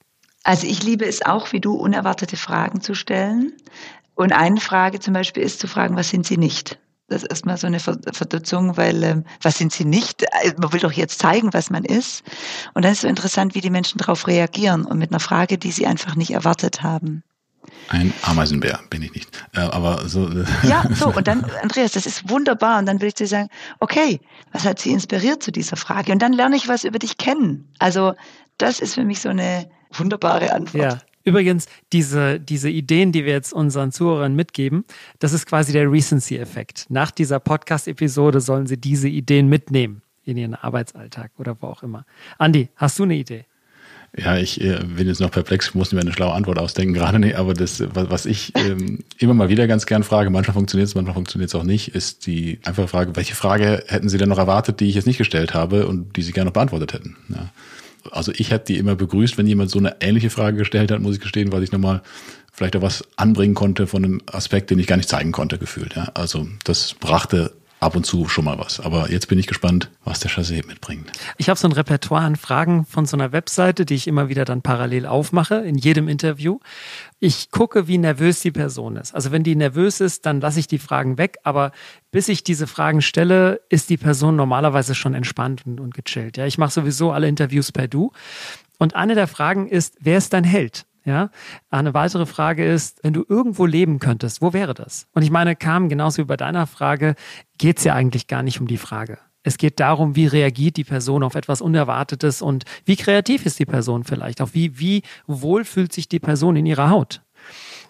Also 0.45 0.67
ich 0.67 0.83
liebe 0.83 1.05
es 1.05 1.23
auch, 1.23 1.53
wie 1.53 1.61
du, 1.61 1.75
unerwartete 1.75 2.37
Fragen 2.37 2.81
zu 2.81 2.95
stellen. 2.95 3.53
Und 4.15 4.33
eine 4.33 4.61
Frage 4.61 5.01
zum 5.01 5.15
Beispiel 5.15 5.43
ist 5.43 5.61
zu 5.61 5.69
fragen, 5.69 5.97
was 5.97 6.09
sind 6.09 6.27
sie 6.27 6.39
nicht? 6.39 6.79
Das 7.09 7.23
ist 7.23 7.31
erstmal 7.31 7.57
so 7.57 7.67
eine 7.67 7.81
Verdutzung, 7.81 8.77
weil 8.77 9.03
ähm, 9.03 9.25
was 9.41 9.57
sind 9.57 9.73
sie 9.73 9.87
nicht? 9.87 10.23
Äh, 10.23 10.53
man 10.59 10.73
will 10.73 10.81
doch 10.81 10.93
jetzt 10.93 11.19
zeigen, 11.19 11.55
was 11.55 11.71
man 11.71 11.85
ist. 11.85 12.23
Und 12.75 12.85
dann 12.85 12.93
ist 12.93 13.01
so 13.01 13.09
interessant, 13.09 13.55
wie 13.55 13.63
die 13.63 13.71
Menschen 13.71 13.99
darauf 13.99 14.27
reagieren 14.27 14.85
und 14.85 14.99
mit 14.99 15.11
einer 15.11 15.21
Frage, 15.21 15.57
die 15.57 15.71
sie 15.71 15.87
einfach 15.87 16.17
nicht 16.17 16.33
erwartet 16.33 16.83
haben. 16.83 17.23
Ein 17.89 18.13
Ameisenbär 18.23 18.81
bin 18.91 19.03
ich 19.03 19.13
nicht. 19.13 19.31
Äh, 19.55 19.61
aber 19.61 20.09
so. 20.09 20.29
Äh, 20.29 20.45
ja, 20.65 20.85
so. 20.95 21.09
Und 21.17 21.27
dann, 21.27 21.45
Andreas, 21.63 21.93
das 21.93 22.07
ist 22.07 22.29
wunderbar. 22.29 22.79
Und 22.79 22.87
dann 22.87 23.01
will 23.01 23.09
ich 23.09 23.15
dir 23.15 23.27
sagen, 23.27 23.49
okay, 23.81 24.21
was 24.53 24.65
hat 24.65 24.79
sie 24.79 24.93
inspiriert 24.93 25.43
zu 25.43 25.53
dieser 25.53 25.77
Frage? 25.77 26.13
Und 26.13 26.21
dann 26.21 26.33
lerne 26.33 26.57
ich 26.57 26.69
was 26.69 26.85
über 26.85 26.99
dich 26.99 27.19
kennen. 27.19 27.69
Also, 27.79 28.15
das 28.59 28.81
ist 28.81 28.95
für 28.95 29.05
mich 29.05 29.21
so 29.21 29.29
eine 29.29 29.71
wunderbare 29.93 30.53
Antwort. 30.53 30.83
Ja. 30.83 30.99
Übrigens, 31.25 31.67
diese, 31.93 32.41
diese 32.41 32.71
Ideen, 32.71 33.13
die 33.13 33.25
wir 33.25 33.33
jetzt 33.33 33.53
unseren 33.53 33.93
Zuhörern 33.93 34.35
mitgeben, 34.35 34.85
das 35.19 35.35
ist 35.35 35.47
quasi 35.47 35.73
der 35.73 35.91
Recency-Effekt. 35.91 36.87
Nach 36.89 37.11
dieser 37.11 37.39
Podcast-Episode 37.39 38.41
sollen 38.41 38.67
sie 38.67 38.79
diese 38.79 39.09
Ideen 39.09 39.49
mitnehmen 39.49 40.01
in 40.25 40.37
ihren 40.37 40.55
Arbeitsalltag 40.55 41.33
oder 41.37 41.57
wo 41.61 41.67
auch 41.67 41.83
immer. 41.83 42.07
Andi, 42.39 42.71
hast 42.77 42.99
du 42.99 43.03
eine 43.03 43.17
Idee? 43.17 43.45
Ja, 44.17 44.37
ich 44.39 44.61
äh, 44.61 44.81
bin 44.85 45.07
jetzt 45.07 45.21
noch 45.21 45.31
perplex, 45.31 45.75
muss 45.75 45.93
mir 45.93 46.01
eine 46.01 46.13
schlaue 46.13 46.33
Antwort 46.33 46.59
ausdenken 46.59 46.95
gerade 46.95 47.19
nicht, 47.19 47.37
aber 47.37 47.55
das, 47.55 47.83
was 47.93 48.27
ich 48.27 48.53
ähm, 48.57 49.01
immer 49.19 49.35
mal 49.35 49.49
wieder 49.49 49.67
ganz 49.67 49.87
gern 49.87 50.03
frage, 50.03 50.31
manchmal 50.31 50.55
funktioniert 50.55 50.89
es, 50.89 50.95
manchmal 50.95 51.15
funktioniert 51.15 51.51
es 51.51 51.55
auch 51.55 51.63
nicht, 51.63 51.95
ist 51.95 52.27
die 52.27 52.59
einfache 52.65 52.89
Frage, 52.89 53.17
welche 53.17 53.35
Frage 53.35 53.85
hätten 53.87 54.09
Sie 54.09 54.19
denn 54.19 54.29
noch 54.29 54.39
erwartet, 54.39 54.81
die 54.81 54.89
ich 54.89 54.95
jetzt 54.95 55.07
nicht 55.07 55.19
gestellt 55.19 55.55
habe 55.55 55.87
und 55.87 56.17
die 56.17 56.23
Sie 56.23 56.33
gerne 56.33 56.47
noch 56.47 56.55
beantwortet 56.55 56.95
hätten? 56.95 57.17
Ja 57.29 57.51
also 58.13 58.33
ich 58.35 58.51
hätte 58.51 58.73
die 58.73 58.79
immer 58.79 58.95
begrüßt, 58.97 59.39
wenn 59.39 59.47
jemand 59.47 59.71
so 59.71 59.79
eine 59.79 59.97
ähnliche 60.01 60.31
Frage 60.31 60.57
gestellt 60.57 60.91
hat, 60.91 61.01
muss 61.01 61.17
ich 61.17 61.21
gestehen, 61.21 61.53
weil 61.53 61.63
ich 61.63 61.73
nochmal 61.73 62.03
vielleicht 62.53 62.77
auch 62.77 62.83
was 62.83 63.05
anbringen 63.17 63.55
konnte 63.55 63.87
von 63.87 64.05
einem 64.05 64.21
Aspekt, 64.27 64.71
den 64.71 64.79
ich 64.79 64.87
gar 64.87 64.97
nicht 64.97 65.09
zeigen 65.09 65.33
konnte, 65.33 65.59
gefühlt. 65.59 65.95
Ja. 65.95 66.11
Also 66.15 66.49
das 66.65 66.95
brachte 66.95 67.53
ab 67.81 67.97
und 67.97 68.05
zu 68.05 68.29
schon 68.29 68.45
mal 68.45 68.59
was. 68.59 68.81
Aber 68.81 69.11
jetzt 69.11 69.29
bin 69.29 69.39
ich 69.39 69.47
gespannt, 69.47 69.91
was 70.05 70.21
der 70.21 70.31
Chassé 70.31 70.67
mitbringt. 70.67 71.11
Ich 71.37 71.49
habe 71.49 71.59
so 71.59 71.69
ein 71.69 71.73
Repertoire 71.73 72.23
an 72.23 72.37
Fragen 72.37 72.85
von 72.85 73.07
so 73.07 73.17
einer 73.17 73.33
Webseite, 73.33 73.85
die 73.85 73.95
ich 73.95 74.07
immer 74.07 74.29
wieder 74.29 74.45
dann 74.45 74.63
parallel 74.63 75.07
aufmache 75.07 75.57
in 75.57 75.77
jedem 75.77 76.09
Interview. 76.09 76.59
Ich 77.21 77.51
gucke, 77.51 77.89
wie 77.89 77.99
nervös 77.99 78.41
die 78.41 78.51
Person 78.51 78.97
ist. 78.97 79.15
Also 79.15 79.33
wenn 79.33 79.43
die 79.43 79.57
nervös 79.57 80.01
ist, 80.01 80.27
dann 80.27 80.41
lasse 80.41 80.61
ich 80.61 80.67
die 80.67 80.79
Fragen 80.79 81.19
weg. 81.19 81.37
Aber 81.45 81.73
bis 82.11 82.29
ich 82.29 82.45
diese 82.45 82.67
Fragen 82.67 83.03
stelle, 83.03 83.61
ist 83.69 83.91
die 83.91 83.97
Person 83.97 84.37
normalerweise 84.37 84.95
schon 84.95 85.15
entspannt 85.15 85.67
und, 85.67 85.81
und 85.81 85.95
gechillt. 85.95 86.37
Ja, 86.37 86.47
ich 86.47 86.59
mache 86.59 86.73
sowieso 86.73 87.13
alle 87.13 87.29
Interviews 87.29 87.73
per 87.73 87.89
Du. 87.89 88.13
Und 88.79 88.95
eine 88.95 89.15
der 89.15 89.27
Fragen 89.27 89.69
ist, 89.69 89.97
wer 90.01 90.19
ist 90.19 90.33
dein 90.33 90.45
Held? 90.45 90.87
Ja, 91.09 91.31
eine 91.71 91.95
weitere 91.95 92.27
Frage 92.27 92.71
ist, 92.71 93.03
wenn 93.03 93.15
du 93.15 93.25
irgendwo 93.27 93.65
leben 93.65 93.99
könntest, 93.99 94.43
wo 94.43 94.53
wäre 94.53 94.75
das? 94.75 95.07
Und 95.15 95.23
ich 95.23 95.31
meine, 95.31 95.57
kam 95.57 95.89
genauso 95.89 96.19
wie 96.19 96.27
bei 96.27 96.37
deiner 96.37 96.67
Frage, 96.67 97.15
geht 97.57 97.79
es 97.79 97.85
ja 97.85 97.95
eigentlich 97.95 98.27
gar 98.27 98.43
nicht 98.43 98.61
um 98.61 98.67
die 98.67 98.77
Frage. 98.77 99.17
Es 99.43 99.57
geht 99.57 99.81
darum, 99.81 100.17
wie 100.17 100.27
reagiert 100.27 100.77
die 100.77 100.85
Person 100.85 101.23
auf 101.23 101.35
etwas 101.35 101.63
Unerwartetes 101.63 102.43
und 102.43 102.65
wie 102.85 102.97
kreativ 102.97 103.47
ist 103.47 103.59
die 103.59 103.65
Person 103.65 104.05
vielleicht, 104.05 104.43
auch 104.43 104.51
wie, 104.53 104.79
wie 104.79 105.01
wohl 105.27 105.65
fühlt 105.65 105.95
sich 105.95 106.11
die 106.11 106.19
Person 106.19 106.57
in 106.57 106.67
ihrer 106.67 106.91
Haut. 106.91 107.23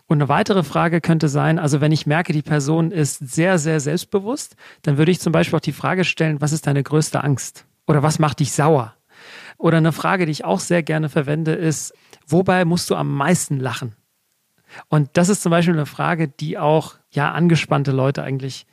Und 0.06 0.18
eine 0.18 0.28
weitere 0.28 0.62
Frage 0.62 1.00
könnte 1.00 1.28
sein, 1.28 1.58
also 1.58 1.80
wenn 1.80 1.90
ich 1.90 2.06
merke, 2.06 2.32
die 2.32 2.42
Person 2.42 2.92
ist 2.92 3.18
sehr, 3.18 3.58
sehr 3.58 3.80
selbstbewusst, 3.80 4.54
dann 4.82 4.96
würde 4.96 5.10
ich 5.10 5.18
zum 5.18 5.32
Beispiel 5.32 5.56
auch 5.56 5.60
die 5.60 5.72
Frage 5.72 6.04
stellen, 6.04 6.40
was 6.40 6.52
ist 6.52 6.68
deine 6.68 6.84
größte 6.84 7.24
Angst? 7.24 7.64
Oder 7.88 8.04
was 8.04 8.20
macht 8.20 8.38
dich 8.38 8.52
sauer? 8.52 8.94
Oder 9.56 9.78
eine 9.78 9.90
Frage, 9.90 10.24
die 10.24 10.32
ich 10.32 10.44
auch 10.44 10.60
sehr 10.60 10.84
gerne 10.84 11.08
verwende, 11.08 11.52
ist, 11.52 11.92
wobei 12.28 12.64
musst 12.64 12.90
du 12.90 12.94
am 12.94 13.14
meisten 13.14 13.58
lachen? 13.58 13.94
Und 14.88 15.10
das 15.14 15.28
ist 15.28 15.42
zum 15.42 15.50
Beispiel 15.50 15.74
eine 15.74 15.86
Frage, 15.86 16.28
die 16.28 16.58
auch, 16.58 16.96
ja, 17.10 17.32
angespannte 17.32 17.92
Leute 17.92 18.22
eigentlich, 18.22 18.66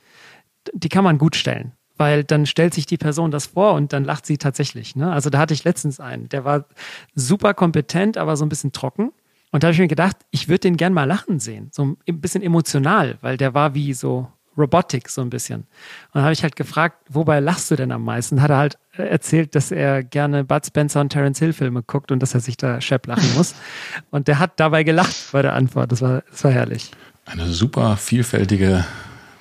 die 0.72 0.88
kann 0.88 1.04
man 1.04 1.18
gut 1.18 1.36
stellen. 1.36 1.72
Weil 1.98 2.24
dann 2.24 2.44
stellt 2.44 2.74
sich 2.74 2.84
die 2.84 2.98
Person 2.98 3.30
das 3.30 3.46
vor 3.46 3.72
und 3.72 3.94
dann 3.94 4.04
lacht 4.04 4.26
sie 4.26 4.36
tatsächlich. 4.36 4.96
Ne? 4.96 5.10
Also 5.10 5.30
da 5.30 5.38
hatte 5.38 5.54
ich 5.54 5.64
letztens 5.64 5.98
einen, 5.98 6.28
der 6.28 6.44
war 6.44 6.66
super 7.14 7.54
kompetent, 7.54 8.18
aber 8.18 8.36
so 8.36 8.44
ein 8.44 8.50
bisschen 8.50 8.72
trocken. 8.72 9.12
Und 9.50 9.62
da 9.62 9.68
habe 9.68 9.72
ich 9.72 9.78
mir 9.78 9.88
gedacht, 9.88 10.16
ich 10.30 10.48
würde 10.48 10.60
den 10.60 10.76
gern 10.76 10.92
mal 10.92 11.04
lachen 11.04 11.40
sehen. 11.40 11.70
So 11.72 11.96
ein 12.06 12.20
bisschen 12.20 12.42
emotional, 12.42 13.16
weil 13.22 13.38
der 13.38 13.54
war 13.54 13.74
wie 13.74 13.94
so 13.94 14.28
Robotik 14.58 15.08
so 15.08 15.22
ein 15.22 15.30
bisschen. 15.30 15.60
Und 15.60 16.14
dann 16.14 16.24
habe 16.24 16.32
ich 16.34 16.42
halt 16.42 16.56
gefragt, 16.56 16.98
wobei 17.08 17.40
lachst 17.40 17.70
du 17.70 17.76
denn 17.76 17.92
am 17.92 18.04
meisten? 18.04 18.42
Hat 18.42 18.50
er 18.50 18.58
halt 18.58 18.78
erzählt, 18.98 19.54
dass 19.54 19.70
er 19.70 20.02
gerne 20.02 20.44
Bud 20.44 20.66
Spencer 20.66 21.00
und 21.00 21.10
Terence 21.10 21.38
Hill 21.38 21.52
Filme 21.52 21.82
guckt 21.82 22.12
und 22.12 22.20
dass 22.20 22.34
er 22.34 22.40
sich 22.40 22.56
da 22.56 22.80
schepp 22.80 23.06
lachen 23.06 23.34
muss. 23.34 23.54
Und 24.10 24.28
der 24.28 24.38
hat 24.38 24.58
dabei 24.60 24.84
gelacht 24.84 25.16
bei 25.32 25.42
der 25.42 25.54
Antwort. 25.54 25.92
Das 25.92 26.02
war, 26.02 26.22
das 26.30 26.44
war 26.44 26.50
herrlich. 26.50 26.90
Eine 27.24 27.48
super 27.48 27.96
vielfältige 27.96 28.84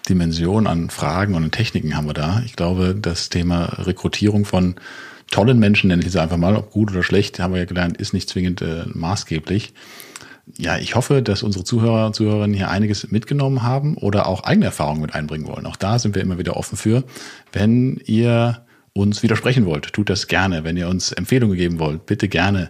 Dimension 0.10 0.68
an 0.68 0.90
Fragen 0.90 1.36
und 1.36 1.52
Techniken 1.52 1.96
haben 1.96 2.08
wir 2.08 2.14
da. 2.14 2.42
Ich 2.46 2.56
glaube, 2.56 2.96
das 2.96 3.30
Thema 3.30 3.66
Rekrutierung 3.80 4.46
von 4.46 4.76
tollen 5.32 5.60
Menschen, 5.60 5.88
nenne 5.88 6.02
ich 6.02 6.08
es 6.10 6.16
einfach 6.16 6.38
mal, 6.38 6.56
ob 6.56 6.72
gut 6.72 6.92
oder 6.92 7.04
schlecht, 7.04 7.40
haben 7.40 7.54
wir 7.54 7.60
ja 7.60 7.66
gelernt, 7.66 7.98
ist 7.98 8.14
nicht 8.14 8.30
zwingend 8.30 8.62
äh, 8.62 8.84
maßgeblich 8.86 9.74
ja, 10.58 10.78
ich 10.78 10.96
hoffe, 10.96 11.22
dass 11.22 11.44
unsere 11.44 11.64
Zuhörer 11.64 12.06
und 12.06 12.16
Zuhörerinnen 12.16 12.56
hier 12.56 12.70
einiges 12.70 13.10
mitgenommen 13.12 13.64
haben 13.64 13.98
oder 13.98 14.28
auch 14.28 14.44
eigene 14.44 14.66
Erfahrungen 14.66 15.02
mit 15.02 15.16
einbringen 15.16 15.48
wollen. 15.48 15.66
Auch 15.66 15.76
da 15.76 16.00
sind 16.00 16.16
wir 16.16 16.22
immer 16.22 16.38
wieder 16.38 16.56
offen 16.56 16.78
für. 16.78 17.04
Wenn 17.52 18.00
ihr 18.06 18.65
uns 18.98 19.24
widersprechen 19.24 19.66
wollt, 19.66 19.92
tut 19.92 20.10
das 20.10 20.28
gerne. 20.28 20.64
Wenn 20.64 20.78
ihr 20.78 20.88
uns 20.88 21.12
Empfehlungen 21.12 21.58
geben 21.58 21.80
wollt, 21.80 22.06
bitte 22.06 22.30
gerne 22.30 22.70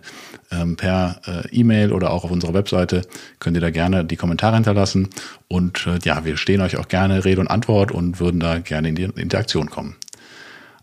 ähm, 0.51 0.75
per 0.75 1.21
äh, 1.27 1.47
E-Mail 1.55 1.93
oder 1.93 2.09
auch 2.09 2.23
auf 2.23 2.31
unserer 2.31 2.55
Webseite 2.55 3.03
könnt 3.39 3.55
ihr 3.55 3.61
da 3.61 3.69
gerne 3.69 4.03
die 4.03 4.15
Kommentare 4.15 4.55
hinterlassen. 4.55 5.09
Und 5.47 5.85
äh, 5.85 5.99
ja, 6.03 6.25
wir 6.25 6.37
stehen 6.37 6.61
euch 6.61 6.77
auch 6.77 6.87
gerne 6.87 7.25
Rede 7.25 7.41
und 7.41 7.47
Antwort 7.47 7.91
und 7.91 8.19
würden 8.19 8.39
da 8.39 8.57
gerne 8.57 8.89
in 8.89 8.95
die 8.95 9.03
Interaktion 9.03 9.69
kommen. 9.69 9.97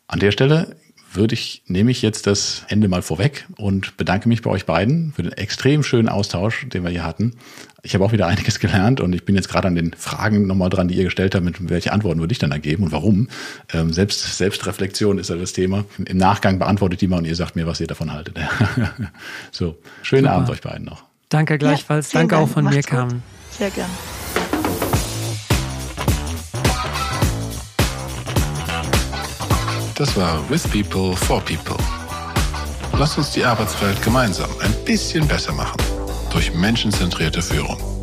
An 0.06 0.20
der 0.20 0.30
Stelle 0.30 0.76
würde 1.14 1.34
ich, 1.34 1.62
nehme 1.66 1.90
ich 1.90 2.02
jetzt 2.02 2.26
das 2.26 2.64
Ende 2.68 2.88
mal 2.88 3.02
vorweg 3.02 3.46
und 3.56 3.96
bedanke 3.96 4.28
mich 4.28 4.42
bei 4.42 4.50
euch 4.50 4.66
beiden 4.66 5.12
für 5.12 5.22
den 5.22 5.32
extrem 5.32 5.82
schönen 5.82 6.08
Austausch, 6.08 6.68
den 6.68 6.82
wir 6.84 6.90
hier 6.90 7.04
hatten. 7.04 7.34
Ich 7.82 7.94
habe 7.94 8.04
auch 8.04 8.12
wieder 8.12 8.26
einiges 8.28 8.58
gelernt 8.58 9.00
und 9.00 9.12
ich 9.14 9.24
bin 9.24 9.34
jetzt 9.34 9.48
gerade 9.48 9.68
an 9.68 9.74
den 9.74 9.92
Fragen 9.94 10.46
nochmal 10.46 10.70
dran, 10.70 10.88
die 10.88 10.94
ihr 10.94 11.04
gestellt 11.04 11.34
habt, 11.34 11.44
mit 11.44 11.68
welche 11.68 11.92
Antworten 11.92 12.20
würde 12.20 12.32
ich 12.32 12.38
dann 12.38 12.52
ergeben 12.52 12.84
und 12.84 12.92
warum. 12.92 13.28
Ähm, 13.72 13.92
Selbst, 13.92 14.36
Selbstreflexion 14.36 15.18
ist 15.18 15.30
ja 15.30 15.36
das 15.36 15.52
Thema. 15.52 15.84
Im 16.04 16.16
Nachgang 16.16 16.58
beantwortet 16.58 17.00
die 17.00 17.08
mal 17.08 17.18
und 17.18 17.24
ihr 17.24 17.36
sagt 17.36 17.56
mir, 17.56 17.66
was 17.66 17.80
ihr 17.80 17.86
davon 17.86 18.12
haltet. 18.12 18.38
so, 19.50 19.76
schönen 20.02 20.24
Super. 20.24 20.34
Abend 20.34 20.50
euch 20.50 20.60
beiden 20.60 20.84
noch. 20.84 21.04
Danke 21.28 21.58
gleichfalls. 21.58 22.12
Ja, 22.12 22.20
Danke 22.20 22.36
auch 22.36 22.48
von 22.48 22.64
mir, 22.64 22.82
Carmen. 22.82 23.22
Sehr 23.50 23.70
gern. 23.70 23.90
Das 30.02 30.16
war 30.16 30.42
With 30.50 30.64
People 30.64 31.16
for 31.16 31.40
People. 31.42 31.76
Lasst 32.98 33.18
uns 33.18 33.30
die 33.30 33.44
Arbeitswelt 33.44 34.02
gemeinsam 34.02 34.50
ein 34.60 34.74
bisschen 34.84 35.28
besser 35.28 35.52
machen 35.52 35.80
durch 36.32 36.52
menschenzentrierte 36.52 37.40
Führung. 37.40 38.01